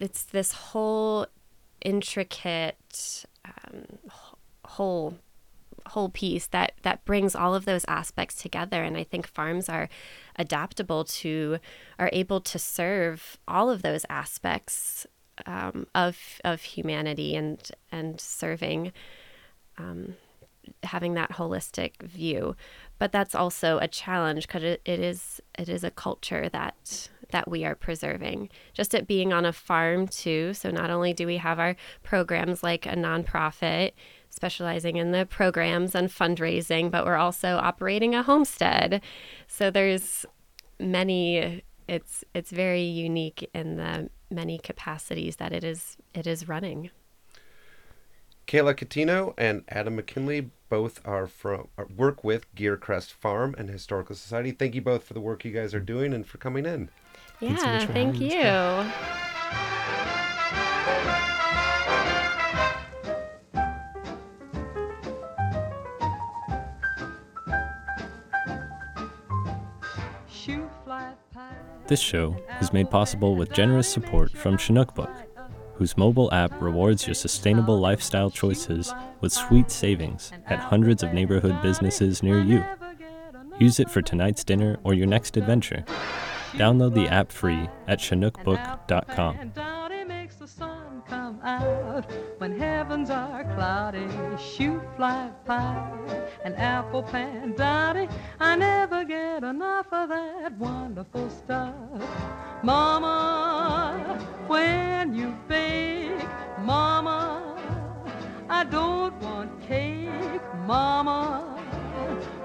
it's 0.00 0.24
this 0.24 0.52
whole 0.52 1.26
intricate 1.82 3.24
um, 3.44 3.98
whole 4.64 5.18
whole 5.88 6.08
piece 6.08 6.46
that 6.48 6.72
that 6.82 7.04
brings 7.04 7.34
all 7.34 7.54
of 7.54 7.64
those 7.64 7.84
aspects 7.86 8.34
together 8.34 8.82
and 8.82 8.96
i 8.96 9.04
think 9.04 9.24
farms 9.24 9.68
are 9.68 9.88
adaptable 10.36 11.04
to 11.04 11.58
are 11.98 12.10
able 12.12 12.40
to 12.40 12.58
serve 12.58 13.38
all 13.46 13.70
of 13.70 13.82
those 13.82 14.04
aspects 14.10 15.06
um, 15.44 15.86
of 15.94 16.40
of 16.44 16.62
humanity 16.62 17.36
and 17.36 17.70
and 17.92 18.20
serving 18.20 18.92
um, 19.78 20.14
having 20.82 21.14
that 21.14 21.32
holistic 21.32 22.02
view 22.02 22.56
but 22.98 23.12
that's 23.12 23.34
also 23.34 23.78
a 23.78 23.86
challenge 23.86 24.46
because 24.46 24.62
it, 24.62 24.80
it 24.84 25.00
is 25.00 25.40
it 25.58 25.68
is 25.68 25.84
a 25.84 25.90
culture 25.90 26.48
that 26.48 27.08
that 27.30 27.48
we 27.48 27.64
are 27.64 27.74
preserving. 27.74 28.48
Just 28.72 28.94
it 28.94 29.06
being 29.06 29.32
on 29.32 29.44
a 29.44 29.52
farm, 29.52 30.06
too. 30.06 30.54
So, 30.54 30.70
not 30.70 30.90
only 30.90 31.12
do 31.12 31.26
we 31.26 31.38
have 31.38 31.58
our 31.58 31.76
programs 32.02 32.62
like 32.62 32.86
a 32.86 32.94
nonprofit 32.94 33.92
specializing 34.30 34.96
in 34.96 35.12
the 35.12 35.26
programs 35.26 35.94
and 35.94 36.08
fundraising, 36.08 36.90
but 36.90 37.04
we're 37.04 37.16
also 37.16 37.56
operating 37.56 38.14
a 38.14 38.22
homestead. 38.22 39.02
So, 39.46 39.70
there's 39.70 40.24
many 40.78 41.62
it's 41.88 42.24
it's 42.34 42.50
very 42.50 42.82
unique 42.82 43.48
in 43.54 43.76
the 43.76 44.10
many 44.30 44.58
capacities 44.58 45.36
that 45.36 45.52
it 45.52 45.64
is 45.64 45.96
it 46.14 46.26
is 46.26 46.48
running. 46.48 46.90
Kayla 48.46 48.74
Catino 48.74 49.34
and 49.36 49.64
Adam 49.68 49.96
McKinley 49.96 50.50
both 50.68 51.00
are 51.04 51.26
from 51.26 51.68
are, 51.76 51.86
work 51.96 52.22
with 52.22 52.52
Geercrest 52.54 53.12
Farm 53.12 53.54
and 53.58 53.68
Historical 53.68 54.14
Society. 54.14 54.52
Thank 54.52 54.74
you 54.74 54.82
both 54.82 55.04
for 55.04 55.14
the 55.14 55.20
work 55.20 55.44
you 55.44 55.52
guys 55.52 55.74
are 55.74 55.80
doing 55.80 56.12
and 56.12 56.26
for 56.26 56.38
coming 56.38 56.66
in. 56.66 56.90
Yeah, 57.40 57.78
so 57.80 57.92
thank 57.92 58.20
you. 58.20 59.32
This 71.86 72.00
show 72.00 72.36
is 72.60 72.72
made 72.72 72.90
possible 72.90 73.36
with 73.36 73.52
generous 73.52 73.88
support 73.88 74.32
from 74.32 74.56
Chinook 74.56 74.94
Book, 74.94 75.10
whose 75.74 75.96
mobile 75.96 76.32
app 76.32 76.52
rewards 76.60 77.06
your 77.06 77.14
sustainable 77.14 77.78
lifestyle 77.78 78.30
choices 78.30 78.92
with 79.20 79.32
sweet 79.32 79.70
savings 79.70 80.32
at 80.46 80.58
hundreds 80.58 81.02
of 81.02 81.12
neighborhood 81.12 81.60
businesses 81.62 82.22
near 82.22 82.40
you. 82.40 82.64
Use 83.58 83.80
it 83.80 83.90
for 83.90 84.02
tonight's 84.02 84.44
dinner 84.44 84.78
or 84.84 84.94
your 84.94 85.06
next 85.06 85.36
adventure. 85.36 85.84
Download 86.52 86.94
the 86.94 87.08
app 87.08 87.30
free 87.30 87.68
at 87.86 87.98
chinookbook.com. 87.98 89.52
When 92.46 92.60
heavens 92.60 93.10
are 93.10 93.42
cloudy. 93.56 94.06
Shoot 94.38 94.80
fly 94.94 95.30
pie 95.44 96.30
and 96.44 96.54
apple 96.54 97.02
pan 97.02 97.54
Dowdy. 97.56 98.06
I 98.38 98.54
never 98.54 99.02
get 99.04 99.42
enough 99.42 99.88
of 99.90 100.10
that 100.10 100.56
wonderful 100.56 101.28
stuff. 101.28 101.74
Mama, 102.62 104.16
when 104.46 105.12
you 105.12 105.36
bake, 105.48 106.24
Mama, 106.60 107.58
I 108.48 108.62
don't 108.62 109.20
want 109.20 109.50
cake, 109.66 110.40
Mama, 110.68 111.60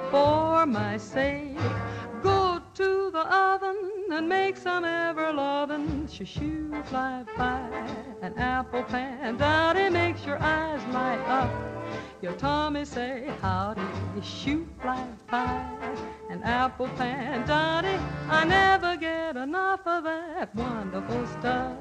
for 0.10 0.66
my 0.66 0.98
sake. 0.98 1.60
To 2.82 3.12
the 3.12 3.28
oven 3.32 4.08
and 4.12 4.28
make 4.28 4.58
some 4.58 4.86
ever 4.86 5.32
lovin' 5.32 6.08
shoo 6.08 6.74
fly 6.86 7.24
pie. 7.36 7.88
An 8.24 8.36
apple 8.40 8.82
pan, 8.82 9.38
Dowdy 9.38 9.92
makes 9.92 10.26
your 10.26 10.42
eyes 10.42 10.82
light 10.92 11.24
up. 11.28 11.52
Your 12.24 12.34
tummy 12.34 12.84
say 12.86 13.30
howdy, 13.40 13.84
shoot 14.24 14.68
fly 14.82 15.06
pie. 15.28 15.96
An 16.32 16.42
apple 16.42 16.88
pan, 16.98 17.46
Dowdy, 17.46 18.00
I 18.28 18.46
never 18.46 18.98
get 18.98 19.38
enough 19.38 19.86
of 19.86 20.04
that 20.06 20.56
wonderful 20.56 21.28
stuff. 21.28 21.78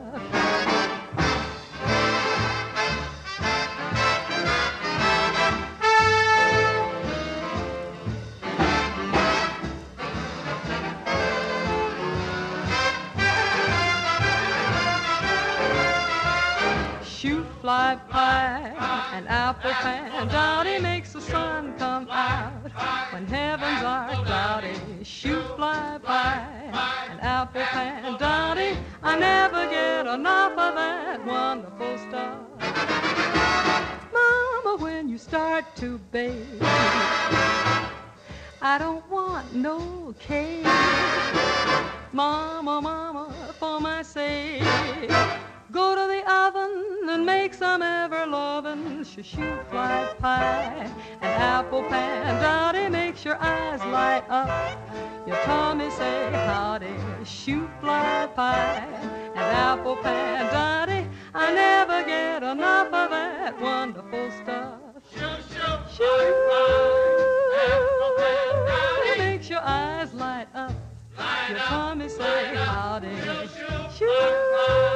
Fly 17.60 18.00
pie 18.08 18.74
and 19.12 19.28
apple 19.28 19.70
pan. 19.70 20.28
Dowdy 20.28 20.80
makes 20.80 21.12
the 21.12 21.20
sun 21.20 21.76
come 21.76 22.08
out 22.10 22.52
when 23.12 23.26
heavens 23.26 23.82
are 23.82 24.24
cloudy. 24.24 24.72
Shoot 25.02 25.44
fly 25.56 25.98
pie 26.02 26.70
and 27.10 27.20
apple 27.20 27.60
pan. 27.60 28.16
Dowdy, 28.18 28.78
I 29.02 29.18
never 29.18 29.68
get 29.68 30.06
enough 30.06 30.52
of 30.52 30.74
that 30.74 31.26
wonderful 31.26 31.98
stuff. 31.98 32.38
Mama, 34.10 34.76
when 34.82 35.10
you 35.10 35.18
start 35.18 35.64
to 35.76 35.98
bake. 36.12 36.62
I 38.62 38.78
don't 38.78 39.06
want 39.10 39.54
no 39.54 40.14
cake. 40.18 40.64
Mama, 42.12 42.80
mama, 42.80 43.34
for 43.58 43.80
my 43.80 44.02
loving 49.00 49.24
shoo 49.24 49.58
fly 49.70 50.14
pie. 50.18 50.90
An 51.20 51.28
apple 51.40 51.82
pan, 51.84 52.40
Dowdy 52.42 52.88
makes 52.90 53.24
your 53.24 53.36
eyes 53.40 53.80
light 53.80 54.24
up. 54.28 54.78
Your 55.26 55.36
tummy 55.44 55.90
say 55.90 56.30
howdy, 56.32 56.94
shoo 57.24 57.68
fly 57.80 58.28
pie. 58.34 58.86
An 59.34 59.38
apple 59.38 59.96
pan, 59.96 60.46
Dowdy, 60.52 61.08
I 61.34 61.54
never 61.54 62.02
get 62.04 62.42
enough 62.42 62.92
of 62.92 63.10
that 63.10 63.60
wonderful 63.60 64.30
stuff. 64.42 64.80
Shoo, 65.12 65.20
shoo, 65.20 65.78
shoo. 65.96 66.04
fly, 66.04 66.32
fly, 66.46 67.70
apple 67.72 68.16
pan 68.18 68.66
Dowdy. 68.66 69.10
It 69.10 69.18
makes 69.18 69.48
your 69.48 69.62
eyes 69.62 70.12
light 70.14 70.48
up. 70.54 70.72
Light 71.18 71.50
Your 71.50 71.58
tummy 71.58 72.08
say 72.08 72.54
howdy. 72.54 73.16
Shoo. 73.96 74.06
I 74.06 74.89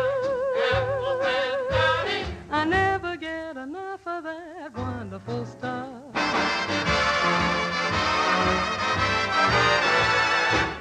wonderful 5.14 5.46
stuff. 5.46 5.88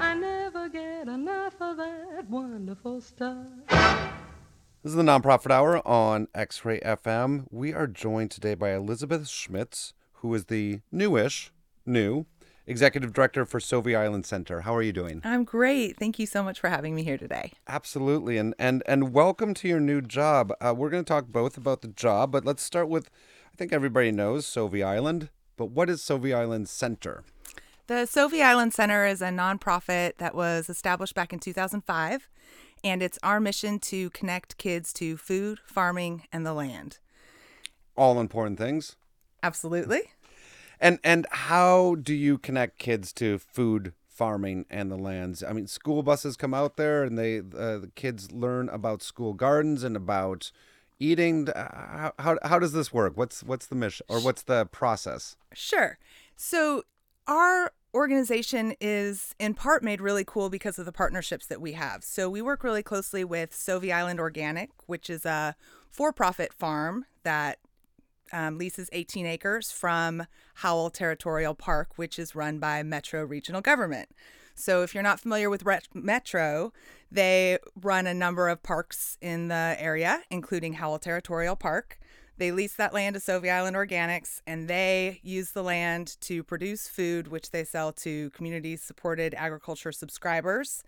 I 0.01 0.17
never 0.19 0.69
get 0.69 1.07
enough 1.07 1.53
of 1.61 1.77
that 1.77 2.27
wonderful 2.27 2.99
stuff. 2.99 3.45
This 3.69 4.89
is 4.91 4.95
the 4.95 5.03
Nonprofit 5.03 5.51
Hour 5.51 5.87
on 5.87 6.29
X 6.33 6.65
Ray 6.65 6.79
FM. 6.79 7.45
We 7.51 7.75
are 7.75 7.85
joined 7.85 8.31
today 8.31 8.55
by 8.55 8.73
Elizabeth 8.73 9.29
Schmitz, 9.29 9.93
who 10.13 10.33
is 10.33 10.45
the 10.45 10.79
newish, 10.91 11.51
new 11.85 12.25
executive 12.65 13.13
director 13.13 13.45
for 13.45 13.59
Sauvie 13.59 13.95
Island 13.95 14.25
Center. 14.25 14.61
How 14.61 14.75
are 14.75 14.81
you 14.81 14.93
doing? 14.93 15.21
I'm 15.23 15.43
great. 15.43 15.97
Thank 15.97 16.17
you 16.17 16.25
so 16.25 16.41
much 16.41 16.59
for 16.59 16.69
having 16.69 16.95
me 16.95 17.03
here 17.03 17.19
today. 17.19 17.51
Absolutely, 17.67 18.39
and 18.39 18.55
and 18.57 18.81
and 18.87 19.13
welcome 19.13 19.53
to 19.53 19.67
your 19.67 19.79
new 19.79 20.01
job. 20.01 20.53
Uh, 20.59 20.73
we're 20.75 20.89
going 20.89 21.03
to 21.03 21.07
talk 21.07 21.27
both 21.27 21.55
about 21.55 21.83
the 21.83 21.89
job, 21.89 22.31
but 22.31 22.45
let's 22.45 22.63
start 22.63 22.89
with. 22.89 23.11
I 23.53 23.55
think 23.55 23.71
everybody 23.71 24.11
knows 24.11 24.47
Sauvie 24.47 24.83
Island, 24.83 25.29
but 25.57 25.67
what 25.67 25.87
is 25.87 26.01
Sauvie 26.01 26.33
Island 26.33 26.67
Center? 26.67 27.23
The 27.85 28.07
Sauvie 28.07 28.41
Island 28.41 28.73
Center 28.73 29.05
is 29.05 29.21
a 29.21 29.27
nonprofit 29.27 30.17
that 30.17 30.33
was 30.33 30.69
established 30.69 31.13
back 31.13 31.31
in 31.31 31.37
2005, 31.37 32.29
and 32.83 33.03
it's 33.03 33.19
our 33.21 33.39
mission 33.39 33.77
to 33.79 34.09
connect 34.09 34.57
kids 34.57 34.91
to 34.93 35.17
food, 35.17 35.59
farming, 35.67 36.23
and 36.33 36.47
the 36.47 36.53
land. 36.53 36.97
All 37.95 38.19
important 38.19 38.57
things. 38.57 38.95
Absolutely. 39.43 40.01
And 40.79 40.97
and 41.03 41.27
how 41.29 41.93
do 42.01 42.15
you 42.15 42.39
connect 42.39 42.79
kids 42.79 43.13
to 43.13 43.37
food, 43.37 43.93
farming, 44.07 44.65
and 44.71 44.89
the 44.89 44.97
lands? 44.97 45.43
I 45.43 45.53
mean, 45.53 45.67
school 45.67 46.01
buses 46.01 46.35
come 46.35 46.55
out 46.55 46.75
there, 46.75 47.03
and 47.03 47.19
they 47.19 47.37
uh, 47.37 47.77
the 47.77 47.91
kids 47.93 48.31
learn 48.31 48.67
about 48.69 49.03
school 49.03 49.33
gardens 49.33 49.83
and 49.83 49.95
about 49.95 50.51
eating. 50.99 51.49
Uh, 51.49 52.11
How, 52.19 52.37
how 52.43 52.59
does 52.59 52.73
this 52.73 52.93
work? 52.93 53.13
What's 53.15 53.43
what's 53.43 53.67
the 53.67 53.75
mission 53.75 54.05
or 54.09 54.19
what's 54.19 54.43
the 54.43 54.65
process? 54.67 55.35
Sure. 55.53 55.97
So, 56.35 56.83
our 57.27 57.71
organization 57.93 58.75
is 58.81 59.35
in 59.39 59.53
part 59.53 59.83
made 59.83 60.01
really 60.01 60.23
cool 60.25 60.49
because 60.49 60.79
of 60.79 60.85
the 60.85 60.91
partnerships 60.91 61.45
that 61.47 61.61
we 61.61 61.73
have. 61.73 62.03
So, 62.03 62.29
we 62.29 62.41
work 62.41 62.63
really 62.63 62.83
closely 62.83 63.23
with 63.23 63.51
Sauvie 63.51 63.93
Island 63.93 64.19
Organic, 64.19 64.71
which 64.87 65.09
is 65.09 65.25
a 65.25 65.55
for 65.89 66.11
profit 66.11 66.53
farm 66.53 67.05
that 67.23 67.59
um, 68.33 68.57
leases 68.57 68.89
18 68.91 69.25
acres 69.27 69.71
from 69.71 70.25
Howell 70.55 70.89
Territorial 70.89 71.53
Park, 71.53 71.91
which 71.97 72.17
is 72.17 72.35
run 72.35 72.57
by 72.57 72.81
Metro 72.83 73.23
Regional 73.23 73.61
Government. 73.61 74.09
So, 74.55 74.83
if 74.83 74.93
you're 74.93 75.03
not 75.03 75.19
familiar 75.19 75.49
with 75.49 75.63
Ret- 75.63 75.87
Metro, 75.93 76.73
they 77.11 77.59
run 77.81 78.07
a 78.07 78.13
number 78.13 78.49
of 78.49 78.63
parks 78.63 79.17
in 79.21 79.47
the 79.47 79.75
area, 79.77 80.21
including 80.29 80.73
Howell 80.73 80.99
Territorial 80.99 81.55
Park. 81.55 81.99
They 82.37 82.51
lease 82.51 82.73
that 82.73 82.93
land 82.93 83.13
to 83.13 83.19
Sauvie 83.19 83.51
Island 83.51 83.75
Organics, 83.75 84.41
and 84.47 84.67
they 84.67 85.19
use 85.21 85.51
the 85.51 85.61
land 85.61 86.17
to 86.21 86.43
produce 86.43 86.87
food, 86.87 87.27
which 87.27 87.51
they 87.51 87.63
sell 87.63 87.93
to 87.93 88.31
community 88.31 88.75
supported 88.75 89.35
agriculture 89.35 89.91
subscribers. 89.91 90.83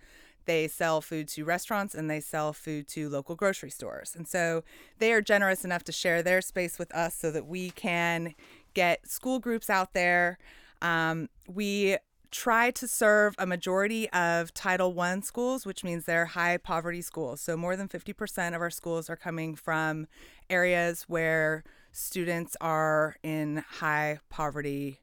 They 0.45 0.67
sell 0.67 1.01
food 1.01 1.27
to 1.29 1.43
restaurants 1.43 1.95
and 1.95 2.09
they 2.09 2.19
sell 2.19 2.53
food 2.53 2.87
to 2.89 3.09
local 3.09 3.35
grocery 3.35 3.71
stores. 3.71 4.15
And 4.15 4.27
so 4.27 4.63
they 4.99 5.11
are 5.11 5.21
generous 5.21 5.65
enough 5.65 5.83
to 5.85 5.91
share 5.91 6.21
their 6.21 6.41
space 6.41 6.77
with 6.77 6.93
us 6.93 7.15
so 7.15 7.31
that 7.31 7.47
we 7.47 7.71
can 7.71 8.35
get 8.73 9.09
school 9.09 9.39
groups 9.39 9.69
out 9.69 9.93
there. 9.93 10.37
Um, 10.81 11.29
we 11.47 11.97
try 12.35 12.69
to 12.69 12.85
serve 12.85 13.33
a 13.37 13.45
majority 13.45 14.09
of 14.09 14.53
Title 14.53 14.99
I 14.99 15.21
schools, 15.21 15.65
which 15.65 15.85
means 15.85 16.03
they're 16.03 16.25
high 16.25 16.57
poverty 16.57 17.01
schools. 17.01 17.39
So 17.39 17.55
more 17.55 17.77
than 17.77 17.87
50% 17.87 18.53
of 18.53 18.61
our 18.61 18.69
schools 18.69 19.09
are 19.09 19.15
coming 19.15 19.55
from 19.55 20.07
areas 20.49 21.05
where 21.07 21.63
students 21.93 22.57
are 22.59 23.15
in 23.23 23.63
high 23.79 24.19
poverty 24.29 24.99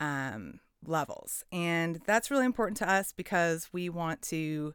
um, 0.00 0.58
levels. 0.84 1.44
And 1.52 2.00
that's 2.06 2.28
really 2.28 2.44
important 2.44 2.76
to 2.78 2.90
us 2.90 3.12
because 3.12 3.68
we 3.72 3.88
want 3.88 4.20
to 4.22 4.74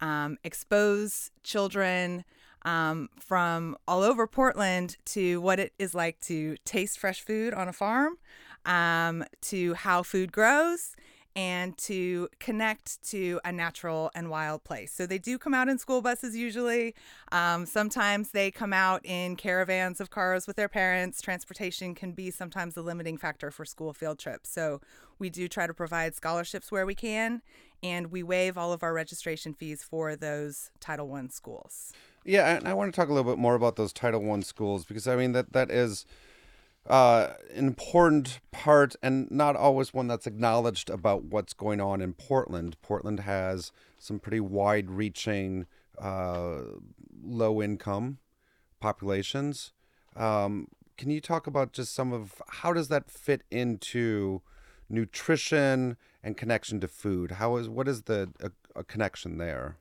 um, 0.00 0.38
expose 0.44 1.32
children 1.42 2.24
um, 2.62 3.08
from 3.18 3.76
all 3.88 4.04
over 4.04 4.28
Portland 4.28 4.98
to 5.06 5.40
what 5.40 5.58
it 5.58 5.72
is 5.80 5.96
like 5.96 6.20
to 6.20 6.56
taste 6.64 7.00
fresh 7.00 7.22
food 7.22 7.54
on 7.54 7.66
a 7.66 7.72
farm, 7.72 8.18
um, 8.64 9.24
to 9.40 9.74
how 9.74 10.04
food 10.04 10.30
grows, 10.30 10.94
and 11.40 11.78
to 11.78 12.28
connect 12.38 13.02
to 13.02 13.40
a 13.46 13.50
natural 13.50 14.10
and 14.14 14.28
wild 14.28 14.62
place. 14.62 14.92
So 14.92 15.06
they 15.06 15.16
do 15.16 15.38
come 15.38 15.54
out 15.54 15.70
in 15.70 15.78
school 15.78 16.02
buses 16.02 16.36
usually. 16.36 16.94
Um, 17.32 17.64
sometimes 17.64 18.32
they 18.32 18.50
come 18.50 18.74
out 18.74 19.00
in 19.06 19.36
caravans 19.36 20.02
of 20.02 20.10
cars 20.10 20.46
with 20.46 20.56
their 20.56 20.68
parents. 20.68 21.22
Transportation 21.22 21.94
can 21.94 22.12
be 22.12 22.30
sometimes 22.30 22.76
a 22.76 22.82
limiting 22.82 23.16
factor 23.16 23.50
for 23.50 23.64
school 23.64 23.94
field 23.94 24.18
trips. 24.18 24.50
So 24.50 24.82
we 25.18 25.30
do 25.30 25.48
try 25.48 25.66
to 25.66 25.72
provide 25.72 26.14
scholarships 26.14 26.70
where 26.70 26.84
we 26.84 26.94
can, 26.94 27.40
and 27.82 28.12
we 28.12 28.22
waive 28.22 28.58
all 28.58 28.74
of 28.74 28.82
our 28.82 28.92
registration 28.92 29.54
fees 29.54 29.82
for 29.82 30.16
those 30.16 30.70
Title 30.78 31.10
I 31.14 31.26
schools. 31.28 31.94
Yeah, 32.22 32.54
and 32.54 32.68
I 32.68 32.74
want 32.74 32.92
to 32.92 33.00
talk 33.00 33.08
a 33.08 33.14
little 33.14 33.30
bit 33.32 33.38
more 33.38 33.54
about 33.54 33.76
those 33.76 33.94
Title 33.94 34.22
One 34.22 34.42
schools 34.42 34.84
because 34.84 35.08
I 35.08 35.16
mean 35.16 35.32
that 35.32 35.54
that 35.54 35.70
is 35.70 36.04
uh, 36.86 37.34
an 37.54 37.66
important 37.66 38.40
part 38.50 38.96
and 39.02 39.30
not 39.30 39.56
always 39.56 39.92
one 39.92 40.08
that's 40.08 40.26
acknowledged 40.26 40.90
about 40.90 41.24
what's 41.24 41.52
going 41.52 41.80
on 41.80 42.00
in 42.00 42.12
Portland. 42.12 42.76
Portland 42.82 43.20
has 43.20 43.70
some 43.98 44.18
pretty 44.18 44.40
wide-reaching, 44.40 45.66
uh, 46.00 46.60
low-income 47.22 48.18
populations. 48.80 49.72
Um, 50.16 50.68
can 50.96 51.10
you 51.10 51.20
talk 51.20 51.46
about 51.46 51.72
just 51.72 51.94
some 51.94 52.12
of 52.12 52.42
how 52.48 52.72
does 52.72 52.88
that 52.88 53.10
fit 53.10 53.42
into 53.50 54.42
nutrition 54.88 55.96
and 56.22 56.36
connection 56.36 56.80
to 56.80 56.88
food? 56.88 57.32
How 57.32 57.56
is 57.56 57.68
what 57.68 57.88
is 57.88 58.02
the 58.02 58.30
a, 58.40 58.50
a 58.74 58.84
connection 58.84 59.38
there? 59.38 59.76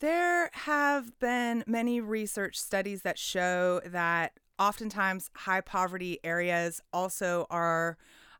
There 0.00 0.50
have 0.52 1.18
been 1.20 1.62
many 1.66 2.00
research 2.00 2.58
studies 2.58 3.02
that 3.02 3.18
show 3.18 3.80
that 3.86 4.32
oftentimes 4.58 5.30
high 5.34 5.60
poverty 5.60 6.18
areas 6.24 6.80
also 6.92 7.46
are 7.50 7.96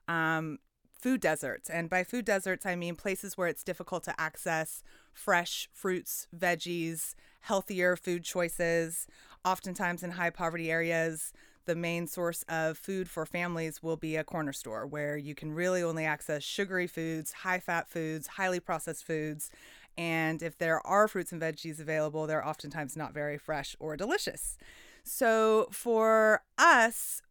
um, 0.08 0.58
food 0.92 1.20
deserts. 1.20 1.68
And 1.68 1.90
by 1.90 2.04
food 2.04 2.24
deserts, 2.24 2.64
I 2.64 2.76
mean 2.76 2.94
places 2.94 3.36
where 3.36 3.48
it's 3.48 3.64
difficult 3.64 4.04
to 4.04 4.20
access 4.20 4.82
fresh 5.12 5.68
fruits, 5.72 6.28
veggies, 6.36 7.14
healthier 7.40 7.96
food 7.96 8.24
choices. 8.24 9.06
Oftentimes 9.44 10.02
in 10.02 10.12
high 10.12 10.30
poverty 10.30 10.70
areas, 10.70 11.32
the 11.64 11.74
main 11.74 12.06
source 12.06 12.44
of 12.48 12.78
food 12.78 13.08
for 13.08 13.26
families 13.26 13.82
will 13.82 13.96
be 13.96 14.16
a 14.16 14.24
corner 14.24 14.52
store 14.52 14.86
where 14.86 15.16
you 15.16 15.34
can 15.34 15.52
really 15.52 15.82
only 15.82 16.04
access 16.04 16.42
sugary 16.42 16.86
foods, 16.86 17.32
high 17.32 17.60
fat 17.60 17.88
foods, 17.88 18.26
highly 18.26 18.60
processed 18.60 19.04
foods. 19.04 19.50
And 19.96 20.42
if 20.42 20.58
there 20.58 20.84
are 20.86 21.06
fruits 21.06 21.32
and 21.32 21.40
veggies 21.40 21.80
available, 21.80 22.26
they're 22.26 22.46
oftentimes 22.46 22.96
not 22.96 23.12
very 23.12 23.38
fresh 23.38 23.76
or 23.78 23.96
delicious. 23.96 24.56
So 25.04 25.68
for 25.70 26.42
us, 26.58 27.22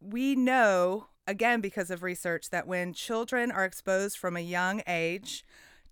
we 0.00 0.34
know, 0.34 1.08
again, 1.26 1.60
because 1.60 1.90
of 1.90 2.02
research, 2.02 2.50
that 2.50 2.66
when 2.66 2.92
children 2.92 3.50
are 3.50 3.64
exposed 3.64 4.18
from 4.18 4.36
a 4.36 4.40
young 4.40 4.82
age 4.86 5.44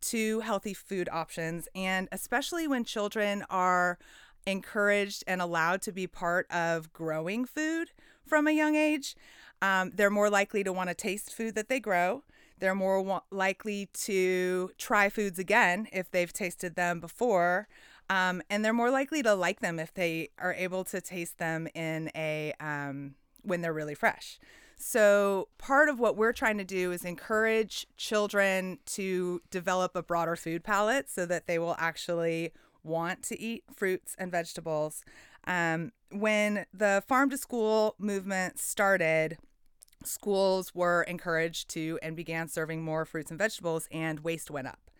to 0.02 0.40
healthy 0.40 0.74
food 0.74 1.08
options, 1.10 1.68
and 1.74 2.08
especially 2.12 2.68
when 2.68 2.84
children 2.84 3.44
are 3.48 3.98
encouraged 4.46 5.24
and 5.26 5.40
allowed 5.40 5.80
to 5.82 5.92
be 5.92 6.06
part 6.06 6.46
of 6.50 6.92
growing 6.92 7.44
food 7.44 7.90
from 8.26 8.46
a 8.46 8.52
young 8.52 8.76
age, 8.76 9.16
um, 9.62 9.92
they're 9.94 10.10
more 10.10 10.28
likely 10.28 10.62
to 10.62 10.72
want 10.72 10.90
to 10.90 10.94
taste 10.94 11.34
food 11.34 11.54
that 11.54 11.68
they 11.68 11.80
grow. 11.80 12.22
They're 12.58 12.74
more 12.74 13.00
wa- 13.00 13.22
likely 13.30 13.88
to 14.04 14.70
try 14.78 15.08
foods 15.08 15.38
again 15.38 15.88
if 15.92 16.10
they've 16.10 16.32
tasted 16.32 16.76
them 16.76 17.00
before. 17.00 17.66
Um, 18.10 18.42
and 18.50 18.64
they're 18.64 18.72
more 18.72 18.90
likely 18.90 19.22
to 19.22 19.34
like 19.34 19.60
them 19.60 19.78
if 19.78 19.94
they 19.94 20.28
are 20.38 20.54
able 20.54 20.84
to 20.84 21.00
taste 21.00 21.38
them 21.38 21.68
in 21.74 22.10
a 22.14 22.52
um, 22.60 23.14
when 23.42 23.60
they're 23.60 23.72
really 23.72 23.94
fresh. 23.94 24.38
So, 24.76 25.48
part 25.56 25.88
of 25.88 25.98
what 25.98 26.16
we're 26.16 26.32
trying 26.32 26.58
to 26.58 26.64
do 26.64 26.92
is 26.92 27.04
encourage 27.04 27.86
children 27.96 28.78
to 28.86 29.40
develop 29.50 29.94
a 29.94 30.02
broader 30.02 30.36
food 30.36 30.64
palette 30.64 31.08
so 31.08 31.24
that 31.26 31.46
they 31.46 31.58
will 31.58 31.76
actually 31.78 32.52
want 32.82 33.22
to 33.24 33.40
eat 33.40 33.64
fruits 33.74 34.14
and 34.18 34.30
vegetables. 34.30 35.04
Um, 35.46 35.92
when 36.10 36.66
the 36.72 37.02
farm 37.06 37.30
to 37.30 37.38
school 37.38 37.94
movement 37.98 38.58
started, 38.58 39.38
schools 40.04 40.74
were 40.74 41.02
encouraged 41.04 41.70
to 41.70 41.98
and 42.02 42.16
began 42.16 42.48
serving 42.48 42.82
more 42.82 43.04
fruits 43.04 43.30
and 43.30 43.38
vegetables, 43.38 43.88
and 43.90 44.20
waste 44.20 44.50
went 44.50 44.66
up. 44.66 44.90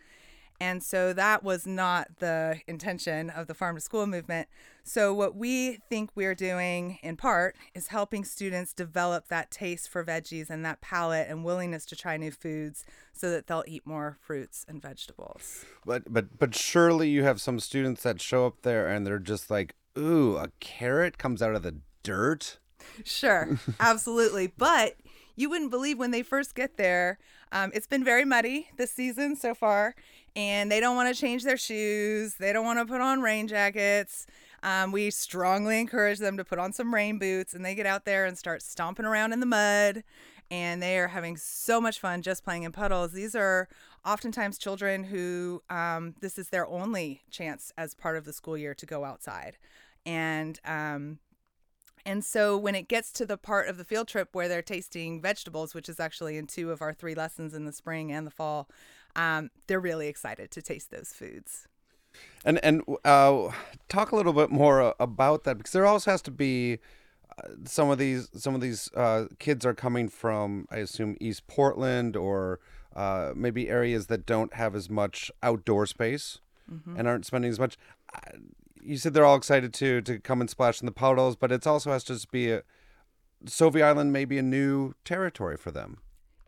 And 0.61 0.83
so 0.83 1.13
that 1.13 1.43
was 1.43 1.67
not 1.67 2.09
the 2.19 2.61
intention 2.67 3.29
of 3.31 3.49
the 3.49 3.55
farm 3.55 3.75
to 3.77 3.81
school 3.81 4.07
movement. 4.07 4.49
So, 4.85 5.13
what 5.15 5.35
we 5.35 5.79
think 5.89 6.11
we're 6.15 6.35
doing 6.35 6.99
in 7.03 7.17
part 7.17 7.57
is 7.75 7.89
helping 7.89 8.25
students 8.25 8.73
develop 8.73 9.29
that 9.29 9.51
taste 9.51 9.89
for 9.89 10.05
veggies 10.05 10.51
and 10.51 10.65
that 10.65 10.81
palate 10.81 11.27
and 11.29 11.43
willingness 11.43 11.87
to 11.87 11.97
try 11.97 12.17
new 12.17 12.31
foods 12.31 12.85
so 13.13 13.31
that 13.31 13.47
they'll 13.47 13.65
eat 13.67 13.87
more 13.87 14.19
fruits 14.21 14.65
and 14.69 14.81
vegetables. 14.81 15.65
But 15.87 16.13
but 16.13 16.39
but 16.39 16.55
surely 16.55 17.09
you 17.09 17.25
have 17.25 17.41
some 17.41 17.59
students 17.61 18.03
that 18.03 18.21
show 18.21 18.47
up 18.47 18.63
there 18.63 18.87
and 18.87 19.07
they're 19.07 19.19
just 19.19 19.51
like, 19.51 19.75
ooh, 19.99 20.37
a 20.37 20.51
carrot 20.61 21.19
comes 21.19 21.41
out 21.43 21.55
of 21.55 21.63
the 21.63 21.77
dirt. 22.03 22.59
Sure, 23.05 23.59
absolutely. 23.81 24.49
But 24.49 24.97
you 25.37 25.51
wouldn't 25.51 25.71
believe 25.71 25.99
when 25.99 26.11
they 26.11 26.23
first 26.23 26.55
get 26.55 26.77
there. 26.77 27.19
Um, 27.53 27.71
it's 27.75 27.87
been 27.87 28.05
very 28.05 28.25
muddy 28.25 28.69
this 28.77 28.91
season 28.91 29.37
so 29.37 29.55
far, 29.55 29.95
and 30.35 30.71
they 30.71 30.81
don't 30.81 30.97
want 30.97 31.15
to 31.15 31.21
change 31.21 31.45
their 31.45 31.57
shoes. 31.57 32.35
They 32.35 32.53
don't 32.53 32.65
want 32.65 32.79
to 32.79 32.87
put 32.87 33.01
on 33.01 33.23
rain 33.23 33.49
jackets. 33.49 34.27
Um, 34.63 34.93
we 34.93 35.11
strongly 35.11 35.79
encourage 35.79 36.19
them 36.19 36.37
to 36.37 36.45
put 36.45 36.59
on 36.59 36.73
some 36.73 36.95
rain 36.95 37.19
boots, 37.19 37.55
and 37.55 37.65
they 37.65 37.75
get 37.75 37.87
out 37.87 38.05
there 38.05 38.25
and 38.25 38.39
start 38.39 38.63
stomping 38.63 39.05
around 39.07 39.33
in 39.33 39.41
the 39.41 39.47
mud. 39.47 40.05
And 40.51 40.83
they 40.83 40.99
are 40.99 41.09
having 41.09 41.37
so 41.37 41.81
much 41.81 41.99
fun 41.99 42.23
just 42.23 42.45
playing 42.45 42.65
in 42.65 42.73
puddles. 42.73 43.13
These 43.13 43.35
are 43.35 43.69
oftentimes 44.05 44.59
children 44.59 45.05
who 45.05 45.63
um, 45.71 46.15
this 46.21 46.39
is 46.39 46.51
their 46.51 46.67
only 46.67 47.23
chance 47.31 47.73
as 47.79 47.95
part 47.95 48.17
of 48.17 48.25
the 48.25 48.33
school 48.33 48.57
year 48.57 48.75
to 48.75 48.87
go 48.87 49.05
outside. 49.05 49.57
And 50.05 50.61
um, 50.65 51.19
and 52.07 52.25
so 52.25 52.57
when 52.57 52.75
it 52.75 52.89
gets 52.89 53.13
to 53.13 53.27
the 53.27 53.37
part 53.37 53.69
of 53.69 53.77
the 53.77 53.85
field 53.85 54.09
trip 54.09 54.29
where 54.33 54.49
they're 54.49 54.63
tasting 54.63 55.21
vegetables, 55.21 55.75
which 55.75 55.89
is 55.89 55.99
actually 55.99 56.37
in 56.37 56.47
two 56.47 56.71
of 56.71 56.83
our 56.83 56.93
three 56.93 57.15
lessons 57.15 57.55
in 57.55 57.65
the 57.65 57.73
spring 57.73 58.13
and 58.13 58.27
the 58.27 58.31
fall, 58.31 58.69
um, 59.17 59.51
they're 59.67 59.81
really 59.81 60.09
excited 60.09 60.51
to 60.51 60.63
taste 60.63 60.91
those 60.91 61.13
foods. 61.13 61.67
And 62.45 62.63
and 62.65 62.83
uh, 63.05 63.51
talk 63.89 64.13
a 64.13 64.17
little 64.17 64.33
bit 64.33 64.51
more 64.51 64.81
uh, 64.83 64.93
about 65.01 65.45
that 65.45 65.57
because 65.59 65.73
there 65.73 65.87
also 65.87 66.11
has 66.11 66.23
to 66.23 66.31
be 66.31 66.79
uh, 67.39 67.49
some 67.65 67.91
of 67.91 67.99
these 67.99 68.29
some 68.35 68.55
of 68.55 68.61
these 68.61 68.91
uh, 68.95 69.27
kids 69.39 69.67
are 69.67 69.75
coming 69.75 70.09
from 70.09 70.69
I 70.71 70.77
assume 70.79 71.17
East 71.21 71.47
Portland 71.49 72.17
or 72.17 72.61
uh, 72.95 73.33
maybe 73.35 73.69
areas 73.69 74.07
that 74.07 74.27
don't 74.27 74.55
have 74.55 74.77
as 74.77 74.89
much 74.89 75.31
outdoor 75.43 75.87
space 75.87 76.39
Mm-hmm. 76.73 76.97
and 76.99 77.07
aren't 77.07 77.27
spending 77.27 77.51
as 77.51 77.59
much. 77.59 77.77
You 78.85 78.99
said 78.99 79.15
they're 79.15 79.25
all 79.25 79.37
excited 79.37 79.73
to 79.75 80.03
to 80.03 80.19
come 80.19 80.41
and 80.41 80.51
splash 80.51 80.81
in 80.81 80.87
the 80.87 80.93
puddles, 80.93 81.37
but 81.37 81.51
it 81.51 81.67
also 81.67 81.91
has 81.91 82.05
to 82.05 82.15
just 82.15 82.31
be 82.31 82.51
a 82.53 82.63
Sauvie 83.47 83.83
Island 83.83 84.13
may 84.13 84.25
be 84.25 84.39
a 84.39 84.43
new 84.43 84.95
territory 85.05 85.57
for 85.57 85.71
them. 85.71 85.99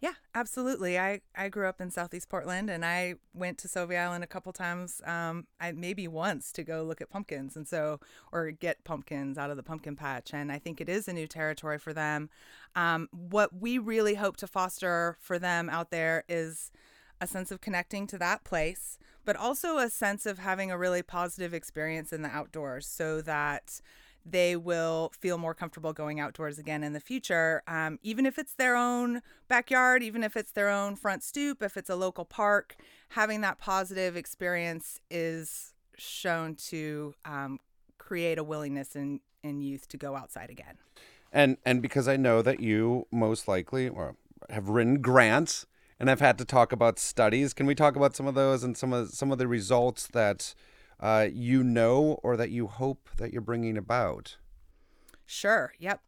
Yeah, 0.00 0.12
absolutely. 0.34 0.98
I, 0.98 1.22
I 1.34 1.48
grew 1.48 1.66
up 1.66 1.80
in 1.80 1.90
Southeast 1.90 2.28
Portland 2.28 2.68
and 2.68 2.84
I 2.84 3.14
went 3.32 3.56
to 3.58 3.68
Sauvie 3.68 3.96
Island 3.96 4.22
a 4.22 4.26
couple 4.26 4.52
times, 4.52 5.00
um, 5.06 5.46
I 5.58 5.72
maybe 5.72 6.06
once 6.06 6.52
to 6.52 6.62
go 6.62 6.82
look 6.82 7.00
at 7.00 7.08
pumpkins 7.08 7.56
and 7.56 7.66
so, 7.66 8.00
or 8.30 8.50
get 8.50 8.84
pumpkins 8.84 9.38
out 9.38 9.50
of 9.50 9.56
the 9.56 9.62
pumpkin 9.62 9.96
patch. 9.96 10.34
And 10.34 10.52
I 10.52 10.58
think 10.58 10.82
it 10.82 10.90
is 10.90 11.08
a 11.08 11.14
new 11.14 11.26
territory 11.26 11.78
for 11.78 11.94
them. 11.94 12.28
Um, 12.74 13.08
what 13.10 13.58
we 13.58 13.78
really 13.78 14.14
hope 14.14 14.36
to 14.38 14.46
foster 14.46 15.16
for 15.18 15.38
them 15.38 15.70
out 15.70 15.90
there 15.90 16.24
is 16.28 16.70
a 17.18 17.26
sense 17.26 17.50
of 17.50 17.62
connecting 17.62 18.06
to 18.08 18.18
that 18.18 18.44
place, 18.44 18.98
but 19.26 19.36
also 19.36 19.76
a 19.76 19.90
sense 19.90 20.24
of 20.24 20.38
having 20.38 20.70
a 20.70 20.78
really 20.78 21.02
positive 21.02 21.52
experience 21.52 22.12
in 22.12 22.22
the 22.22 22.28
outdoors 22.30 22.86
so 22.86 23.20
that 23.20 23.82
they 24.24 24.56
will 24.56 25.12
feel 25.18 25.36
more 25.36 25.52
comfortable 25.52 25.92
going 25.92 26.18
outdoors 26.18 26.58
again 26.58 26.82
in 26.82 26.92
the 26.94 27.00
future, 27.00 27.62
um, 27.68 27.98
even 28.02 28.24
if 28.24 28.38
it's 28.38 28.54
their 28.54 28.74
own 28.74 29.20
backyard, 29.48 30.02
even 30.02 30.24
if 30.24 30.36
it's 30.36 30.52
their 30.52 30.68
own 30.68 30.96
front 30.96 31.22
stoop, 31.22 31.62
if 31.62 31.76
it's 31.76 31.90
a 31.90 31.94
local 31.94 32.24
park. 32.24 32.76
Having 33.10 33.42
that 33.42 33.58
positive 33.58 34.16
experience 34.16 35.00
is 35.10 35.74
shown 35.96 36.54
to 36.54 37.14
um, 37.24 37.58
create 37.98 38.38
a 38.38 38.44
willingness 38.44 38.96
in, 38.96 39.20
in 39.42 39.60
youth 39.60 39.86
to 39.88 39.96
go 39.96 40.16
outside 40.16 40.50
again. 40.50 40.78
and 41.32 41.56
and 41.64 41.82
because 41.82 42.08
I 42.08 42.16
know 42.16 42.42
that 42.42 42.60
you 42.60 43.06
most 43.10 43.48
likely 43.48 43.88
or 43.88 44.16
have 44.50 44.68
written 44.68 45.00
grants 45.00 45.66
and 45.98 46.10
I've 46.10 46.20
had 46.20 46.38
to 46.38 46.44
talk 46.44 46.72
about 46.72 46.98
studies, 46.98 47.52
can 47.52 47.66
we 47.66 47.74
talk 47.74 47.96
about 47.96 48.14
some 48.14 48.26
of 48.26 48.34
those 48.34 48.62
and 48.62 48.76
some 48.76 48.92
of 48.92 49.10
some 49.10 49.32
of 49.32 49.38
the 49.38 49.48
results 49.48 50.06
that 50.08 50.54
uh, 51.00 51.28
you 51.32 51.62
know 51.62 52.18
or 52.22 52.36
that 52.36 52.50
you 52.50 52.66
hope 52.66 53.08
that 53.18 53.32
you're 53.32 53.42
bringing 53.42 53.76
about? 53.76 54.36
Sure. 55.24 55.72
Yep. 55.78 56.00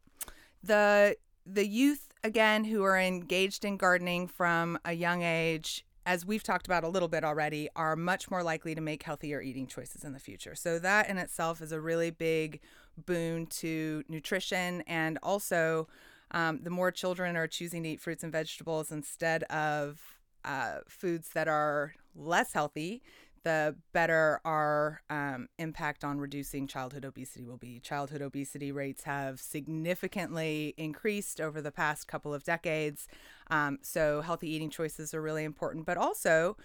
The 0.63 1.17
the 1.45 1.67
youth 1.67 2.07
again 2.23 2.65
who 2.65 2.83
are 2.83 2.99
engaged 2.99 3.65
in 3.65 3.77
gardening 3.77 4.27
from 4.27 4.77
a 4.85 4.93
young 4.93 5.23
age 5.23 5.85
as 6.05 6.25
we've 6.25 6.43
talked 6.43 6.65
about 6.65 6.83
a 6.83 6.87
little 6.87 7.07
bit 7.07 7.23
already 7.23 7.69
are 7.75 7.95
much 7.95 8.31
more 8.31 8.41
likely 8.41 8.73
to 8.73 8.81
make 8.81 9.03
healthier 9.03 9.41
eating 9.41 9.67
choices 9.67 10.03
in 10.03 10.13
the 10.13 10.19
future. 10.19 10.55
So 10.55 10.79
that 10.79 11.07
in 11.07 11.19
itself 11.19 11.61
is 11.61 11.71
a 11.71 11.79
really 11.79 12.09
big 12.09 12.61
boon 13.05 13.45
to 13.47 14.03
nutrition 14.09 14.81
and 14.87 15.19
also 15.21 15.87
um, 16.31 16.59
the 16.63 16.69
more 16.69 16.91
children 16.91 17.35
are 17.35 17.47
choosing 17.47 17.83
to 17.83 17.89
eat 17.89 18.01
fruits 18.01 18.23
and 18.23 18.31
vegetables 18.31 18.91
instead 18.91 19.43
of 19.43 20.19
uh, 20.45 20.77
foods 20.87 21.29
that 21.33 21.47
are 21.47 21.93
less 22.15 22.53
healthy, 22.53 23.01
the 23.43 23.75
better 23.93 24.41
our 24.43 25.01
um, 25.09 25.47
impact 25.57 26.03
on 26.03 26.19
reducing 26.19 26.67
childhood 26.67 27.05
obesity 27.05 27.45
will 27.45 27.57
be. 27.57 27.79
Childhood 27.79 28.21
obesity 28.21 28.71
rates 28.71 29.03
have 29.03 29.39
significantly 29.39 30.73
increased 30.77 31.39
over 31.39 31.61
the 31.61 31.71
past 31.71 32.07
couple 32.07 32.33
of 32.33 32.43
decades. 32.43 33.07
Um, 33.49 33.79
so, 33.81 34.21
healthy 34.21 34.49
eating 34.49 34.69
choices 34.69 35.13
are 35.13 35.21
really 35.21 35.43
important, 35.43 35.85
but 35.85 35.97
also 35.97 36.57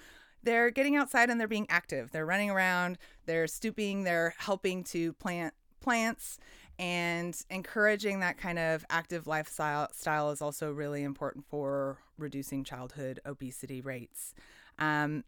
they're 0.43 0.71
getting 0.71 0.97
outside 0.97 1.31
and 1.31 1.41
they're 1.41 1.49
being 1.49 1.67
active. 1.71 2.11
They're 2.11 2.27
running 2.27 2.51
around, 2.51 2.99
they're 3.27 3.47
stooping, 3.47 4.05
they're 4.05 4.35
helping 4.39 4.85
to 4.85 5.13
plant 5.15 5.55
plants 5.81 6.39
and 6.79 7.41
encouraging 7.51 8.21
that 8.21 8.37
kind 8.39 8.59
of 8.59 8.85
active 8.91 9.27
lifestyle 9.27 9.93
style 9.93 10.31
is 10.31 10.43
also 10.43 10.73
really 10.73 11.03
important 11.03 11.45
for 11.49 11.99
reducing 12.19 12.65
childhood 12.65 13.21
obesity 13.25 13.81
rates. 13.81 14.35
Um, 14.79 15.25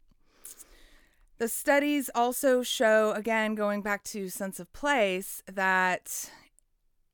the 1.39 1.49
studies 1.49 2.11
also 2.15 2.63
show, 2.63 3.13
again, 3.13 3.55
going 3.55 3.83
back 3.83 4.03
to 4.05 4.29
sense 4.29 4.59
of 4.59 4.73
place, 4.73 5.43
that 5.53 6.31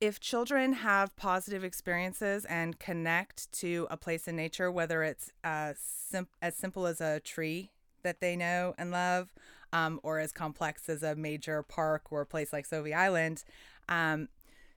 if 0.00 0.20
children 0.20 0.72
have 0.74 1.14
positive 1.16 1.64
experiences 1.64 2.44
and 2.44 2.78
connect 2.78 3.50
to 3.52 3.86
a 3.90 3.96
place 3.96 4.28
in 4.28 4.36
nature, 4.36 4.70
whether 4.70 5.02
it's 5.02 5.32
uh, 5.44 5.72
sim- 5.76 6.28
as 6.40 6.56
simple 6.56 6.86
as 6.86 7.00
a 7.00 7.20
tree 7.20 7.70
that 8.02 8.20
they 8.20 8.36
know 8.36 8.74
and 8.78 8.90
love, 8.90 9.34
um, 9.72 10.00
or 10.02 10.18
as 10.18 10.32
complex 10.32 10.88
as 10.88 11.02
a 11.02 11.14
major 11.14 11.62
park 11.62 12.06
or 12.10 12.20
a 12.20 12.26
place 12.26 12.52
like 12.52 12.66
Sauvie 12.66 12.94
Island, 12.94 13.44
um, 13.92 14.28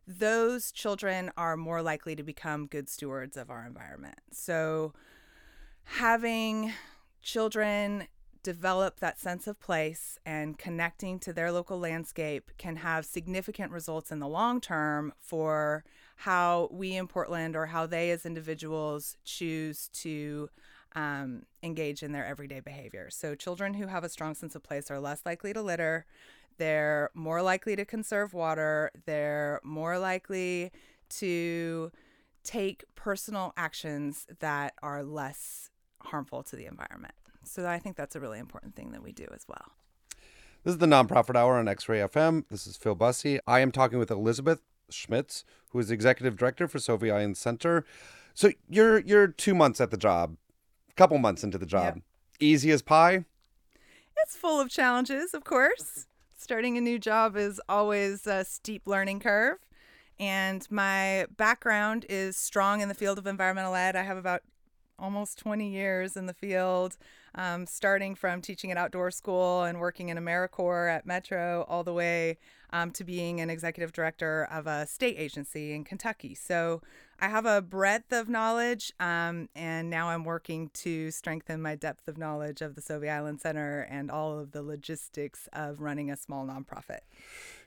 those 0.05 0.71
children 0.71 1.31
are 1.37 1.55
more 1.55 1.81
likely 1.81 2.15
to 2.15 2.23
become 2.23 2.67
good 2.67 2.89
stewards 2.89 3.37
of 3.37 3.49
our 3.49 3.65
environment. 3.65 4.19
So, 4.31 4.93
having 5.83 6.73
children 7.21 8.07
develop 8.43 8.99
that 8.99 9.19
sense 9.19 9.47
of 9.47 9.59
place 9.59 10.19
and 10.25 10.57
connecting 10.57 11.17
to 11.19 11.33
their 11.33 11.51
local 11.51 11.79
landscape 11.79 12.51
can 12.57 12.75
have 12.75 13.05
significant 13.05 13.71
results 13.71 14.11
in 14.11 14.19
the 14.19 14.27
long 14.27 14.61
term 14.61 15.13
for 15.19 15.83
how 16.17 16.69
we 16.71 16.95
in 16.95 17.07
Portland 17.07 17.55
or 17.55 17.67
how 17.67 17.87
they 17.87 18.11
as 18.11 18.25
individuals 18.25 19.17
choose 19.23 19.87
to 19.93 20.49
um, 20.93 21.43
engage 21.63 22.03
in 22.03 22.11
their 22.11 22.25
everyday 22.25 22.59
behavior. 22.59 23.09
So, 23.09 23.33
children 23.33 23.75
who 23.75 23.87
have 23.87 24.03
a 24.03 24.09
strong 24.09 24.35
sense 24.35 24.55
of 24.55 24.63
place 24.63 24.91
are 24.91 24.99
less 24.99 25.21
likely 25.25 25.53
to 25.53 25.61
litter. 25.61 26.05
They're 26.57 27.09
more 27.13 27.41
likely 27.41 27.75
to 27.75 27.85
conserve 27.85 28.33
water. 28.33 28.91
They're 29.05 29.59
more 29.63 29.99
likely 29.99 30.71
to 31.09 31.91
take 32.43 32.83
personal 32.95 33.53
actions 33.57 34.25
that 34.39 34.73
are 34.81 35.03
less 35.03 35.69
harmful 36.01 36.43
to 36.43 36.55
the 36.55 36.65
environment. 36.65 37.15
So 37.43 37.67
I 37.67 37.79
think 37.79 37.95
that's 37.95 38.15
a 38.15 38.19
really 38.19 38.39
important 38.39 38.75
thing 38.75 38.91
that 38.91 39.03
we 39.03 39.11
do 39.11 39.27
as 39.33 39.45
well. 39.47 39.73
This 40.63 40.73
is 40.73 40.77
the 40.79 40.87
Nonprofit 40.87 41.35
Hour 41.35 41.57
on 41.57 41.67
X 41.67 41.87
Ray 41.87 41.99
FM. 41.99 42.45
This 42.49 42.65
is 42.65 42.75
Phil 42.75 42.95
Busse. 42.95 43.39
I 43.45 43.59
am 43.59 43.71
talking 43.71 43.99
with 43.99 44.09
Elizabeth 44.09 44.61
Schmitz, 44.89 45.43
who 45.69 45.79
is 45.79 45.91
executive 45.91 46.37
director 46.37 46.67
for 46.67 46.79
Sauvie 46.79 47.11
Island 47.11 47.37
Center. 47.37 47.85
So 48.33 48.51
you're 48.67 48.99
you're 48.99 49.27
two 49.27 49.53
months 49.53 49.79
at 49.79 49.91
the 49.91 49.97
job, 49.97 50.37
a 50.89 50.93
couple 50.93 51.17
months 51.17 51.43
into 51.43 51.57
the 51.57 51.65
job. 51.65 51.95
Yep. 51.95 52.03
Easy 52.39 52.71
as 52.71 52.81
pie. 52.81 53.25
It's 54.23 54.35
full 54.35 54.59
of 54.59 54.69
challenges, 54.69 55.33
of 55.33 55.43
course. 55.43 56.07
Starting 56.45 56.77
a 56.77 56.81
new 56.81 56.99
job 56.99 57.35
is 57.35 57.59
always 57.67 58.27
a 58.27 58.45
steep 58.45 58.83
learning 58.85 59.19
curve. 59.19 59.57
And 60.19 60.63
my 60.69 61.25
background 61.37 62.05
is 62.07 62.37
strong 62.37 62.81
in 62.81 62.87
the 62.87 62.93
field 62.93 63.17
of 63.17 63.25
environmental 63.25 63.73
ed. 63.73 63.95
I 63.95 64.03
have 64.03 64.17
about 64.17 64.43
almost 64.99 65.39
20 65.39 65.67
years 65.67 66.15
in 66.15 66.27
the 66.27 66.35
field, 66.35 66.97
um, 67.33 67.65
starting 67.65 68.13
from 68.13 68.41
teaching 68.41 68.69
at 68.69 68.77
outdoor 68.77 69.09
school 69.09 69.63
and 69.63 69.79
working 69.79 70.09
in 70.09 70.17
AmeriCorps 70.19 70.97
at 70.97 71.07
Metro, 71.07 71.65
all 71.67 71.83
the 71.83 71.93
way 71.93 72.37
um, 72.71 72.91
to 72.91 73.03
being 73.03 73.41
an 73.41 73.49
executive 73.49 73.91
director 73.91 74.47
of 74.51 74.67
a 74.67 74.85
state 74.85 75.15
agency 75.17 75.73
in 75.73 75.83
Kentucky. 75.83 76.35
So 76.35 76.79
I 77.19 77.29
have 77.29 77.45
a 77.45 77.61
breadth 77.61 78.11
of 78.11 78.27
knowledge, 78.27 78.91
um, 78.99 79.49
and 79.55 79.89
now 79.89 80.09
I'm 80.09 80.25
working 80.25 80.69
to 80.73 81.11
strengthen 81.11 81.61
my 81.61 81.75
depth 81.75 82.07
of 82.07 82.17
knowledge 82.17 82.61
of 82.61 82.75
the 82.75 82.81
Sauvie 82.81 83.09
Island 83.09 83.39
Center 83.41 83.87
and 83.89 84.11
all 84.11 84.37
of 84.37 84.51
the 84.51 84.61
logistics 84.61 85.47
of 85.53 85.79
running 85.79 86.11
a 86.11 86.17
small 86.17 86.45
nonprofit. 86.45 86.99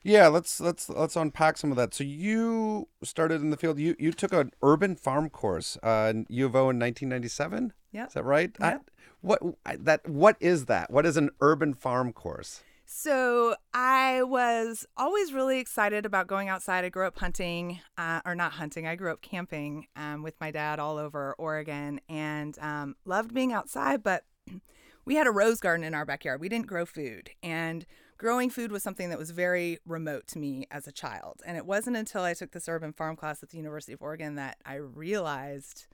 Yeah, 0.02 0.28
let's 0.28 0.60
let's 0.60 0.88
let's 0.88 1.16
unpack 1.16 1.56
some 1.56 1.70
of 1.70 1.76
that. 1.76 1.94
So 1.94 2.04
you 2.04 2.88
started 3.02 3.40
in 3.40 3.50
the 3.50 3.56
field. 3.56 3.78
You 3.78 3.96
you 3.98 4.12
took 4.12 4.32
an 4.32 4.52
urban 4.62 4.96
farm 4.96 5.30
course 5.30 5.78
uh, 5.82 6.12
in 6.14 6.26
U 6.28 6.46
of 6.46 6.54
O 6.54 6.70
in 6.70 6.78
1997. 6.78 7.72
Yeah, 7.90 8.06
is 8.06 8.12
that 8.12 8.24
right? 8.24 8.54
Yep. 8.60 8.84
I, 8.86 8.92
what 9.20 9.40
I, 9.64 9.76
that 9.76 10.08
what 10.08 10.36
is 10.40 10.66
that? 10.66 10.90
What 10.90 11.06
is 11.06 11.16
an 11.16 11.30
urban 11.40 11.74
farm 11.74 12.12
course? 12.12 12.62
So 12.90 13.54
I 13.74 14.22
was 14.22 14.86
always 14.96 15.34
really 15.34 15.58
excited 15.58 16.06
about 16.06 16.26
going 16.26 16.48
outside. 16.48 16.86
I 16.86 16.88
grew 16.88 17.06
up 17.06 17.18
hunting, 17.18 17.80
uh, 17.98 18.22
or 18.24 18.34
not 18.34 18.52
hunting. 18.52 18.86
I 18.86 18.94
grew 18.94 19.12
up 19.12 19.20
camping 19.20 19.88
um, 19.94 20.22
with 20.22 20.40
my 20.40 20.50
dad 20.50 20.78
all 20.78 20.96
over 20.96 21.34
Oregon, 21.38 22.00
and 22.08 22.58
um, 22.60 22.96
loved 23.04 23.34
being 23.34 23.52
outside. 23.52 24.02
But 24.02 24.24
we 25.04 25.16
had 25.16 25.26
a 25.26 25.30
rose 25.30 25.60
garden 25.60 25.84
in 25.84 25.92
our 25.92 26.06
backyard. 26.06 26.40
We 26.40 26.48
didn't 26.48 26.66
grow 26.66 26.86
food, 26.86 27.28
and 27.42 27.84
growing 28.16 28.48
food 28.48 28.72
was 28.72 28.82
something 28.82 29.10
that 29.10 29.18
was 29.18 29.32
very 29.32 29.76
remote 29.84 30.26
to 30.28 30.38
me 30.38 30.66
as 30.70 30.88
a 30.88 30.92
child. 30.92 31.42
And 31.44 31.58
it 31.58 31.66
wasn't 31.66 31.98
until 31.98 32.22
I 32.22 32.32
took 32.32 32.52
this 32.52 32.70
urban 32.70 32.94
farm 32.94 33.16
class 33.16 33.42
at 33.42 33.50
the 33.50 33.58
University 33.58 33.92
of 33.92 34.00
Oregon 34.00 34.36
that 34.36 34.56
I 34.64 34.76
realized 34.76 35.88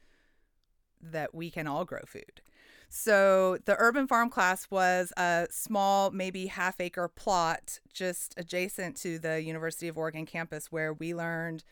that 1.02 1.34
we 1.34 1.50
can 1.50 1.66
all 1.66 1.84
grow 1.84 2.02
food. 2.06 2.40
So 2.88 3.58
the 3.64 3.76
urban 3.78 4.06
farm 4.06 4.30
class 4.30 4.70
was 4.70 5.12
a 5.16 5.46
small, 5.50 6.10
maybe 6.10 6.46
half 6.46 6.80
acre 6.80 7.08
plot 7.08 7.80
just 7.92 8.34
adjacent 8.36 8.96
to 8.98 9.18
the 9.18 9.42
University 9.42 9.88
of 9.88 9.98
Oregon 9.98 10.26
campus 10.26 10.70
where 10.70 10.92
we 10.92 11.14
learned 11.14 11.64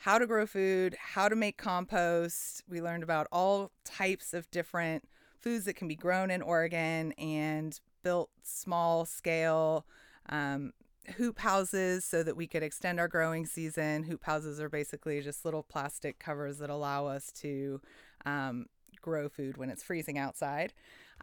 how 0.00 0.18
to 0.18 0.26
grow 0.26 0.46
food, 0.46 0.96
how 0.98 1.28
to 1.28 1.36
make 1.36 1.56
compost. 1.56 2.62
We 2.68 2.80
learned 2.80 3.02
about 3.02 3.26
all 3.32 3.72
types 3.84 4.34
of 4.34 4.50
different 4.50 5.04
foods 5.40 5.64
that 5.64 5.74
can 5.74 5.88
be 5.88 5.96
grown 5.96 6.30
in 6.30 6.42
Oregon 6.42 7.12
and 7.12 7.78
built 8.02 8.30
small 8.42 9.04
scale 9.04 9.86
um, 10.28 10.72
hoop 11.16 11.38
houses 11.38 12.04
so 12.04 12.22
that 12.22 12.36
we 12.36 12.46
could 12.46 12.62
extend 12.62 12.98
our 12.98 13.08
growing 13.08 13.46
season. 13.46 14.04
Hoop 14.04 14.24
houses 14.24 14.60
are 14.60 14.68
basically 14.68 15.20
just 15.20 15.44
little 15.44 15.62
plastic 15.62 16.18
covers 16.18 16.58
that 16.58 16.70
allow 16.70 17.06
us 17.06 17.30
to 17.32 17.80
um, 18.24 18.66
grow 19.06 19.28
food 19.28 19.56
when 19.56 19.70
it's 19.70 19.84
freezing 19.84 20.18
outside. 20.18 20.72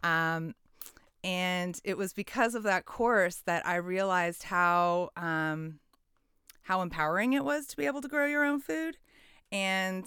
Um, 0.02 0.54
and 1.22 1.78
it 1.84 1.98
was 1.98 2.14
because 2.14 2.54
of 2.54 2.62
that 2.62 2.86
course 2.86 3.42
that 3.44 3.66
I 3.66 3.76
realized 3.76 4.44
how 4.44 5.10
um, 5.16 5.80
how 6.62 6.80
empowering 6.80 7.34
it 7.34 7.44
was 7.44 7.66
to 7.68 7.76
be 7.76 7.84
able 7.86 8.00
to 8.00 8.08
grow 8.08 8.26
your 8.26 8.44
own 8.44 8.60
food, 8.60 8.96
and 9.52 10.06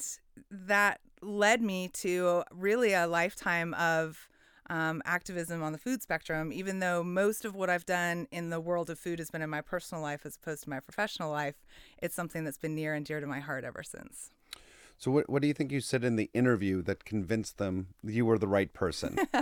that 0.50 1.00
led 1.22 1.62
me 1.62 1.88
to 1.90 2.44
really 2.52 2.94
a 2.94 3.08
lifetime 3.08 3.74
of 3.76 4.28
um, 4.70 5.02
activism 5.06 5.64
on 5.64 5.72
the 5.72 5.78
food 5.78 6.02
spectrum. 6.02 6.52
Even 6.52 6.80
though 6.80 7.04
most 7.04 7.46
of 7.46 7.56
what 7.56 7.70
I've 7.70 7.86
done 7.86 8.28
in 8.32 8.50
the 8.50 8.60
world 8.60 8.90
of 8.90 9.00
food 9.00 9.20
has 9.20 9.30
been 9.32 9.42
in 9.42 9.50
my 9.50 9.62
personal 9.62 10.04
life 10.04 10.26
as 10.26 10.36
opposed 10.36 10.64
to 10.64 10.70
my 10.70 10.80
professional 10.80 11.32
life, 11.32 11.56
it's 12.02 12.16
something 12.16 12.44
that's 12.44 12.58
been 12.58 12.76
near 12.76 12.94
and 12.94 13.06
dear 13.06 13.20
to 13.20 13.28
my 13.28 13.40
heart 13.40 13.64
ever 13.64 13.84
since. 13.84 14.32
So 14.98 15.12
what 15.12 15.30
what 15.30 15.42
do 15.42 15.48
you 15.48 15.54
think 15.54 15.72
you 15.72 15.80
said 15.80 16.04
in 16.04 16.16
the 16.16 16.30
interview 16.34 16.82
that 16.84 17.06
convinced 17.06 17.58
them 17.58 17.88
you 18.04 18.26
were 18.26 18.40
the 18.40 18.48
right 18.48 18.74
person? 18.74 19.18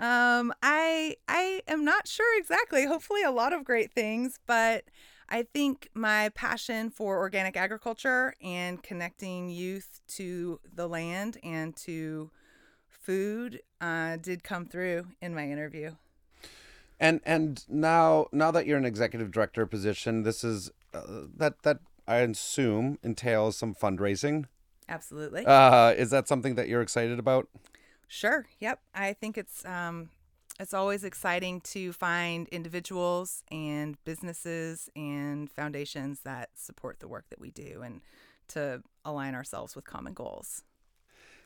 um, 0.00 0.52
I 0.62 1.16
I 1.28 1.62
am 1.66 1.84
not 1.84 2.06
sure 2.06 2.38
exactly. 2.38 2.86
Hopefully, 2.86 3.22
a 3.22 3.30
lot 3.30 3.52
of 3.52 3.64
great 3.64 3.92
things, 3.92 4.38
but 4.46 4.84
I 5.28 5.42
think 5.42 5.88
my 5.94 6.28
passion 6.30 6.90
for 6.90 7.18
organic 7.18 7.56
agriculture 7.56 8.34
and 8.42 8.82
connecting 8.82 9.48
youth 9.48 10.00
to 10.08 10.60
the 10.74 10.86
land 10.86 11.38
and 11.42 11.74
to 11.76 12.30
food 12.86 13.60
uh, 13.80 14.16
did 14.16 14.44
come 14.44 14.66
through 14.66 15.06
in 15.20 15.34
my 15.34 15.48
interview. 15.48 15.92
And 17.00 17.20
and 17.24 17.64
now 17.68 18.26
now 18.30 18.50
that 18.50 18.66
you're 18.66 18.78
an 18.78 18.84
executive 18.84 19.30
director 19.30 19.64
position, 19.66 20.22
this 20.22 20.44
is 20.44 20.70
uh, 20.92 21.02
that 21.36 21.62
that 21.62 21.78
I 22.06 22.16
assume 22.16 22.98
entails 23.02 23.56
some 23.56 23.74
fundraising. 23.74 24.46
Absolutely. 24.88 25.46
Uh, 25.46 25.90
is 25.92 26.10
that 26.10 26.28
something 26.28 26.56
that 26.56 26.68
you're 26.68 26.82
excited 26.82 27.18
about? 27.18 27.48
Sure. 28.06 28.46
Yep. 28.60 28.80
I 28.94 29.12
think 29.14 29.38
it's 29.38 29.64
um, 29.64 30.10
it's 30.60 30.74
always 30.74 31.04
exciting 31.04 31.60
to 31.62 31.92
find 31.92 32.48
individuals 32.48 33.42
and 33.50 33.96
businesses 34.04 34.88
and 34.94 35.50
foundations 35.50 36.20
that 36.20 36.50
support 36.54 37.00
the 37.00 37.08
work 37.08 37.24
that 37.30 37.40
we 37.40 37.50
do 37.50 37.82
and 37.82 38.02
to 38.48 38.82
align 39.04 39.34
ourselves 39.34 39.74
with 39.74 39.84
common 39.84 40.12
goals. 40.12 40.62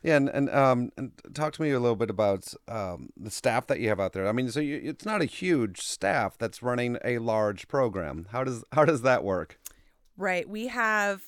Yeah, 0.03 0.17
and 0.17 0.29
and 0.29 0.51
um, 0.51 0.93
and 0.97 1.13
talk 1.35 1.55
to 1.55 1.63
me 1.63 1.71
a 1.71 1.81
little 1.81 1.97
bit 1.97 2.11
about 2.11 2.53
um, 2.69 3.11
the 3.17 3.31
staff 3.31 3.67
that 3.67 3.81
you 3.81 3.89
have 3.89 3.99
out 3.99 4.13
there. 4.13 4.29
I 4.29 4.33
mean, 4.33 4.49
so 4.51 4.61
you, 4.61 4.81
it's 4.85 5.05
not 5.05 5.23
a 5.23 5.25
huge 5.25 5.81
staff 5.81 6.39
that's 6.39 6.63
running 6.63 6.99
a 7.05 7.19
large 7.19 7.67
program. 7.67 8.29
How 8.31 8.45
does 8.45 8.63
how 8.73 8.85
does 8.85 9.03
that 9.03 9.25
work? 9.25 9.59
Right. 10.19 10.49
We 10.49 10.67
have 10.67 11.23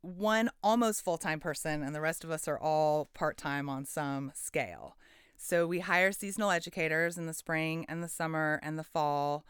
one 0.00 0.48
almost 0.62 1.04
full 1.04 1.18
time 1.18 1.40
person, 1.40 1.82
and 1.82 1.92
the 1.92 2.00
rest 2.00 2.22
of 2.22 2.30
us 2.30 2.46
are 2.46 2.58
all 2.58 3.10
part 3.12 3.36
time 3.36 3.68
on 3.68 3.84
some 3.84 4.30
scale. 4.32 4.96
So 5.36 5.66
we 5.66 5.80
hire 5.80 6.12
seasonal 6.12 6.52
educators 6.52 7.18
in 7.18 7.26
the 7.26 7.34
spring 7.34 7.84
and 7.88 8.00
the 8.02 8.08
summer 8.08 8.60
and 8.62 8.78
the 8.78 8.84
fall. 8.84 9.44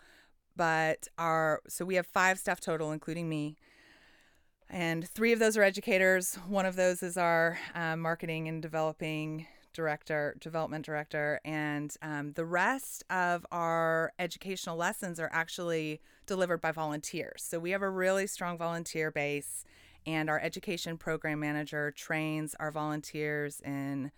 But 0.56 1.06
our 1.18 1.60
so 1.68 1.84
we 1.84 1.96
have 1.96 2.06
five 2.06 2.38
staff 2.38 2.60
total, 2.60 2.90
including 2.90 3.28
me. 3.28 3.58
And 4.70 5.06
three 5.06 5.32
of 5.32 5.38
those 5.38 5.58
are 5.58 5.62
educators. 5.62 6.36
One 6.48 6.64
of 6.64 6.76
those 6.76 7.02
is 7.02 7.18
our 7.18 7.58
uh, 7.74 7.96
marketing 7.96 8.48
and 8.48 8.62
developing 8.62 9.46
director, 9.72 10.36
development 10.40 10.84
director, 10.84 11.40
and 11.44 11.94
um, 12.02 12.32
the 12.32 12.44
rest 12.44 13.04
of 13.10 13.46
our 13.50 14.12
educational 14.18 14.76
lessons 14.76 15.20
are 15.20 15.30
actually 15.32 16.00
delivered 16.26 16.60
by 16.60 16.72
volunteers. 16.72 17.42
So 17.42 17.58
we 17.58 17.70
have 17.70 17.82
a 17.82 17.90
really 17.90 18.26
strong 18.26 18.58
volunteer 18.58 19.10
base, 19.10 19.64
and 20.06 20.30
our 20.30 20.40
education 20.40 20.96
program 20.96 21.40
manager 21.40 21.90
trains 21.90 22.54
our 22.58 22.70
volunteers 22.70 23.60
in 23.60 24.10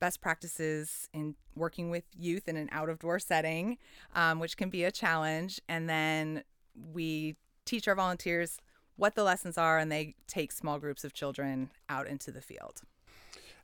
best 0.00 0.20
practices 0.20 1.08
in 1.12 1.34
working 1.54 1.90
with 1.90 2.04
youth 2.18 2.48
in 2.48 2.56
an 2.56 2.68
out 2.72 2.88
of 2.88 2.98
door 2.98 3.18
setting, 3.18 3.76
um, 4.14 4.40
which 4.40 4.56
can 4.56 4.70
be 4.70 4.84
a 4.84 4.90
challenge. 4.90 5.60
And 5.68 5.88
then 5.88 6.42
we 6.74 7.36
teach 7.66 7.86
our 7.86 7.94
volunteers 7.94 8.58
what 8.96 9.14
the 9.14 9.24
lessons 9.24 9.56
are, 9.56 9.78
and 9.78 9.90
they 9.90 10.14
take 10.26 10.52
small 10.52 10.78
groups 10.78 11.04
of 11.04 11.12
children 11.12 11.70
out 11.88 12.06
into 12.06 12.30
the 12.30 12.42
field. 12.42 12.82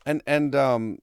And 0.07 0.23
and 0.25 0.55
um, 0.55 1.01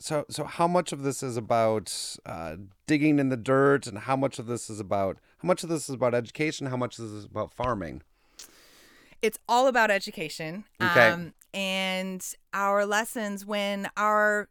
so 0.00 0.26
so 0.28 0.42
how 0.44 0.66
much 0.66 0.92
of 0.92 1.02
this 1.02 1.22
is 1.22 1.36
about 1.36 2.16
uh, 2.26 2.56
digging 2.88 3.20
in 3.20 3.28
the 3.28 3.36
dirt, 3.36 3.86
and 3.86 4.00
how 4.00 4.16
much 4.16 4.40
of 4.40 4.46
this 4.46 4.68
is 4.68 4.80
about 4.80 5.18
how 5.38 5.46
much 5.46 5.62
of 5.62 5.68
this 5.68 5.88
is 5.88 5.94
about 5.94 6.14
education, 6.14 6.66
how 6.66 6.76
much 6.76 6.98
of 6.98 7.04
this 7.04 7.12
is 7.12 7.24
about 7.24 7.54
farming? 7.54 8.02
It's 9.22 9.38
all 9.48 9.68
about 9.68 9.90
education. 9.90 10.64
Okay. 10.82 11.10
Um, 11.10 11.32
and 11.54 12.26
our 12.52 12.84
lessons 12.84 13.46
when 13.46 13.88
our 13.96 14.48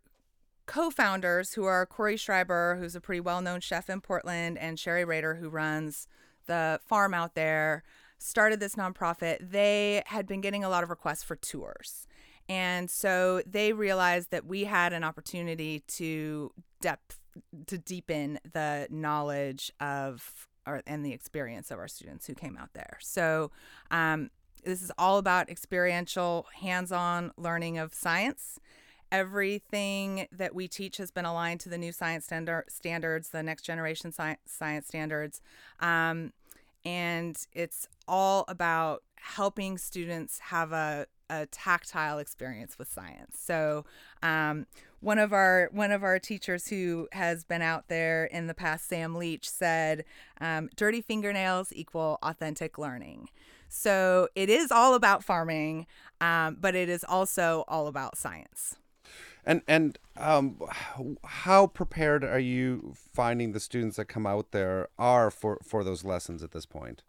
co-founders, 0.66 1.54
who 1.54 1.66
are 1.66 1.86
Cory 1.86 2.16
Schreiber, 2.16 2.78
who's 2.80 2.95
a 2.95 3.02
pretty 3.02 3.20
well-known 3.20 3.60
chef 3.60 3.89
in 3.89 4.00
Portland, 4.00 4.58
and 4.60 4.80
Sherry 4.80 5.04
Rader, 5.04 5.36
who 5.36 5.50
runs 5.50 6.08
the 6.45 6.80
farm 6.86 7.14
out 7.14 7.34
there, 7.36 7.84
started 8.20 8.60
this 8.60 8.76
nonprofit. 8.76 9.52
They 9.52 10.04
had 10.06 10.28
been 10.28 10.41
getting 10.41 10.64
a 10.64 10.70
lot 10.70 10.84
of 10.84 10.89
requests 10.89 11.24
for 11.24 11.36
tours. 11.36 12.06
And 12.50 12.89
so 12.89 13.43
they 13.45 13.74
realized 13.74 14.32
that 14.32 14.45
we 14.45 14.64
had 14.64 14.91
an 14.91 15.04
opportunity 15.04 15.84
to 15.88 16.52
depth 16.82 17.20
to 17.68 17.78
deepen 17.78 18.39
the 18.52 18.88
knowledge 18.89 19.72
of 19.80 20.47
our, 20.66 20.82
and 20.86 21.06
the 21.06 21.14
experience 21.14 21.72
of 21.72 21.80
our 21.80 21.88
students 21.88 22.26
who 22.28 22.34
came 22.34 22.58
out 22.58 22.74
there. 22.74 22.97
So 23.02 23.52
um, 23.91 24.32
this 24.66 24.82
is 24.82 24.91
all 24.97 25.20
about 25.20 25.50
experiential, 25.50 26.47
hands-on 26.60 27.32
learning 27.38 27.78
of 27.78 27.93
science. 27.93 28.60
Everything 29.12 30.28
that 30.32 30.54
we 30.54 30.68
teach 30.68 30.97
has 30.97 31.12
been 31.12 31.26
aligned 31.26 31.60
to 31.62 31.70
the 31.70 31.78
new 31.78 31.91
science 31.91 32.26
standard, 32.26 32.66
standards, 32.68 33.30
the 33.30 33.43
next 33.43 33.64
generation 33.64 34.12
science, 34.12 34.39
science 34.45 34.88
standards. 34.88 35.39
Um, 35.80 36.34
and 36.84 37.38
it's 37.54 37.88
all 38.08 38.45
about 38.47 39.04
helping 39.16 39.78
students 39.78 40.39
have 40.39 40.72
a 40.72 41.06
a 41.30 41.45
tactile 41.47 42.19
experience 42.19 42.77
with 42.77 42.91
science. 42.91 43.38
So, 43.39 43.86
um, 44.23 44.65
one 45.01 45.19
of 45.19 45.32
our 45.32 45.69
one 45.71 45.91
of 45.91 46.03
our 46.03 46.19
teachers 46.19 46.67
who 46.67 47.07
has 47.13 47.43
been 47.43 47.61
out 47.61 47.88
there 47.88 48.25
in 48.25 48.47
the 48.47 48.53
past, 48.53 48.88
Sam 48.88 49.15
Leach, 49.15 49.49
said, 49.49 50.03
um, 50.41 50.69
"Dirty 50.75 51.01
fingernails 51.01 51.71
equal 51.73 52.19
authentic 52.21 52.77
learning." 52.77 53.30
So 53.69 54.27
it 54.36 54.49
is 54.49 54.71
all 54.71 54.95
about 54.95 55.23
farming, 55.23 55.86
um, 56.19 56.57
but 56.59 56.75
it 56.75 56.89
is 56.89 57.05
also 57.07 57.63
all 57.67 57.88
about 57.88 58.17
science. 58.17 58.75
And 59.45 59.61
and 59.67 59.97
um, 60.17 60.59
how 61.23 61.67
prepared 61.67 62.23
are 62.23 62.39
you 62.39 62.93
finding 62.95 63.53
the 63.53 63.59
students 63.59 63.95
that 63.95 64.05
come 64.05 64.25
out 64.25 64.51
there 64.51 64.89
are 64.97 65.32
for 65.32 65.59
for 65.63 65.84
those 65.84 66.03
lessons 66.03 66.43
at 66.43 66.51
this 66.51 66.65
point? 66.65 67.03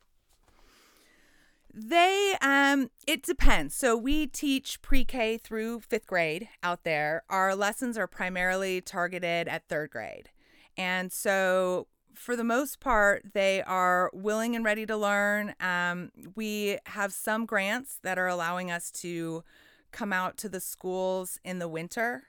They 1.73 2.37
um 2.43 2.91
it 3.07 3.23
depends. 3.23 3.75
So 3.75 3.97
we 3.97 4.27
teach 4.27 4.83
pre-K 4.83 5.39
through 5.39 5.81
5th 5.81 6.07
grade 6.07 6.49
out 6.63 6.85
there. 6.85 7.23
Our 7.29 7.55
lessons 7.55 7.97
are 7.97 8.07
primarily 8.07 8.81
targeted 8.81 9.49
at 9.49 9.69
3rd 9.69 9.91
grade. 9.91 10.31
And 10.77 11.13
so 11.13 11.87
for 12.15 12.37
the 12.37 12.45
most 12.45 12.81
part, 12.81 13.33
they 13.35 13.63
are 13.63 14.11
willing 14.13 14.57
and 14.57 14.65
ready 14.65 14.85
to 14.85 14.97
learn. 14.97 15.55
Um, 15.61 16.11
we 16.35 16.79
have 16.87 17.13
some 17.13 17.47
grants 17.47 17.99
that 18.03 18.19
are 18.19 18.27
allowing 18.27 18.71
us 18.71 18.91
to 18.93 19.45
come 19.93 20.13
out 20.13 20.37
to 20.39 20.49
the 20.49 20.61
schools 20.61 21.39
in 21.45 21.59
the 21.59 21.69
winter 21.69 22.25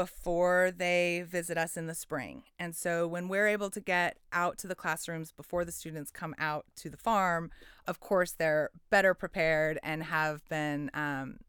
before 0.00 0.72
they 0.74 1.22
visit 1.28 1.58
us 1.58 1.76
in 1.76 1.86
the 1.86 1.94
spring. 1.94 2.42
And 2.58 2.74
so 2.74 3.06
when 3.06 3.28
we're 3.28 3.48
able 3.48 3.68
to 3.68 3.80
get 3.82 4.16
out 4.32 4.56
to 4.60 4.66
the 4.66 4.74
classrooms 4.74 5.30
before 5.30 5.62
the 5.62 5.72
students 5.72 6.10
come 6.10 6.34
out 6.38 6.64
to 6.76 6.88
the 6.88 6.96
farm, 6.96 7.50
of 7.86 8.00
course, 8.00 8.32
they're 8.32 8.70
better 8.88 9.12
prepared 9.12 9.78
and 9.82 10.02
have 10.04 10.40
been 10.48 10.90
um, 10.94 11.40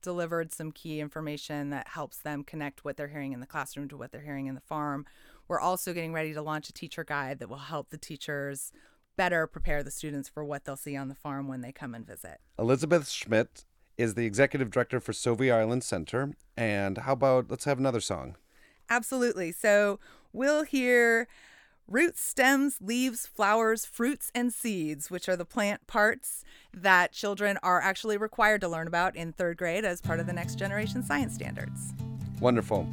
delivered 0.00 0.52
some 0.52 0.70
key 0.70 1.00
information 1.00 1.70
that 1.70 1.88
helps 1.88 2.18
them 2.18 2.44
connect 2.44 2.84
what 2.84 2.96
they're 2.96 3.08
hearing 3.08 3.32
in 3.32 3.40
the 3.40 3.48
classroom 3.48 3.88
to 3.88 3.96
what 3.96 4.12
they're 4.12 4.20
hearing 4.20 4.46
in 4.46 4.54
the 4.54 4.60
farm. 4.60 5.04
We're 5.48 5.58
also 5.58 5.92
getting 5.92 6.12
ready 6.12 6.32
to 6.34 6.40
launch 6.40 6.68
a 6.68 6.72
teacher 6.72 7.02
guide 7.02 7.40
that 7.40 7.48
will 7.48 7.56
help 7.56 7.90
the 7.90 7.98
teachers 7.98 8.70
better 9.16 9.48
prepare 9.48 9.82
the 9.82 9.90
students 9.90 10.28
for 10.28 10.44
what 10.44 10.64
they'll 10.64 10.76
see 10.76 10.96
on 10.96 11.08
the 11.08 11.16
farm 11.16 11.48
when 11.48 11.62
they 11.62 11.72
come 11.72 11.96
and 11.96 12.06
visit. 12.06 12.38
Elizabeth 12.60 13.08
Schmitz 13.08 13.66
is 13.96 14.14
the 14.14 14.26
executive 14.26 14.70
director 14.70 15.00
for 15.00 15.12
Sauvie 15.12 15.52
Island 15.52 15.84
Center. 15.84 16.34
And 16.56 16.98
how 16.98 17.12
about 17.12 17.50
let's 17.50 17.64
have 17.64 17.78
another 17.78 18.00
song? 18.00 18.36
Absolutely. 18.90 19.52
So 19.52 19.98
we'll 20.32 20.64
hear 20.64 21.28
roots, 21.88 22.20
stems, 22.20 22.78
leaves, 22.80 23.26
flowers, 23.26 23.84
fruits, 23.84 24.30
and 24.34 24.52
seeds, 24.52 25.10
which 25.10 25.28
are 25.28 25.36
the 25.36 25.44
plant 25.44 25.86
parts 25.86 26.44
that 26.72 27.12
children 27.12 27.58
are 27.62 27.80
actually 27.80 28.16
required 28.16 28.60
to 28.62 28.68
learn 28.68 28.86
about 28.86 29.16
in 29.16 29.32
third 29.32 29.56
grade 29.56 29.84
as 29.84 30.00
part 30.00 30.20
of 30.20 30.26
the 30.26 30.32
next 30.32 30.58
generation 30.58 31.02
science 31.02 31.34
standards. 31.34 31.92
Wonderful. 32.40 32.88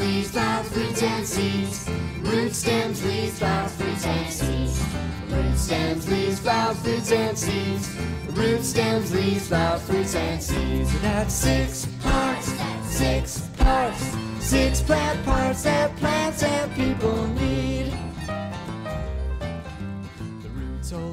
Leaves, 0.00 0.30
flowers, 0.30 0.68
fruits, 0.72 1.02
and 1.02 1.26
seeds. 1.26 1.90
Root 2.22 2.54
stems, 2.54 3.04
leaves, 3.04 3.38
flowers, 3.38 3.72
fruits, 3.76 4.06
and 4.06 4.32
seeds. 4.32 4.84
Root 5.28 5.56
stems, 5.56 6.10
leaves, 6.10 6.40
flowers, 6.40 6.80
fruits, 6.80 7.12
and 7.12 7.38
seeds. 7.38 7.96
Root 8.30 8.62
stems, 8.62 9.14
leaves, 9.14 9.48
flowers, 9.48 9.82
fruits, 9.82 10.14
and 10.14 10.42
seeds. 10.42 10.90
Had 11.02 11.30
six 11.30 11.86
parts, 12.02 12.52
six 12.86 13.48
parts, 13.58 14.16
six 14.40 14.80
plant 14.80 15.24
parts 15.24 15.62
that 15.64 15.94
plants 15.96 16.42
and 16.42 16.74
people 16.74 17.26
need. 17.28 17.92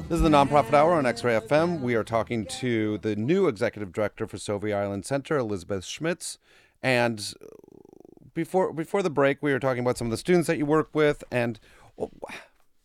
This 0.08 0.16
is 0.16 0.22
the 0.22 0.30
Nonprofit 0.30 0.72
Hour 0.72 0.94
on 0.94 1.04
X 1.04 1.22
Ray 1.22 1.38
FM. 1.38 1.82
We 1.82 1.94
are 1.94 2.02
talking 2.02 2.46
to 2.46 2.96
the 2.98 3.14
new 3.14 3.46
executive 3.46 3.92
director 3.92 4.26
for 4.26 4.38
Sauvie 4.38 4.74
Island 4.74 5.04
Center, 5.04 5.36
Elizabeth 5.36 5.84
Schmitz. 5.84 6.38
And 6.82 7.34
before 8.38 8.72
before 8.72 9.02
the 9.02 9.10
break, 9.10 9.38
we 9.42 9.52
were 9.52 9.58
talking 9.58 9.80
about 9.80 9.98
some 9.98 10.06
of 10.06 10.12
the 10.12 10.16
students 10.16 10.46
that 10.46 10.58
you 10.58 10.64
work 10.64 10.90
with, 10.94 11.24
and 11.32 11.58
well, 11.96 12.12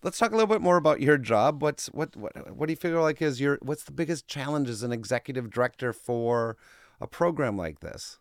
let's 0.02 0.18
talk 0.18 0.32
a 0.32 0.36
little 0.36 0.48
bit 0.48 0.62
more 0.62 0.78
about 0.78 1.00
your 1.00 1.20
job. 1.20 1.62
What's 1.62 1.88
what 1.88 2.16
what 2.16 2.58
what 2.58 2.66
do 2.66 2.74
you 2.74 2.78
feel 2.78 3.00
like 3.02 3.22
is 3.22 3.40
your 3.40 3.60
what's 3.62 3.84
the 3.84 3.92
biggest 3.92 4.28
challenge 4.28 4.68
as 4.68 4.82
an 4.82 4.92
executive 4.92 5.52
director 5.52 5.94
for 5.94 6.58
a 7.00 7.06
program 7.06 7.56
like 7.56 7.82
this? 7.82 8.18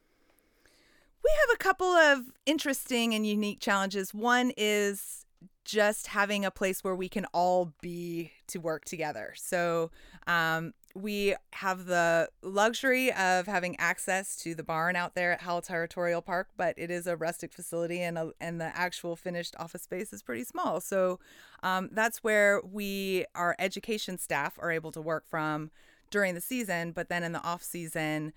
We 1.24 1.30
have 1.40 1.54
a 1.54 1.58
couple 1.58 1.86
of 1.86 2.20
interesting 2.44 3.14
and 3.14 3.26
unique 3.26 3.60
challenges. 3.60 4.12
One 4.12 4.52
is 4.58 5.24
just 5.64 6.08
having 6.08 6.44
a 6.44 6.50
place 6.50 6.84
where 6.84 6.94
we 6.94 7.08
can 7.08 7.24
all 7.32 7.72
be 7.80 8.32
to 8.48 8.58
work 8.58 8.84
together. 8.84 9.32
So, 9.36 9.90
um, 10.26 10.74
we 10.95 11.34
have 11.53 11.86
the 11.86 12.28
luxury 12.43 13.12
of 13.12 13.47
having 13.47 13.76
access 13.78 14.36
to 14.36 14.55
the 14.55 14.62
barn 14.62 14.97
out 14.97 15.14
there 15.14 15.32
at 15.32 15.40
Howell 15.43 15.62
Territorial 15.62 16.22
Park, 16.22 16.49
but 16.57 16.74
it 16.76 16.90
is 16.90 17.07
a 17.07 17.16
rustic 17.16 17.53
facility 17.53 18.01
and 18.03 18.18
a, 18.18 18.32
and 18.40 18.61
the 18.61 18.76
actual 18.76 19.16
finished 19.16 19.55
office 19.59 19.82
space 19.82 20.12
is 20.12 20.22
pretty 20.22 20.45
small. 20.45 20.80
So 20.80 21.18
um, 21.62 21.88
that's 21.93 22.18
where 22.18 22.61
we 22.62 23.26
our 23.34 23.57
education 23.59 24.18
staff 24.18 24.59
are 24.59 24.70
able 24.70 24.93
to 24.93 25.01
work 25.01 25.24
from 25.28 25.70
during 26.11 26.34
the 26.34 26.40
season, 26.40 26.93
but 26.93 27.09
then 27.09 27.22
in 27.22 27.32
the 27.32 27.43
off 27.43 27.62
season, 27.62 28.32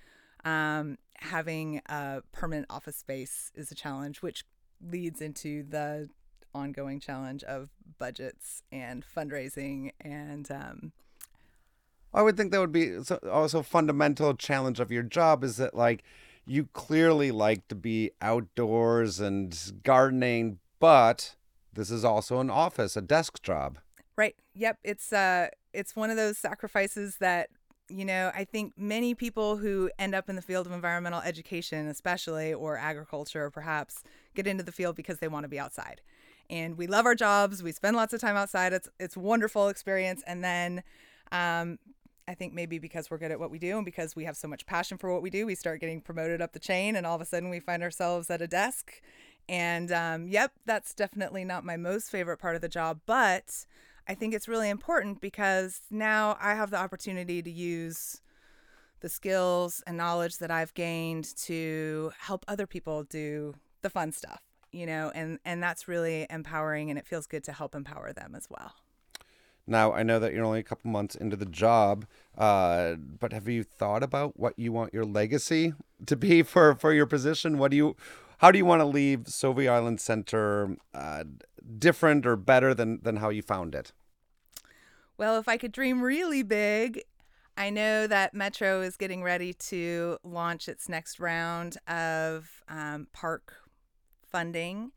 um, 0.46 0.98
having 1.18 1.82
a 1.88 2.22
permanent 2.32 2.68
office 2.70 2.96
space 2.96 3.52
is 3.56 3.72
a 3.72 3.76
challenge, 3.76 4.22
which 4.22 4.46
leads 4.82 5.22
into 5.22 5.64
the 5.64 6.10
ongoing 6.54 7.00
challenge 7.00 7.44
of 7.44 7.70
budgets 8.00 8.64
and 8.72 9.04
fundraising 9.06 9.92
and 10.00 10.50
um, 10.52 10.94
I 12.16 12.22
would 12.22 12.38
think 12.38 12.52
that 12.52 12.62
would 12.62 12.72
be 12.72 13.04
so- 13.04 13.20
also 13.30 13.60
a 13.60 13.64
fundamental 13.64 14.34
challenge 14.36 14.80
of 14.80 14.92
your 14.92 15.04
job 15.04 15.44
is 15.44 15.58
that 15.58 15.76
like 15.76 16.04
you 16.46 16.70
clearly 16.74 17.32
like 17.32 17.68
to 17.68 17.76
be 17.76 18.12
outdoors 18.22 19.20
and 19.20 19.82
gardening, 19.84 20.60
but 20.80 21.36
this 21.74 21.92
is 21.92 22.06
also 22.06 22.40
an 22.40 22.50
office, 22.50 22.96
a 22.96 23.02
desk 23.02 23.44
job. 23.44 23.80
Right. 24.16 24.36
Yep. 24.54 24.80
It's 24.84 25.12
uh 25.12 25.50
it's 25.74 25.96
one 25.96 26.10
of 26.10 26.16
those 26.16 26.38
sacrifices 26.38 27.18
that 27.18 27.50
you 27.88 28.06
know, 28.06 28.32
I 28.34 28.46
think 28.46 28.74
many 28.78 29.14
people 29.14 29.58
who 29.58 29.92
end 30.00 30.16
up 30.16 30.28
in 30.28 30.36
the 30.36 30.42
field 30.42 30.66
of 30.66 30.74
environmental 30.74 31.22
education, 31.22 31.88
especially 31.88 32.52
or 32.52 32.78
agriculture 32.78 33.52
perhaps, 33.52 34.02
get 34.34 34.48
into 34.48 34.64
the 34.64 34.72
field 34.72 34.96
because 34.96 35.20
they 35.20 35.28
want 35.28 35.44
to 35.44 35.50
be 35.50 35.60
outside. 35.60 36.02
And 36.50 36.78
we 36.78 36.88
love 36.88 37.06
our 37.06 37.14
jobs. 37.14 37.62
We 37.62 37.74
spend 37.74 37.96
lots 37.96 38.14
of 38.14 38.22
time 38.22 38.38
outside. 38.38 38.72
It's 38.72 38.88
it's 39.00 39.18
wonderful 39.18 39.68
experience. 39.68 40.24
And 40.26 40.44
then 40.44 40.82
um, 41.32 41.78
I 42.28 42.34
think 42.34 42.54
maybe 42.54 42.80
because 42.80 43.12
we're 43.12 43.18
good 43.18 43.32
at 43.32 43.40
what 43.40 43.52
we 43.52 43.60
do 43.60 43.78
and 43.78 43.86
because 43.86 44.16
we 44.16 44.26
have 44.26 44.36
so 44.36 44.48
much 44.48 44.66
passion 44.66 44.98
for 44.98 45.14
what 45.14 45.22
we 45.22 45.30
do, 45.30 45.46
we 45.46 45.56
start 45.56 45.80
getting 45.80 46.02
promoted 46.02 46.42
up 46.42 46.54
the 46.54 46.60
chain, 46.60 46.96
and 46.96 47.06
all 47.06 47.16
of 47.16 47.22
a 47.22 47.26
sudden 47.26 47.50
we 47.50 47.60
find 47.60 47.84
ourselves 47.84 48.30
at 48.30 48.42
a 48.42 48.48
desk. 48.48 49.02
And 49.48 49.92
um, 49.92 50.28
yep, 50.28 50.54
that's 50.66 50.96
definitely 50.96 51.46
not 51.46 51.64
my 51.64 51.78
most 51.78 52.10
favorite 52.10 52.38
part 52.38 52.56
of 52.56 52.62
the 52.62 52.70
job, 52.70 53.02
but 53.06 53.66
I 54.08 54.16
think 54.16 54.34
it's 54.34 54.48
really 54.48 54.70
important 54.70 55.22
because 55.22 55.82
now 55.92 56.38
I 56.42 56.56
have 56.56 56.72
the 56.72 56.78
opportunity 56.78 57.42
to 57.44 57.52
use 57.52 58.22
the 59.02 59.10
skills 59.10 59.84
and 59.86 59.98
knowledge 59.98 60.40
that 60.40 60.50
I've 60.50 60.74
gained 60.74 61.36
to 61.44 62.12
help 62.18 62.44
other 62.48 62.66
people 62.66 63.04
do 63.04 63.54
the 63.82 63.90
fun 63.90 64.12
stuff, 64.12 64.42
you 64.72 64.88
know, 64.88 65.12
and 65.14 65.38
and 65.46 65.62
that's 65.62 65.88
really 65.88 66.26
empowering 66.30 66.90
and 66.90 66.98
it 66.98 67.06
feels 67.06 67.28
good 67.28 67.44
to 67.44 67.54
help 67.54 67.76
empower 67.76 68.14
them 68.14 68.34
as 68.36 68.48
well. 68.50 68.74
Now, 69.68 69.94
I 69.94 70.04
know 70.04 70.20
that 70.20 70.34
you're 70.34 70.46
only 70.46 70.60
a 70.60 70.64
couple 70.64 70.92
months 70.92 71.16
into 71.16 71.36
the 71.36 71.46
job, 71.46 72.06
uh, 72.38 72.96
but 72.96 73.34
have 73.34 73.48
you 73.48 73.64
thought 73.64 74.04
about 74.04 74.40
what 74.40 74.58
you 74.58 74.72
want 74.72 74.94
your 74.94 75.06
legacy 75.06 75.74
to 76.06 76.16
be 76.16 76.44
for, 76.44 76.76
for 76.76 76.94
your 76.94 77.08
position? 77.08 77.58
What 77.58 77.72
do 77.72 77.78
you, 77.78 77.96
how 78.40 78.52
do 78.52 78.58
you 78.58 78.66
want 78.66 78.82
to 78.82 78.86
leave 78.86 79.22
Sauvie 79.22 79.70
Island 79.70 80.00
Center 80.00 80.78
uh, 80.94 81.24
different 81.80 82.26
or 82.26 82.36
better 82.36 82.74
than, 82.74 83.00
than 83.02 83.18
how 83.18 83.30
you 83.30 83.42
found 83.42 83.74
it? 83.74 83.92
Well, 85.18 85.40
if 85.40 85.48
I 85.48 85.58
could 85.58 85.72
dream 85.72 86.02
really 86.02 86.44
big, 86.44 87.02
I 87.58 87.70
know 87.70 88.06
that 88.06 88.34
Metro 88.34 88.82
is 88.82 88.98
getting 88.98 89.24
ready 89.24 89.54
to 89.54 90.18
launch 90.24 90.68
its 90.68 90.90
next 90.90 91.20
round 91.20 91.78
of 91.88 92.64
um, 92.68 93.08
park 93.14 93.54
funding, 94.30 94.92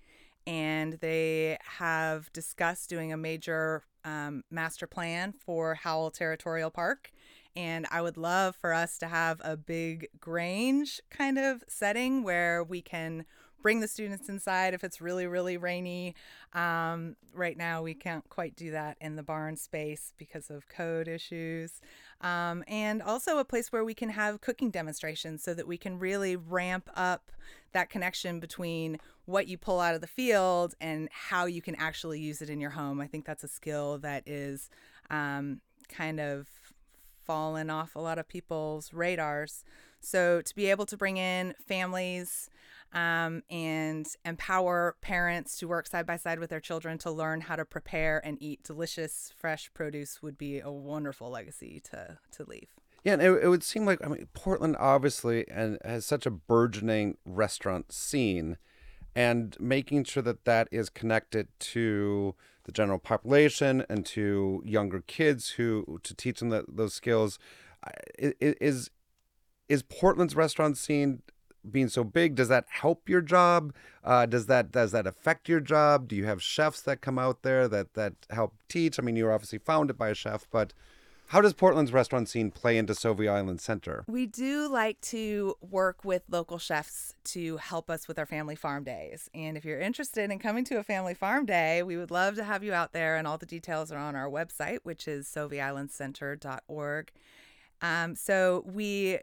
and 0.49 0.95
they 0.95 1.59
have 1.63 2.33
discussed 2.33 2.89
doing 2.89 3.13
a 3.13 3.19
major 3.19 3.85
um, 4.07 4.43
master 4.51 4.87
plan 4.87 5.35
for 5.45 5.75
Howell 5.75 6.11
Territorial 6.11 6.71
Park. 6.71 7.13
And 7.55 7.87
I 7.91 8.01
would 8.01 8.17
love 8.17 8.57
for 8.57 8.73
us 8.73 8.97
to 8.99 9.09
have 9.09 9.43
a 9.45 9.59
big 9.59 10.09
Grange 10.19 11.03
kind 11.11 11.39
of 11.39 11.63
setting 11.69 12.23
where 12.23 12.65
we 12.65 12.81
can 12.81 13.27
bring 13.61 13.81
the 13.81 13.89
students 13.89 14.31
inside 14.31 14.73
if 14.73 14.85
it's 14.85 15.03
really, 15.03 15.27
really 15.27 15.59
rainy. 15.59 16.15
Um, 16.55 17.17
right 17.35 17.57
now, 17.59 17.83
we 17.83 17.93
can't 17.93 18.27
quite 18.31 18.57
do 18.57 18.71
that 18.71 18.97
in 19.03 19.17
the 19.17 19.23
barn 19.23 19.57
space 19.57 20.15
because 20.17 20.49
of 20.49 20.69
code 20.69 21.09
issues. 21.09 21.83
Um, 22.23 22.65
and 22.69 23.03
also 23.03 23.39
a 23.39 23.45
place 23.45 23.71
where 23.71 23.85
we 23.85 23.95
can 23.95 24.11
have 24.11 24.41
cooking 24.41 24.71
demonstrations 24.71 25.43
so 25.43 25.53
that 25.53 25.67
we 25.67 25.77
can 25.77 25.99
really 25.99 26.37
ramp 26.37 26.89
up 26.95 27.33
that 27.73 27.91
connection 27.91 28.41
between 28.41 28.99
what 29.29 29.47
you 29.47 29.59
pull 29.59 29.79
out 29.79 29.95
of 29.95 30.01
the 30.01 30.07
field 30.07 30.75
and 30.81 31.07
how 31.13 31.45
you 31.45 31.61
can 31.61 31.75
actually 31.75 32.19
use 32.19 32.41
it 32.41 32.49
in 32.49 32.63
your 32.63 32.71
home. 32.71 32.99
I 32.99 33.07
think 33.07 33.27
that's 33.27 33.45
a 33.45 33.49
skill 33.49 33.99
that 33.99 34.27
is 34.27 34.71
um, 35.11 35.61
kind 35.91 36.19
of 36.19 36.49
fallen 37.27 37.69
off 37.69 37.95
a 37.95 37.99
lot 37.99 38.19
of 38.19 38.27
people's 38.27 38.95
radars. 38.95 39.65
So 40.01 40.41
to 40.41 40.55
be 40.55 40.71
able 40.71 40.87
to 40.87 40.97
bring 40.97 41.19
in 41.19 41.55
families 41.67 42.49
um, 42.95 43.43
and 43.51 44.07
empower 44.25 44.97
parents 45.03 45.59
to 45.59 45.69
work 45.69 45.89
side 45.89 46.07
by 46.07 46.17
side 46.17 46.39
with 46.39 46.49
their 46.49 46.59
children 46.59 46.97
to 46.97 47.11
learn 47.11 47.43
how 47.43 47.57
to 47.57 47.67
prepare 47.67 48.25
and 48.25 48.39
eat 48.41 48.63
delicious 48.65 49.31
fresh 49.37 49.71
produce 49.75 50.23
would 50.23 50.39
be 50.39 50.59
a 50.59 50.71
wonderful 50.71 51.29
legacy 51.29 51.83
to 51.91 52.17
to 52.33 52.45
leave. 52.49 52.69
Yeah, 53.05 53.13
and 53.13 53.23
it, 53.23 53.45
it 53.45 53.49
would 53.49 53.63
seem 53.63 53.85
like 53.85 54.03
I 54.03 54.09
mean 54.09 54.27
Portland 54.33 54.77
obviously 54.79 55.47
and 55.49 55.77
has 55.85 56.07
such 56.07 56.25
a 56.25 56.31
burgeoning 56.31 57.19
restaurant 57.27 57.93
scene, 57.93 58.57
and 59.19 59.57
making 59.59 60.05
sure 60.05 60.23
that 60.23 60.45
that 60.45 60.69
is 60.71 60.89
connected 60.89 61.49
to 61.59 62.37
the 62.63 62.71
general 62.71 63.01
population 63.01 63.85
and 63.89 64.07
to 64.07 64.63
younger 64.65 65.01
kids 65.09 65.51
who 65.51 65.99
to 66.05 66.15
teach 66.15 66.39
them 66.39 66.51
that, 66.51 66.65
those 66.69 66.95
skills. 66.95 67.37
Is 68.17 68.91
is 69.69 69.83
Portland's 69.83 70.37
restaurant 70.37 70.79
scene 70.79 71.23
being 71.69 71.89
so 71.89 72.05
big 72.05 72.37
does 72.37 72.47
that 72.47 72.67
help 72.69 73.09
your 73.09 73.21
job? 73.21 73.75
Uh, 74.05 74.25
does 74.25 74.47
that 74.47 74.71
does 74.71 74.93
that 74.93 75.05
affect 75.05 75.49
your 75.49 75.61
job? 75.61 76.07
Do 76.07 76.15
you 76.15 76.27
have 76.27 76.41
chefs 76.41 76.81
that 76.83 77.01
come 77.01 77.19
out 77.19 77.43
there 77.43 77.67
that 77.67 77.95
that 77.95 78.15
help 78.31 78.55
teach? 78.69 79.01
I 79.01 79.03
mean 79.03 79.17
you're 79.17 79.33
obviously 79.33 79.59
founded 79.59 79.99
by 79.99 80.11
a 80.11 80.15
chef 80.15 80.47
but 80.53 80.73
how 81.29 81.41
does 81.41 81.53
portland's 81.53 81.93
restaurant 81.93 82.29
scene 82.29 82.51
play 82.51 82.77
into 82.77 82.95
Sauvie 82.95 83.29
island 83.29 83.61
center 83.61 84.05
We 84.07 84.27
do 84.27 84.69
like 84.69 85.01
to 85.03 85.57
work 85.61 86.05
with 86.05 86.23
local 86.29 86.59
chefs 86.59 87.15
to 87.25 87.59
help 87.59 87.91
us 87.91 88.09
with 88.09 88.19
our 88.19 88.27
family 88.27 88.57
farm 88.57 88.85
days. 88.85 89.29
And 89.35 89.57
if 89.57 89.65
you're 89.65 89.81
interested 89.81 90.31
in 90.31 90.39
coming 90.39 90.65
to 90.65 90.79
a 90.79 90.83
family 90.83 91.15
farm 91.15 91.47
day, 91.47 91.83
we 91.83 91.97
would 91.97 92.11
love 92.11 92.37
to 92.37 92.45
have 92.45 92.65
you 92.65 92.73
out 92.73 92.93
there. 92.93 93.17
And 93.17 93.27
all 93.27 93.39
the 93.39 93.47
details 93.47 93.93
are 93.93 93.99
on 93.99 94.17
our 94.17 94.29
website, 94.29 94.79
which 94.83 95.07
is 95.07 95.27
sauvieislandcenter.org. 95.27 97.13
Um, 97.83 98.17
so 98.17 98.65
we 98.67 99.19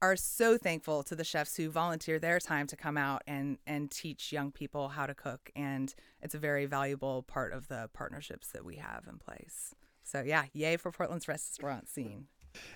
are 0.00 0.16
so 0.16 0.58
thankful 0.58 1.02
to 1.04 1.14
the 1.14 1.24
chefs 1.24 1.56
who 1.56 1.70
volunteer 1.70 2.18
their 2.18 2.40
time 2.40 2.66
to 2.66 2.76
come 2.76 2.96
out 2.96 3.22
and, 3.26 3.58
and 3.66 3.90
teach 3.90 4.32
young 4.32 4.50
people 4.50 4.88
how 4.88 5.06
to 5.06 5.14
cook. 5.14 5.50
And 5.54 5.94
it's 6.20 6.34
a 6.34 6.38
very 6.38 6.66
valuable 6.66 7.22
part 7.22 7.52
of 7.52 7.68
the 7.68 7.88
partnerships 7.92 8.48
that 8.48 8.64
we 8.64 8.76
have 8.76 9.04
in 9.08 9.18
place. 9.18 9.74
So, 10.12 10.22
yeah, 10.22 10.44
yay 10.52 10.76
for 10.76 10.92
Portland's 10.92 11.26
restaurant 11.26 11.88
scene. 11.88 12.26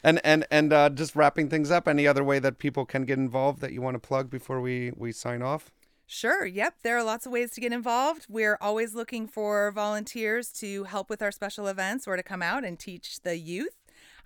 and 0.02 0.20
and 0.24 0.46
and 0.50 0.72
uh, 0.72 0.88
just 0.88 1.14
wrapping 1.14 1.50
things 1.50 1.70
up 1.70 1.86
any 1.86 2.06
other 2.06 2.24
way 2.24 2.38
that 2.38 2.58
people 2.58 2.86
can 2.86 3.04
get 3.04 3.18
involved 3.18 3.60
that 3.60 3.72
you 3.72 3.82
want 3.82 3.94
to 3.94 3.98
plug 3.98 4.30
before 4.30 4.58
we 4.58 4.90
we 4.96 5.12
sign 5.12 5.42
off 5.42 5.70
Sure. 6.08 6.46
Yep. 6.46 6.76
There 6.84 6.96
are 6.96 7.02
lots 7.02 7.26
of 7.26 7.32
ways 7.32 7.50
to 7.52 7.60
get 7.60 7.72
involved. 7.72 8.26
We're 8.28 8.56
always 8.60 8.94
looking 8.94 9.26
for 9.26 9.72
volunteers 9.72 10.52
to 10.52 10.84
help 10.84 11.10
with 11.10 11.20
our 11.20 11.32
special 11.32 11.66
events 11.66 12.06
or 12.06 12.14
to 12.16 12.22
come 12.22 12.42
out 12.42 12.64
and 12.64 12.78
teach 12.78 13.20
the 13.22 13.36
youth. 13.36 13.74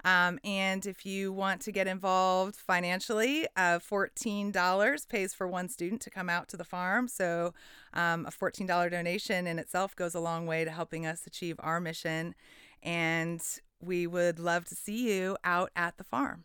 Um, 0.05 0.39
and 0.45 0.85
if 0.87 1.07
you 1.07 1.33
want 1.33 1.63
to 1.63 1.73
get 1.73 1.87
involved 1.87 2.57
financially, 2.57 3.47
uh, 3.57 3.79
$14 3.79 5.09
pays 5.09 5.33
for 5.35 5.49
one 5.49 5.69
student 5.71 6.03
to 6.03 6.11
come 6.11 6.29
out 6.29 6.49
to 6.49 6.57
the 6.59 6.65
farm. 6.65 7.09
So 7.09 7.55
um, 7.95 8.27
a 8.27 8.31
$14 8.31 8.91
donation 8.91 9.47
in 9.47 9.59
itself 9.59 9.97
goes 9.97 10.15
a 10.15 10.21
long 10.21 10.47
way 10.47 10.65
to 10.65 10.71
helping 10.71 11.07
us 11.07 11.27
achieve 11.27 11.57
our 11.61 11.81
mission. 11.81 12.35
And 12.83 13.43
we 13.81 14.07
would 14.07 14.39
love 14.39 14.65
to 14.67 14.75
see 14.75 15.13
you 15.13 15.37
out 15.45 15.71
at 15.75 15.97
the 15.97 16.05
farm. 16.05 16.45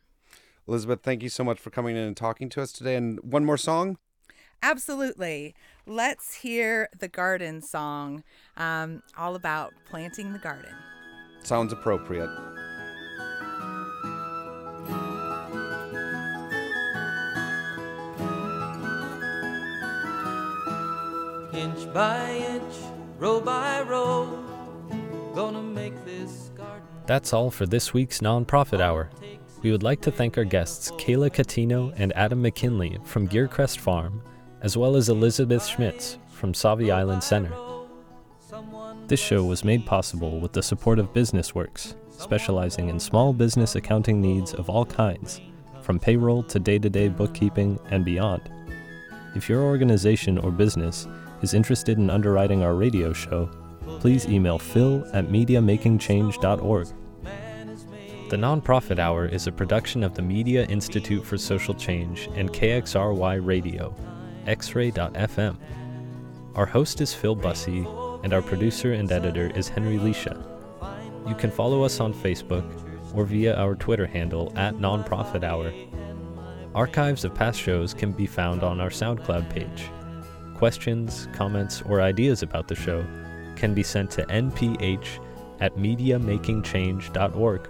elizabeth 0.68 1.02
thank 1.04 1.22
you 1.22 1.30
so 1.30 1.44
much 1.44 1.60
for 1.60 1.70
coming 1.70 1.96
in 1.96 2.04
and 2.04 2.18
talking 2.18 2.50
to 2.50 2.62
us 2.62 2.72
today 2.72 2.96
and 2.96 3.20
one 3.22 3.46
more 3.46 3.58
song 3.58 3.98
Absolutely. 4.64 5.54
Let's 5.86 6.36
hear 6.36 6.90
the 6.98 7.08
garden 7.08 7.62
song, 7.62 8.24
um, 8.58 9.04
all 9.16 9.36
about 9.36 9.74
planting 9.88 10.34
the 10.34 10.40
garden. 10.40 10.74
sounds 11.44 11.72
appropriate 11.72 12.30
Inch 21.54 21.94
by 21.94 22.32
inch, 22.34 22.76
row 23.20 23.40
by 23.40 23.82
row, 23.82 24.45
That's 27.06 27.34
all 27.34 27.52
for 27.52 27.66
this 27.66 27.94
week's 27.94 28.20
Nonprofit 28.20 28.80
Hour. 28.80 29.10
We 29.62 29.72
would 29.72 29.84
like 29.84 30.00
to 30.02 30.12
thank 30.12 30.38
our 30.38 30.46
guests 30.46 30.92
Kayla 30.92 31.30
Catino 31.30 31.94
and 31.98 32.16
Adam 32.16 32.42
McKinley 32.42 32.98
from 33.04 33.28
Geercrest 33.28 33.80
Farm, 33.80 34.22
as 34.62 34.78
well 34.78 34.96
as 34.96 35.10
Elizabeth 35.10 35.66
Schmitz 35.66 36.18
from 36.30 36.54
Sauvie 36.54 36.92
Island 36.92 37.22
Center. 37.22 37.54
This 39.08 39.20
show 39.20 39.44
was 39.44 39.66
made 39.66 39.86
possible 39.86 40.40
with 40.40 40.54
the 40.54 40.64
support 40.64 41.00
of 41.00 41.14
BusinessWorks, 41.14 41.96
specializing 42.12 42.88
in 42.88 43.00
small 43.00 43.34
business 43.34 43.76
accounting 43.76 44.22
needs 44.22 44.54
of 44.54 44.70
all 44.70 44.86
kinds, 44.86 45.42
from 45.82 46.00
payroll 46.00 46.44
to 46.44 46.60
day 46.60 46.80
to 46.80 46.90
day 46.90 47.10
bookkeeping 47.10 47.78
and 47.92 48.06
beyond. 48.06 48.50
If 49.36 49.50
your 49.50 49.64
organization 49.64 50.38
or 50.38 50.50
business 50.50 51.08
is 51.42 51.54
interested 51.54 51.98
in 51.98 52.10
underwriting 52.10 52.64
our 52.64 52.74
radio 52.74 53.12
show, 53.12 53.50
please 54.00 54.28
email 54.28 54.60
phil 54.60 55.06
at 55.14 55.28
mediamakingchange.org. 55.28 56.88
The 58.28 58.38
Nonprofit 58.38 58.98
Hour 58.98 59.28
is 59.28 59.46
a 59.46 59.52
production 59.52 60.04
of 60.04 60.16
the 60.16 60.22
Media 60.22 60.66
Institute 60.66 61.24
for 61.24 61.38
Social 61.38 61.76
Change 61.76 62.28
and 62.34 62.52
KXRY 62.52 63.46
Radio, 63.46 63.96
xray.fm. 64.48 65.58
Our 66.56 66.66
host 66.66 67.02
is 67.02 67.14
Phil 67.14 67.36
Busse, 67.36 68.24
and 68.24 68.34
our 68.34 68.42
producer 68.42 68.94
and 68.94 69.12
editor 69.12 69.52
is 69.56 69.68
Henry 69.68 69.98
Leisha. 69.98 70.44
You 71.28 71.36
can 71.36 71.52
follow 71.52 71.84
us 71.84 72.00
on 72.00 72.14
Facebook 72.14 72.66
or 73.14 73.26
via 73.26 73.56
our 73.56 73.76
Twitter 73.76 74.08
handle 74.08 74.52
at 74.56 74.76
Nonprofit 74.76 75.44
Hour. 75.44 75.72
Archives 76.74 77.26
of 77.26 77.36
past 77.36 77.60
shows 77.60 77.94
can 77.94 78.12
be 78.12 78.26
found 78.26 78.64
on 78.64 78.82
our 78.82 78.90
SoundCloud 78.90 79.50
page. 79.50 79.90
Questions, 80.56 81.28
comments, 81.32 81.84
or 81.84 82.02
ideas 82.02 82.42
about 82.42 82.68
the 82.68 82.76
show 82.76 83.06
can 83.56 83.74
be 83.74 83.84
sent 83.84 84.12
to 84.12 84.26
nph 84.26 85.20
at 85.60 85.76
mediamakingchange.org. 85.76 87.70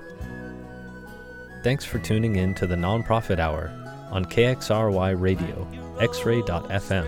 Thanks 1.64 1.86
for 1.86 2.00
tuning 2.00 2.36
in 2.36 2.54
to 2.56 2.68
the 2.68 2.76
Nonprofit 2.76 3.40
Hour 3.40 3.72
on 4.12 4.26
KXRY 4.26 5.20
Radio, 5.20 5.68
xray.fm. 5.98 7.08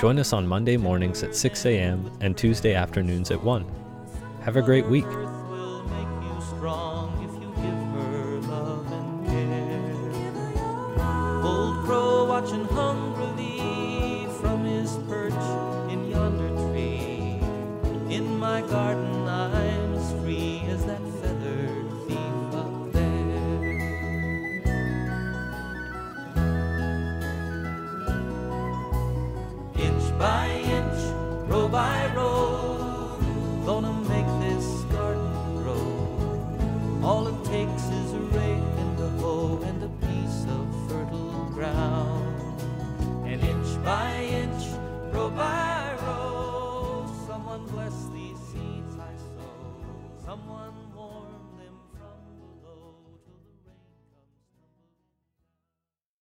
Join 0.00 0.18
us 0.18 0.32
on 0.32 0.46
Monday 0.46 0.76
mornings 0.76 1.22
at 1.22 1.34
6 1.34 1.66
a.m. 1.66 2.10
and 2.20 2.36
Tuesday 2.36 2.74
afternoons 2.74 3.30
at 3.30 3.42
1. 3.42 3.64
Have 4.42 4.56
a 4.56 4.62
great 4.62 4.86
week. 4.86 5.06